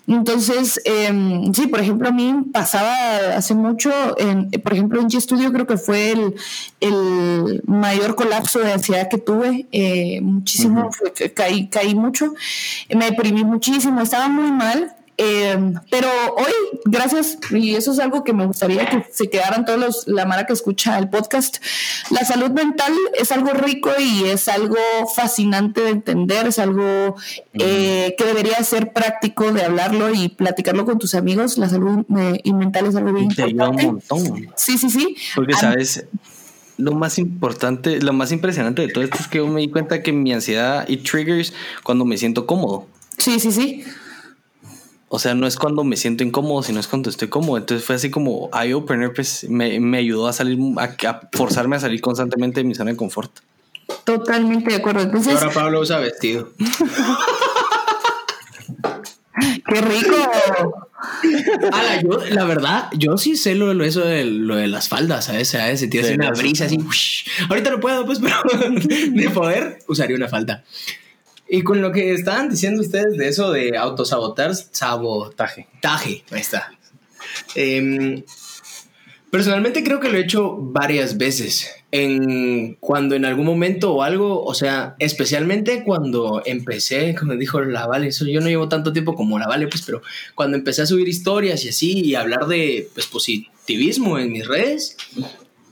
Entonces, 0.05 0.81
em, 0.83 1.53
sí, 1.53 1.67
por 1.67 1.79
ejemplo, 1.79 2.09
a 2.09 2.11
mí 2.11 2.35
pasaba 2.51 3.35
hace 3.37 3.55
mucho, 3.55 3.91
en, 4.17 4.49
por 4.51 4.73
ejemplo, 4.73 4.99
en 4.99 5.07
G-Studio 5.07 5.53
creo 5.53 5.65
que 5.65 5.77
fue 5.77 6.11
el, 6.11 6.35
el, 6.81 7.63
mayor 7.65 8.15
colapso 8.15 8.59
de 8.59 8.73
ansiedad 8.73 9.07
que 9.09 9.17
tuve, 9.17 9.65
eh, 9.71 10.19
muchísimo, 10.21 10.89
caí, 11.33 11.67
caí 11.67 11.95
mucho, 11.95 12.33
me 12.93 13.05
deprimí 13.05 13.45
muchísimo, 13.45 14.01
estaba 14.01 14.27
muy 14.27 14.51
mal, 14.51 14.93
eh, 15.17 15.73
pero 15.91 16.07
hoy, 16.35 16.79
gracias, 16.85 17.37
y 17.51 17.75
eso 17.75 17.91
es 17.91 17.99
algo 17.99 18.23
que 18.23 18.33
me 18.33 18.45
gustaría 18.45 18.85
que 18.87 19.05
se 19.11 19.29
quedaran 19.29 19.65
todos 19.65 19.79
los, 19.79 20.07
la 20.07 20.25
mara 20.25 20.45
que 20.45 20.53
escucha 20.53 20.97
el 20.97 21.09
podcast, 21.09 21.57
la 22.09 22.25
salud 22.25 22.51
mental 22.51 22.93
es 23.19 23.31
algo 23.31 23.51
rico 23.51 23.91
y 23.99 24.25
es 24.25 24.47
algo 24.47 24.77
fascinante 25.15 25.81
de 25.81 25.89
entender, 25.89 26.47
es 26.47 26.59
algo 26.59 27.15
eh, 27.53 28.15
que 28.17 28.23
debería 28.23 28.61
ser 28.63 28.91
práctico 28.91 29.51
de 29.51 29.63
hablarlo 29.63 30.13
y 30.13 30.29
platicarlo 30.29 30.85
con 30.85 30.97
tus 30.99 31.15
amigos. 31.15 31.57
La 31.57 31.69
salud 31.69 32.05
eh, 32.17 32.51
mental 32.51 32.87
es 32.87 32.95
algo 32.95 33.13
bien 33.13 33.25
importante. 33.25 33.85
un 33.85 33.93
montón. 33.93 34.47
Sí, 34.55 34.77
sí, 34.77 34.89
sí. 34.89 35.15
Porque, 35.35 35.53
¿sabes? 35.53 36.05
lo 36.77 36.93
más 36.93 37.19
importante, 37.19 38.01
lo 38.01 38.13
más 38.13 38.31
impresionante 38.31 38.81
de 38.81 38.87
todo 38.87 39.03
esto 39.03 39.17
es 39.19 39.27
que 39.27 39.37
yo 39.37 39.47
me 39.47 39.61
di 39.61 39.69
cuenta 39.69 40.01
que 40.01 40.11
mi 40.11 40.33
ansiedad 40.33 40.85
y 40.87 40.97
triggers 40.97 41.53
cuando 41.83 42.03
me 42.03 42.17
siento 42.17 42.45
cómodo. 42.45 42.87
Sí, 43.17 43.39
sí, 43.39 43.51
sí. 43.51 43.83
O 45.15 45.19
sea, 45.19 45.35
no 45.35 45.45
es 45.45 45.57
cuando 45.57 45.83
me 45.83 45.95
siento 45.95 46.23
incómodo, 46.23 46.63
sino 46.63 46.79
es 46.79 46.87
cuando 46.87 47.11
estoy 47.11 47.27
cómodo. 47.27 47.59
Entonces 47.59 47.85
fue 47.85 47.93
así 47.93 48.09
como 48.09 48.49
eye 48.51 48.73
opener, 48.73 49.13
pues 49.13 49.47
me, 49.47 49.79
me 49.79 49.99
ayudó 49.99 50.27
a 50.27 50.33
salir, 50.33 50.57
a, 50.79 51.29
forzarme 51.31 51.75
a 51.75 51.79
salir 51.79 52.01
constantemente 52.01 52.61
de 52.61 52.63
mi 52.63 52.73
zona 52.73 52.89
de 52.89 52.97
confort. 52.97 53.31
Totalmente 54.05 54.71
de 54.71 54.77
acuerdo. 54.77 55.01
Entonces, 55.01 55.35
ahora 55.35 55.53
Pablo 55.53 55.81
usa 55.81 55.99
vestido. 55.99 56.49
¡Qué 59.67 59.81
rico! 59.81 60.89
la 62.31 62.45
verdad, 62.45 62.89
yo 62.97 63.15
sí 63.19 63.35
sé 63.35 63.53
lo, 63.53 63.71
lo, 63.75 63.83
eso 63.83 64.01
de, 64.01 64.25
lo 64.25 64.55
de 64.55 64.65
las 64.65 64.89
faldas, 64.89 65.25
¿sabes? 65.25 65.49
¿sabes? 65.49 65.79
Se 65.79 65.87
tira 65.89 66.11
una 66.11 66.31
brisa 66.31 66.65
así. 66.65 66.79
Ahorita 67.49 67.69
no 67.69 67.79
puedo, 67.79 68.03
pues, 68.07 68.17
pero 68.17 68.35
de 69.11 69.29
poder 69.29 69.77
usaría 69.87 70.15
una 70.15 70.27
falda. 70.27 70.63
Y 71.53 71.61
con 71.61 71.83
lo 71.83 71.91
que 71.91 72.13
estaban 72.13 72.49
diciendo 72.49 72.81
ustedes 72.81 73.15
de 73.15 73.27
eso 73.27 73.51
de 73.51 73.77
autosabotar, 73.77 74.55
sabotaje. 74.55 75.67
Taje, 75.81 76.23
ahí 76.31 76.41
está. 76.41 76.71
Em, 77.53 78.23
personalmente 79.29 79.83
creo 79.83 79.99
que 79.99 80.09
lo 80.09 80.17
he 80.17 80.21
hecho 80.21 80.57
varias 80.57 81.19
veces. 81.19 81.69
En, 81.91 82.73
cuando 82.79 83.13
en 83.13 83.23
algún 83.23 83.45
momento 83.45 83.93
o 83.93 84.01
algo, 84.01 84.43
o 84.43 84.55
sea, 84.55 84.95
especialmente 84.97 85.83
cuando 85.83 86.41
empecé, 86.43 87.13
como 87.13 87.35
dijo 87.35 87.61
la 87.61 87.85
Vale, 87.85 88.07
eso 88.07 88.25
yo 88.25 88.41
no 88.41 88.47
llevo 88.47 88.67
tanto 88.67 88.91
tiempo 88.91 89.13
como 89.13 89.37
la 89.37 89.47
Vale, 89.47 89.67
pues, 89.67 89.83
pero 89.85 90.01
cuando 90.33 90.57
empecé 90.57 90.81
a 90.81 90.87
subir 90.87 91.07
historias 91.07 91.63
y 91.65 91.69
así 91.69 91.99
y 92.03 92.15
hablar 92.15 92.47
de 92.47 92.89
pues, 92.95 93.05
positivismo 93.05 94.17
en 94.17 94.31
mis 94.31 94.47
redes, 94.47 94.97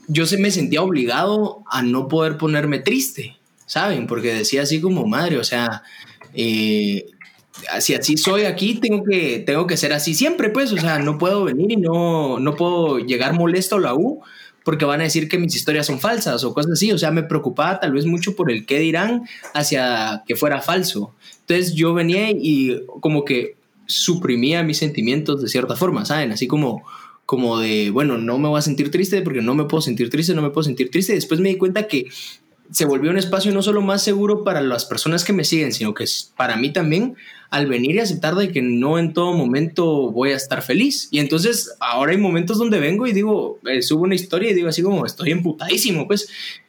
yo 0.06 0.26
se 0.26 0.38
me 0.38 0.52
sentía 0.52 0.80
obligado 0.80 1.64
a 1.68 1.82
no 1.82 2.06
poder 2.06 2.36
ponerme 2.36 2.78
triste. 2.78 3.41
¿Saben? 3.72 4.06
Porque 4.06 4.34
decía 4.34 4.62
así 4.62 4.82
como 4.82 5.06
madre, 5.06 5.38
o 5.38 5.44
sea, 5.44 5.82
eh, 6.34 7.06
así 7.70 8.18
soy 8.18 8.42
aquí, 8.42 8.74
tengo 8.74 9.02
que, 9.02 9.42
tengo 9.46 9.66
que 9.66 9.78
ser 9.78 9.94
así 9.94 10.12
siempre, 10.12 10.50
pues, 10.50 10.72
o 10.72 10.76
sea, 10.76 10.98
no 10.98 11.16
puedo 11.16 11.44
venir 11.44 11.72
y 11.72 11.76
no, 11.76 12.38
no 12.38 12.54
puedo 12.54 12.98
llegar 12.98 13.32
molesto 13.32 13.76
a 13.76 13.80
la 13.80 13.94
U 13.94 14.20
porque 14.62 14.84
van 14.84 15.00
a 15.00 15.04
decir 15.04 15.26
que 15.26 15.38
mis 15.38 15.56
historias 15.56 15.86
son 15.86 16.00
falsas 16.00 16.44
o 16.44 16.52
cosas 16.52 16.72
así, 16.72 16.92
o 16.92 16.98
sea, 16.98 17.12
me 17.12 17.22
preocupaba 17.22 17.80
tal 17.80 17.92
vez 17.92 18.04
mucho 18.04 18.36
por 18.36 18.52
el 18.52 18.66
qué 18.66 18.78
dirán 18.78 19.22
hacia 19.54 20.22
que 20.26 20.36
fuera 20.36 20.60
falso. 20.60 21.14
Entonces 21.40 21.74
yo 21.74 21.94
venía 21.94 22.30
y 22.30 22.82
como 23.00 23.24
que 23.24 23.56
suprimía 23.86 24.62
mis 24.62 24.76
sentimientos 24.76 25.40
de 25.40 25.48
cierta 25.48 25.76
forma, 25.76 26.04
¿saben? 26.04 26.30
Así 26.30 26.46
como 26.46 26.82
como 27.24 27.58
de, 27.58 27.90
bueno, 27.90 28.18
no 28.18 28.38
me 28.38 28.48
voy 28.48 28.58
a 28.58 28.62
sentir 28.62 28.90
triste 28.90 29.22
porque 29.22 29.40
no 29.40 29.54
me 29.54 29.64
puedo 29.64 29.80
sentir 29.80 30.10
triste, 30.10 30.34
no 30.34 30.42
me 30.42 30.50
puedo 30.50 30.64
sentir 30.64 30.90
triste. 30.90 31.14
Después 31.14 31.40
me 31.40 31.48
di 31.48 31.56
cuenta 31.56 31.86
que 31.86 32.08
se 32.72 32.86
volvió 32.86 33.10
un 33.10 33.18
espacio 33.18 33.52
no 33.52 33.62
solo 33.62 33.82
más 33.82 34.02
seguro 34.02 34.44
para 34.44 34.60
las 34.62 34.84
personas 34.86 35.24
que 35.24 35.32
me 35.32 35.44
siguen, 35.44 35.72
sino 35.72 35.94
que 35.94 36.04
es 36.04 36.32
para 36.36 36.56
mí 36.56 36.72
también 36.72 37.16
al 37.50 37.66
venir 37.66 37.96
y 37.96 37.98
aceptar 37.98 38.34
de 38.34 38.50
que 38.50 38.62
no 38.62 38.98
en 38.98 39.12
todo 39.12 39.34
momento 39.34 40.10
voy 40.10 40.32
a 40.32 40.36
estar 40.36 40.62
feliz. 40.62 41.08
Y 41.10 41.18
entonces 41.18 41.76
ahora 41.80 42.12
hay 42.12 42.18
momentos 42.18 42.56
donde 42.56 42.80
vengo 42.80 43.06
y 43.06 43.12
digo, 43.12 43.58
eh, 43.66 43.82
subo 43.82 44.04
una 44.04 44.14
historia 44.14 44.50
y 44.50 44.54
digo 44.54 44.68
así 44.68 44.82
como 44.82 45.04
estoy 45.04 45.32
emputadísimo, 45.32 46.06
pues. 46.06 46.28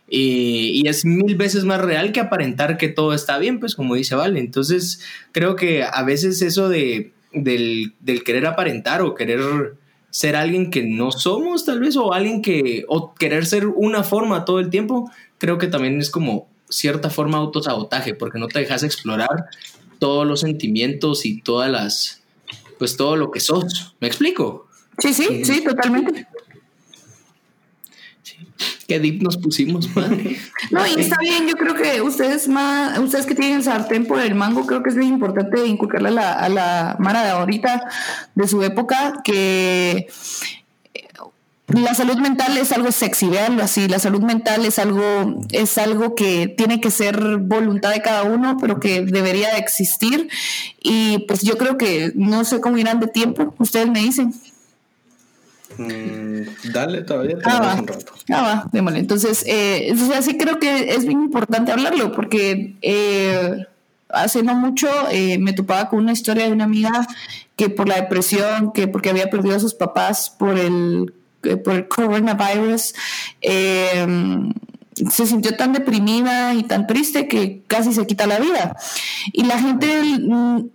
Y, 0.10 0.88
es 0.88 1.06
mil 1.06 1.36
veces 1.36 1.64
más 1.64 1.80
real 1.80 2.12
que 2.12 2.20
aparentar 2.20 2.78
que 2.78 2.90
todo 2.90 3.14
está 3.14 3.38
bien, 3.38 3.60
pues 3.62 3.74
como 3.74 3.96
dice 3.96 4.16
Vale. 4.16 4.40
Entonces 4.40 5.00
creo 5.32 5.56
que 5.56 5.84
a 5.84 6.04
veces 6.04 6.42
eso 6.42 6.68
de, 6.68 7.14
del, 7.32 7.94
del 8.02 8.24
querer 8.24 8.46
aparentar 8.46 9.02
o 9.02 9.16
querer 9.16 9.40
ser 10.14 10.36
alguien 10.36 10.70
que 10.70 10.84
no 10.84 11.12
somos 11.12 11.66
tal 11.66 11.80
vez 11.80 11.96
o 11.96 12.14
alguien 12.14 12.44
que 12.44 12.86
o 12.88 13.16
querer 13.16 13.48
ser 13.48 13.66
una 13.66 14.04
forma 14.04 14.46
todo 14.46 14.60
el 14.60 14.70
tiempo 14.70 15.10
creo 15.44 15.58
que 15.58 15.68
también 15.68 16.00
es 16.00 16.10
como 16.10 16.48
cierta 16.70 17.10
forma 17.10 17.38
de 17.38 17.44
autosabotaje, 17.44 18.14
porque 18.14 18.40
no 18.40 18.48
te 18.48 18.60
dejas 18.60 18.82
explorar 18.82 19.48
todos 20.00 20.26
los 20.26 20.40
sentimientos 20.40 21.26
y 21.26 21.42
todas 21.42 21.70
las, 21.70 22.24
pues 22.80 22.96
todo 22.96 23.18
lo 23.18 23.30
que 23.30 23.42
sos. 23.42 23.94
¿Me 24.00 24.08
explico? 24.08 24.70
Sí, 25.00 25.14
sí, 25.14 25.44
sí, 25.44 25.62
totalmente. 25.62 26.26
Qué 28.88 29.02
deep 29.02 29.22
nos 29.22 29.36
pusimos, 29.36 29.94
madre. 29.94 30.38
no, 30.72 30.88
y 30.88 31.02
está 31.02 31.18
bien, 31.20 31.46
yo 31.46 31.56
creo 31.56 31.76
que 31.76 32.02
ustedes 32.02 32.48
más, 32.48 32.98
ustedes 33.00 33.26
que 33.26 33.36
tienen 33.36 33.58
el 33.58 33.64
sartén 33.64 34.06
por 34.06 34.22
el 34.22 34.36
mango, 34.36 34.66
creo 34.66 34.82
que 34.82 34.92
es 34.92 34.96
muy 34.96 35.08
importante 35.08 35.68
inculcarle 35.68 36.08
a 36.08 36.12
la, 36.12 36.32
a 36.32 36.48
la 36.48 36.96
Mara 37.00 37.22
de 37.22 37.32
ahorita, 37.32 37.90
de 38.34 38.48
su 38.48 38.64
época, 38.64 39.16
que 39.26 40.08
la 41.68 41.94
salud 41.94 42.18
mental 42.18 42.58
es 42.58 42.72
algo 42.72 42.92
sexy, 42.92 43.28
veanlo 43.28 43.64
así, 43.64 43.88
la 43.88 44.00
salud 44.00 44.22
mental 44.22 44.66
es 44.66 44.80
algo, 44.80 45.42
es 45.52 45.78
algo 45.78 46.14
que 46.14 46.48
tiene 46.48 46.82
que 46.82 46.92
ser 46.92 47.38
voluntad 47.38 47.92
de 47.92 48.02
cada 48.02 48.24
uno, 48.24 48.58
pero 48.60 48.80
que 48.80 49.02
debería 49.02 49.58
existir. 49.58 50.28
Y 50.82 51.20
pues 51.20 51.42
yo 51.42 51.58
creo 51.58 51.78
que 51.78 52.12
no 52.16 52.44
sé 52.44 52.60
cómo 52.60 52.78
irán 52.78 53.00
de 53.00 53.08
tiempo, 53.08 53.56
ustedes 53.60 53.90
me 53.90 54.00
dicen. 54.00 54.34
Mm, 55.78 56.72
dale, 56.72 57.02
todavía 57.02 57.38
ah, 57.46 57.60
va. 57.60 57.76
un 57.76 57.88
rato. 57.88 58.14
Ah, 58.30 58.42
va, 58.42 58.70
démosle. 58.72 59.00
Entonces, 59.00 59.44
eh, 59.48 59.96
sí 60.22 60.38
creo 60.38 60.60
que 60.60 60.94
es 60.94 61.06
bien 61.06 61.24
importante 61.24 61.72
hablarlo, 61.72 62.12
porque 62.12 62.76
eh, 62.82 63.66
hace 64.10 64.44
no 64.44 64.54
mucho 64.54 64.90
eh, 65.12 65.38
me 65.40 65.54
topaba 65.54 65.90
con 65.90 66.00
una 66.00 66.12
historia 66.12 66.46
de 66.46 66.52
una 66.52 66.66
amiga 66.66 67.08
que 67.56 67.70
por 67.70 67.88
la 67.88 67.96
depresión, 67.96 68.74
que 68.74 68.88
porque 68.88 69.10
había 69.10 69.30
perdido 69.30 69.56
a 69.56 69.60
sus 69.60 69.74
papás 69.74 70.30
por 70.30 70.60
el 70.60 71.14
por 71.64 71.74
el 71.76 71.88
coronavirus, 71.88 72.94
eh, 73.42 74.06
se 75.10 75.26
sintió 75.26 75.56
tan 75.56 75.74
deprimida 75.74 76.54
y 76.54 76.64
tan 76.64 76.88
triste 76.88 77.28
que 77.28 77.64
casi 77.68 77.94
se 77.94 78.06
quita 78.06 78.28
la 78.28 78.40
vida. 78.40 78.76
Y 79.32 79.44
la 79.44 79.60
gente, 79.60 80.02
mm, 80.02 80.70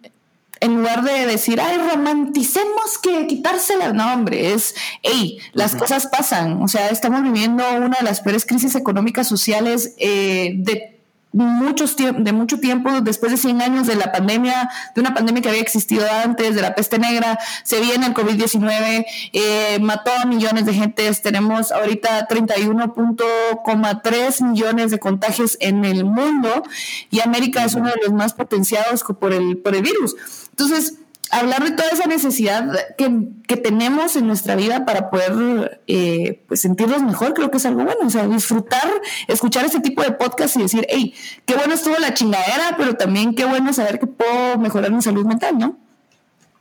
en 0.60 0.74
lugar 0.74 1.04
de 1.04 1.26
decir, 1.26 1.60
ay, 1.60 1.76
romanticemos 1.76 2.98
que 3.02 3.26
quitársela, 3.26 3.92
no, 3.92 4.12
hombre, 4.12 4.52
es, 4.52 4.74
hey, 5.02 5.38
las 5.52 5.76
cosas 5.76 6.06
pasan. 6.06 6.62
O 6.62 6.68
sea, 6.68 6.88
estamos 6.88 7.22
viviendo 7.22 7.64
una 7.76 7.98
de 7.98 8.04
las 8.04 8.20
peores 8.20 8.44
crisis 8.44 8.74
económicas 8.74 9.28
sociales 9.28 9.94
eh, 9.98 10.54
de 10.56 10.97
muchos 11.32 11.96
de 11.96 12.32
mucho 12.32 12.58
tiempo, 12.58 12.90
después 13.02 13.32
de 13.32 13.38
100 13.38 13.62
años 13.62 13.86
de 13.86 13.96
la 13.96 14.12
pandemia, 14.12 14.70
de 14.94 15.00
una 15.00 15.14
pandemia 15.14 15.42
que 15.42 15.48
había 15.48 15.60
existido 15.60 16.06
antes, 16.24 16.54
de 16.54 16.62
la 16.62 16.74
peste 16.74 16.98
negra, 16.98 17.38
se 17.64 17.80
viene 17.80 18.06
el 18.06 18.14
COVID-19, 18.14 19.04
eh, 19.32 19.78
mató 19.80 20.10
a 20.12 20.24
millones 20.24 20.66
de 20.66 20.74
gentes, 20.74 21.22
tenemos 21.22 21.70
ahorita 21.70 22.26
31.3 22.28 24.42
millones 24.42 24.90
de 24.90 24.98
contagios 24.98 25.56
en 25.60 25.84
el 25.84 26.04
mundo 26.04 26.62
y 27.10 27.20
América 27.20 27.64
es 27.64 27.74
uno 27.74 27.88
de 27.88 27.96
los 28.02 28.12
más 28.12 28.32
potenciados 28.32 29.02
por 29.02 29.32
el, 29.32 29.58
por 29.58 29.74
el 29.74 29.82
virus. 29.82 30.16
Entonces, 30.50 30.94
hablar 31.30 31.64
de 31.64 31.72
toda 31.72 31.88
esa 31.90 32.06
necesidad 32.06 32.72
que, 32.96 33.56
tenemos 33.56 34.16
en 34.16 34.26
nuestra 34.26 34.56
vida 34.56 34.84
para 34.84 35.10
poder 35.10 35.80
eh, 35.86 36.42
pues 36.48 36.60
sentirnos 36.60 37.02
mejor, 37.02 37.34
creo 37.34 37.50
que 37.50 37.56
es 37.56 37.66
algo 37.66 37.84
bueno. 37.84 38.06
O 38.06 38.10
sea, 38.10 38.26
disfrutar, 38.26 38.88
escuchar 39.26 39.64
ese 39.64 39.80
tipo 39.80 40.02
de 40.02 40.12
podcast 40.12 40.56
y 40.56 40.62
decir, 40.62 40.86
hey, 40.88 41.14
qué 41.44 41.54
bueno 41.54 41.74
estuvo 41.74 41.96
la 41.98 42.14
chingadera, 42.14 42.74
pero 42.76 42.94
también 42.94 43.34
qué 43.34 43.44
bueno 43.44 43.72
saber 43.72 43.98
que 43.98 44.06
puedo 44.06 44.58
mejorar 44.58 44.92
mi 44.92 45.02
salud 45.02 45.26
mental, 45.26 45.58
¿no? 45.58 45.76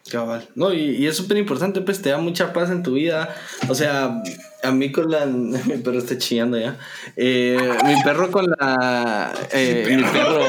Cabal. 0.10 0.48
No, 0.56 0.74
y, 0.74 1.06
es 1.06 1.18
súper 1.18 1.38
importante, 1.38 1.82
pues 1.82 2.02
te 2.02 2.10
da 2.10 2.18
mucha 2.18 2.54
paz 2.54 2.70
en 2.70 2.84
tu 2.84 2.94
vida. 2.94 3.36
O 3.68 3.76
sea, 3.76 4.22
a 4.64 4.72
mí 4.72 4.92
con 4.92 5.12
la. 5.12 5.26
Mi 5.26 5.78
perro 5.78 6.00
está 6.00 6.18
chillando 6.18 6.58
ya. 6.58 6.78
Eh, 7.16 7.58
mi 7.86 8.02
perro 8.04 8.32
con 8.32 8.46
la. 8.58 9.34
Eh, 9.52 9.96
mi 9.96 10.04
perro. 10.04 10.40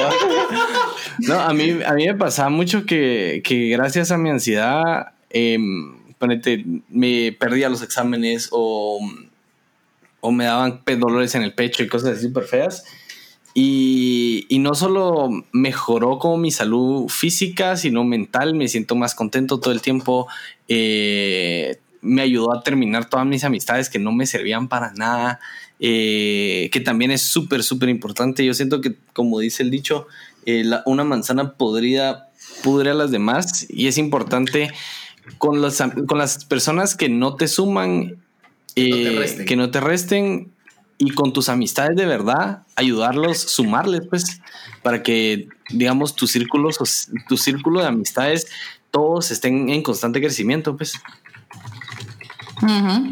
No, 1.20 1.40
a 1.40 1.52
mí, 1.52 1.78
a 1.84 1.94
mí 1.94 2.06
me 2.06 2.14
pasaba 2.14 2.50
mucho 2.50 2.84
que, 2.86 3.42
que 3.44 3.68
gracias 3.68 4.10
a 4.10 4.18
mi 4.18 4.30
ansiedad, 4.30 5.12
eh, 5.30 5.58
me 6.88 7.32
perdía 7.32 7.68
los 7.68 7.82
exámenes 7.82 8.48
o, 8.50 9.00
o 10.20 10.32
me 10.32 10.44
daban 10.44 10.82
dolores 10.98 11.34
en 11.34 11.42
el 11.42 11.54
pecho 11.54 11.82
y 11.82 11.88
cosas 11.88 12.16
así 12.16 12.26
súper 12.26 12.44
feas. 12.44 12.84
Y, 13.54 14.46
y, 14.48 14.58
no 14.60 14.74
solo 14.74 15.30
mejoró 15.52 16.18
como 16.18 16.36
mi 16.36 16.50
salud 16.50 17.08
física, 17.08 17.76
sino 17.76 18.04
mental. 18.04 18.54
Me 18.54 18.68
siento 18.68 18.94
más 18.94 19.14
contento 19.14 19.58
todo 19.58 19.72
el 19.72 19.80
tiempo. 19.80 20.28
Eh, 20.68 21.78
me 22.00 22.22
ayudó 22.22 22.54
a 22.54 22.62
terminar 22.62 23.08
todas 23.08 23.26
mis 23.26 23.42
amistades 23.42 23.90
que 23.90 23.98
no 23.98 24.12
me 24.12 24.26
servían 24.26 24.68
para 24.68 24.92
nada. 24.92 25.40
Eh, 25.80 26.68
que 26.72 26.80
también 26.80 27.10
es 27.10 27.22
súper, 27.22 27.64
súper 27.64 27.88
importante. 27.88 28.44
Yo 28.44 28.54
siento 28.54 28.80
que, 28.80 28.94
como 29.12 29.40
dice 29.40 29.64
el 29.64 29.70
dicho, 29.70 30.06
eh, 30.50 30.64
una 30.86 31.04
manzana 31.04 31.52
podrida 31.52 32.30
pudre 32.62 32.90
a 32.90 32.94
las 32.94 33.10
demás. 33.10 33.66
Y 33.68 33.86
es 33.86 33.98
importante 33.98 34.70
con, 35.36 35.60
los, 35.60 35.82
con 36.06 36.16
las 36.16 36.46
personas 36.46 36.96
que 36.96 37.10
no 37.10 37.36
te 37.36 37.48
suman, 37.48 38.16
que 38.74 39.54
no 39.56 39.70
te 39.70 39.80
resten 39.80 40.50
y 40.96 41.10
con 41.10 41.34
tus 41.34 41.50
amistades 41.50 41.96
de 41.96 42.06
verdad, 42.06 42.62
ayudarlos, 42.76 43.38
sumarles, 43.38 44.06
pues, 44.08 44.40
para 44.82 45.02
que, 45.02 45.48
digamos, 45.68 46.16
tus 46.16 46.32
círculos, 46.32 46.78
tu 47.28 47.36
círculo 47.36 47.80
de 47.80 47.88
amistades, 47.88 48.48
todos 48.90 49.30
estén 49.30 49.68
en 49.68 49.82
constante 49.82 50.18
crecimiento, 50.18 50.76
pues. 50.78 50.94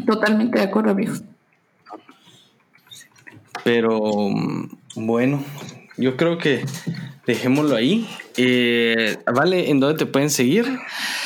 totalmente 0.07 0.57
de 0.57 0.65
acuerdo, 0.65 0.95
viejo. 0.95 1.17
Pero 3.63 3.99
mm, 4.31 4.69
bueno, 4.95 5.43
yo 5.97 6.17
creo 6.17 6.37
que 6.37 6.65
dejémoslo 7.27 7.75
ahí. 7.75 8.07
Eh, 8.37 9.17
vale, 9.31 9.69
¿en 9.69 9.79
dónde 9.79 9.99
te 9.99 10.05
pueden 10.05 10.31
seguir? 10.31 10.65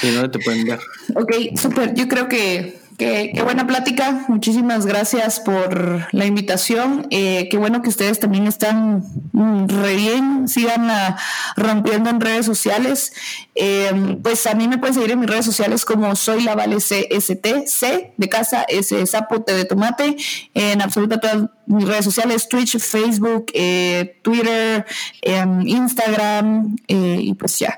¿Y 0.04 0.08
en 0.08 0.16
dónde 0.16 0.30
te 0.30 0.44
pueden 0.44 0.66
ver? 0.66 0.80
Ok, 1.16 1.58
súper. 1.58 1.94
Yo 1.94 2.08
creo 2.08 2.28
que 2.28 2.82
Qué, 3.02 3.42
buena 3.44 3.66
plática. 3.66 4.26
Muchísimas 4.28 4.86
gracias 4.86 5.40
por 5.40 6.08
la 6.12 6.26
invitación. 6.28 7.08
Eh, 7.10 7.48
qué 7.50 7.58
bueno 7.58 7.82
que 7.82 7.90
ustedes 7.90 8.20
también 8.20 8.46
están 8.46 9.04
mm, 9.32 9.68
re 9.70 9.96
bien, 9.96 10.48
sigan 10.48 10.88
ah, 10.92 11.18
rompiendo 11.56 12.12
en 12.12 12.22
redes 12.22 12.46
sociales. 12.46 13.14
Eh, 13.56 14.20
pues 14.22 14.46
a 14.46 14.54
mí 14.54 14.68
me 14.68 14.78
pueden 14.78 14.94
seguir 14.94 15.10
en 15.10 15.20
mis 15.20 15.32
redes 15.32 15.46
sociales 15.46 15.84
como 15.84 16.16
soy 16.16 16.44
la 16.44 16.54
Vale 16.54 16.76
CST, 16.76 17.66
C 17.66 18.14
de 18.16 18.30
casa, 18.30 18.66
S 18.70 19.04
sapo, 19.08 19.42
T 19.42 19.52
de 19.52 19.66
tomate, 19.66 20.16
en 20.54 20.84
absoluta 20.84 21.20
todas 21.20 21.50
redes 21.68 22.06
sociales, 22.06 22.48
Twitch, 22.50 22.78
Facebook, 22.78 23.48
eh, 23.54 24.18
Twitter, 24.22 24.86
em, 25.22 25.68
Instagram, 25.68 26.76
y 26.88 27.34
pues 27.36 27.60
ya. 27.60 27.78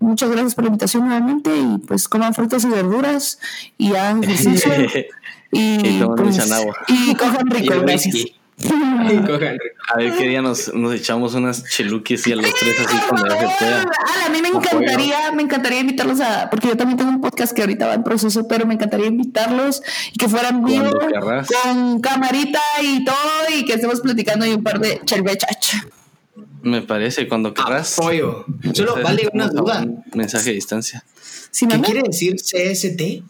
muchas 0.00 0.30
gracias 0.30 0.54
por 0.54 0.64
la 0.64 0.68
invitación 0.68 1.06
nuevamente 1.06 1.50
y 1.56 1.78
pues 1.78 2.08
coman 2.08 2.34
frutas 2.34 2.64
y 2.64 2.68
verduras 2.68 3.38
y 3.76 3.94
hagan 3.94 4.24
ejercicio. 4.24 4.72
y, 5.52 5.88
y, 5.88 6.04
pues, 6.16 6.38
y 6.88 7.14
cojan 7.14 7.50
rico, 7.50 7.74
gracias. 7.82 8.37
A 8.60 9.96
ver 9.96 10.16
qué 10.16 10.28
día 10.28 10.42
nos, 10.42 10.74
nos 10.74 10.92
echamos 10.92 11.34
unas 11.34 11.64
cheluquis 11.64 12.26
y 12.26 12.32
a 12.32 12.36
los 12.36 12.52
tres 12.54 12.74
así 12.80 12.96
cuando 13.08 13.30
se 13.30 13.48
pueda. 13.58 13.82
A 14.26 14.28
mí 14.30 14.42
me 14.42 14.48
encantaría, 14.48 15.32
me 15.32 15.42
encantaría 15.42 15.80
invitarlos 15.80 16.20
a, 16.20 16.50
porque 16.50 16.68
yo 16.68 16.76
también 16.76 16.98
tengo 16.98 17.10
un 17.10 17.20
podcast 17.20 17.52
que 17.52 17.62
ahorita 17.62 17.86
va 17.86 17.94
en 17.94 18.02
proceso, 18.02 18.48
pero 18.48 18.66
me 18.66 18.74
encantaría 18.74 19.06
invitarlos 19.06 19.82
y 20.12 20.18
que 20.18 20.28
fueran 20.28 20.64
vivos 20.64 20.92
con 21.62 22.00
camarita 22.00 22.60
y 22.82 23.04
todo 23.04 23.14
y 23.56 23.64
que 23.64 23.74
estemos 23.74 24.00
platicando 24.00 24.44
y 24.44 24.50
un 24.50 24.64
par 24.64 24.80
de 24.80 25.00
chelvechach. 25.04 25.74
Me 26.62 26.82
parece, 26.82 27.28
cuando 27.28 27.54
querrás. 27.54 27.98
Apoyo. 27.98 28.44
Solo 28.74 28.96
vale 29.02 29.28
una 29.32 29.48
duda. 29.48 29.86
mensaje 30.14 30.50
a 30.50 30.52
distancia. 30.52 31.04
¿Qué 31.58 31.80
quiere 31.80 32.02
decir 32.02 32.34
CST? 32.36 33.22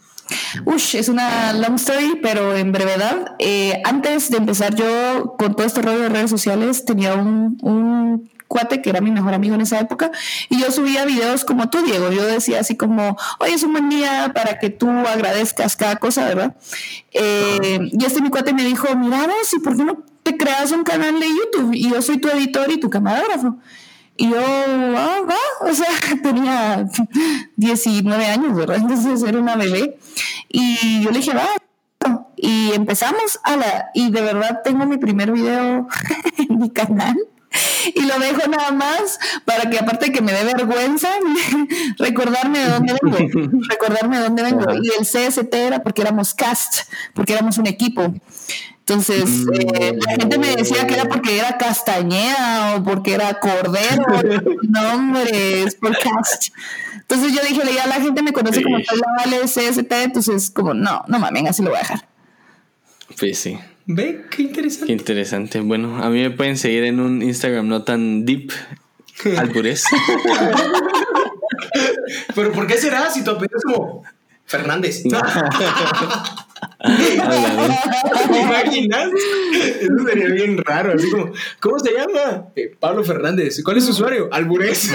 Ush, 0.65 0.95
es 0.95 1.09
una 1.09 1.53
long 1.53 1.75
story, 1.75 2.19
pero 2.21 2.55
en 2.55 2.71
brevedad. 2.71 3.35
Eh, 3.39 3.81
antes 3.83 4.29
de 4.29 4.37
empezar 4.37 4.75
yo 4.75 5.35
con 5.37 5.55
todo 5.55 5.65
este 5.65 5.81
rollo 5.81 5.99
de 5.99 6.09
redes 6.09 6.29
sociales, 6.29 6.85
tenía 6.85 7.15
un, 7.15 7.57
un 7.61 8.29
cuate 8.49 8.81
que 8.81 8.89
era 8.89 8.99
mi 8.99 9.11
mejor 9.11 9.33
amigo 9.33 9.55
en 9.55 9.61
esa 9.61 9.79
época 9.79 10.11
y 10.49 10.59
yo 10.59 10.71
subía 10.71 11.05
videos 11.05 11.45
como 11.45 11.69
tú, 11.69 11.81
Diego. 11.81 12.11
Yo 12.11 12.25
decía 12.25 12.59
así 12.59 12.75
como, 12.75 13.15
oye, 13.39 13.53
es 13.53 13.63
un 13.63 13.71
buen 13.71 13.87
día 13.87 14.31
para 14.33 14.59
que 14.59 14.69
tú 14.69 14.89
agradezcas 14.89 15.77
cada 15.77 15.95
cosa, 15.95 16.25
¿verdad? 16.25 16.57
Eh, 17.13 17.79
y 17.91 18.03
este 18.03 18.21
mi 18.21 18.29
cuate 18.29 18.53
me 18.53 18.65
dijo, 18.65 18.93
mira, 18.97 19.25
¿y 19.55 19.59
por 19.59 19.77
qué 19.77 19.85
no 19.85 20.03
te 20.23 20.35
creas 20.35 20.71
un 20.71 20.83
canal 20.83 21.19
de 21.19 21.27
YouTube? 21.27 21.73
Y 21.73 21.89
yo 21.89 22.01
soy 22.01 22.17
tu 22.17 22.27
editor 22.27 22.69
y 22.69 22.79
tu 22.79 22.89
camarógrafo. 22.89 23.57
Y 24.19 24.29
yo, 24.29 24.37
ah, 24.37 25.21
va, 25.29 25.69
o 25.69 25.73
sea, 25.73 25.87
tenía 26.23 26.85
19 27.55 28.25
años, 28.25 28.53
¿verdad? 28.53 28.75
Entonces 28.75 29.23
era 29.23 29.39
una 29.39 29.55
bebé. 29.55 29.97
Y 30.49 31.01
yo 31.01 31.11
le 31.11 31.19
dije, 31.19 31.33
va. 31.33 31.47
Y 32.35 32.73
empezamos 32.73 33.39
a 33.43 33.55
la, 33.55 33.91
y 33.93 34.11
de 34.11 34.21
verdad 34.21 34.59
tengo 34.61 34.85
mi 34.85 34.97
primer 34.97 35.31
video 35.31 35.87
en 36.37 36.59
mi 36.59 36.69
canal. 36.69 37.15
Y 37.95 38.01
lo 38.01 38.19
dejo 38.19 38.45
nada 38.49 38.71
más 38.71 39.19
para 39.45 39.69
que 39.69 39.79
aparte 39.79 40.07
de 40.07 40.11
que 40.11 40.21
me 40.21 40.33
dé 40.33 40.43
vergüenza, 40.43 41.07
recordarme 41.97 42.59
de 42.59 42.69
dónde 42.71 42.95
vengo, 43.01 43.17
recordarme 43.69 44.17
de 44.17 44.23
dónde 44.23 44.43
vengo. 44.43 44.65
Y 44.83 44.91
el 44.99 45.05
CST 45.05 45.53
era 45.53 45.81
porque 45.81 46.01
éramos 46.01 46.33
cast, 46.33 46.91
porque 47.13 47.33
éramos 47.33 47.57
un 47.57 47.67
equipo. 47.67 48.13
Entonces, 48.89 49.45
eh, 49.53 49.99
la 50.03 50.13
gente 50.13 50.39
me 50.39 50.55
decía 50.55 50.87
que 50.87 50.95
era 50.95 51.05
porque 51.05 51.37
era 51.37 51.59
Castañeda 51.59 52.75
o 52.75 52.83
porque 52.83 53.13
era 53.13 53.35
Cordero. 53.35 54.03
no, 54.67 54.93
hombre, 54.95 55.61
es 55.61 55.75
por 55.75 55.95
cast. 55.95 56.47
Entonces 56.95 57.33
yo 57.33 57.41
dije, 57.47 57.61
ya 57.71 57.85
la 57.85 58.01
gente 58.01 58.23
me 58.23 58.33
conoce 58.33 58.63
como 58.63 58.77
tal 58.81 58.97
la 58.97 59.13
Vale 59.15 59.45
CST, 59.45 59.91
entonces 59.91 60.49
como, 60.49 60.73
no, 60.73 61.03
no 61.07 61.19
mames, 61.19 61.49
así 61.51 61.61
lo 61.61 61.69
voy 61.69 61.77
a 61.77 61.81
dejar. 61.81 62.07
Pues 63.19 63.37
sí. 63.37 63.59
Ve, 63.85 64.25
qué 64.31 64.41
interesante. 64.41 64.87
Qué 64.87 64.93
interesante. 64.93 65.59
Bueno, 65.59 66.03
a 66.03 66.09
mí 66.09 66.23
me 66.23 66.31
pueden 66.31 66.57
seguir 66.57 66.83
en 66.85 66.99
un 66.99 67.21
Instagram 67.21 67.67
no 67.67 67.83
tan 67.83 68.25
deep, 68.25 68.51
alburés. 69.37 69.83
Pero 72.33 72.51
¿por 72.53 72.65
qué 72.65 72.77
será 72.77 73.11
si 73.11 73.23
tu 73.23 73.29
apellido 73.29 73.55
es 73.55 73.63
como 73.71 74.03
Fernández? 74.49 75.03
¿Te 76.79 78.41
imaginas? 78.41 79.09
Eso 79.53 80.05
sería 80.07 80.27
bien 80.29 80.57
raro. 80.57 80.93
Así 80.93 81.09
como, 81.11 81.31
¿cómo 81.59 81.77
se 81.79 81.91
llama? 81.93 82.47
Eh, 82.55 82.75
Pablo 82.79 83.03
Fernández. 83.03 83.61
¿Cuál 83.63 83.77
es 83.77 83.85
su 83.85 83.91
usuario? 83.91 84.27
Alburés. 84.31 84.91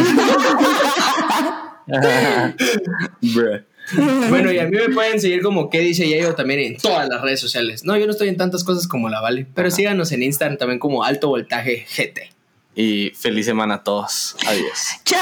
bueno, 4.29 4.51
y 4.51 4.59
a 4.59 4.65
mí 4.65 4.77
me 4.77 4.89
pueden 4.93 5.21
seguir 5.21 5.43
como 5.43 5.71
qué 5.71 5.79
dice 5.81 6.09
Yayo 6.09 6.35
también 6.35 6.59
en 6.61 6.77
todas 6.77 7.09
las 7.09 7.23
redes 7.23 7.39
sociales. 7.39 7.85
No, 7.85 7.97
yo 7.97 8.07
no 8.07 8.13
estoy 8.13 8.29
en 8.29 8.37
tantas 8.37 8.65
cosas 8.65 8.89
como 8.89 9.09
la 9.09 9.21
Vale, 9.21 9.47
pero 9.55 9.71
síganos 9.71 10.11
en 10.11 10.25
Instagram 10.25 10.59
también 10.59 10.81
como 10.81 11.05
Alto 11.05 11.29
Voltaje 11.29 11.87
GT. 11.97 12.33
Y 12.75 13.11
feliz 13.11 13.47
semana 13.47 13.75
a 13.75 13.85
todos. 13.85 14.35
Adiós. 14.49 14.81
Chao, 15.05 15.21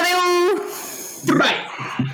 adiós. 0.00 0.62
Bye. 1.26 2.13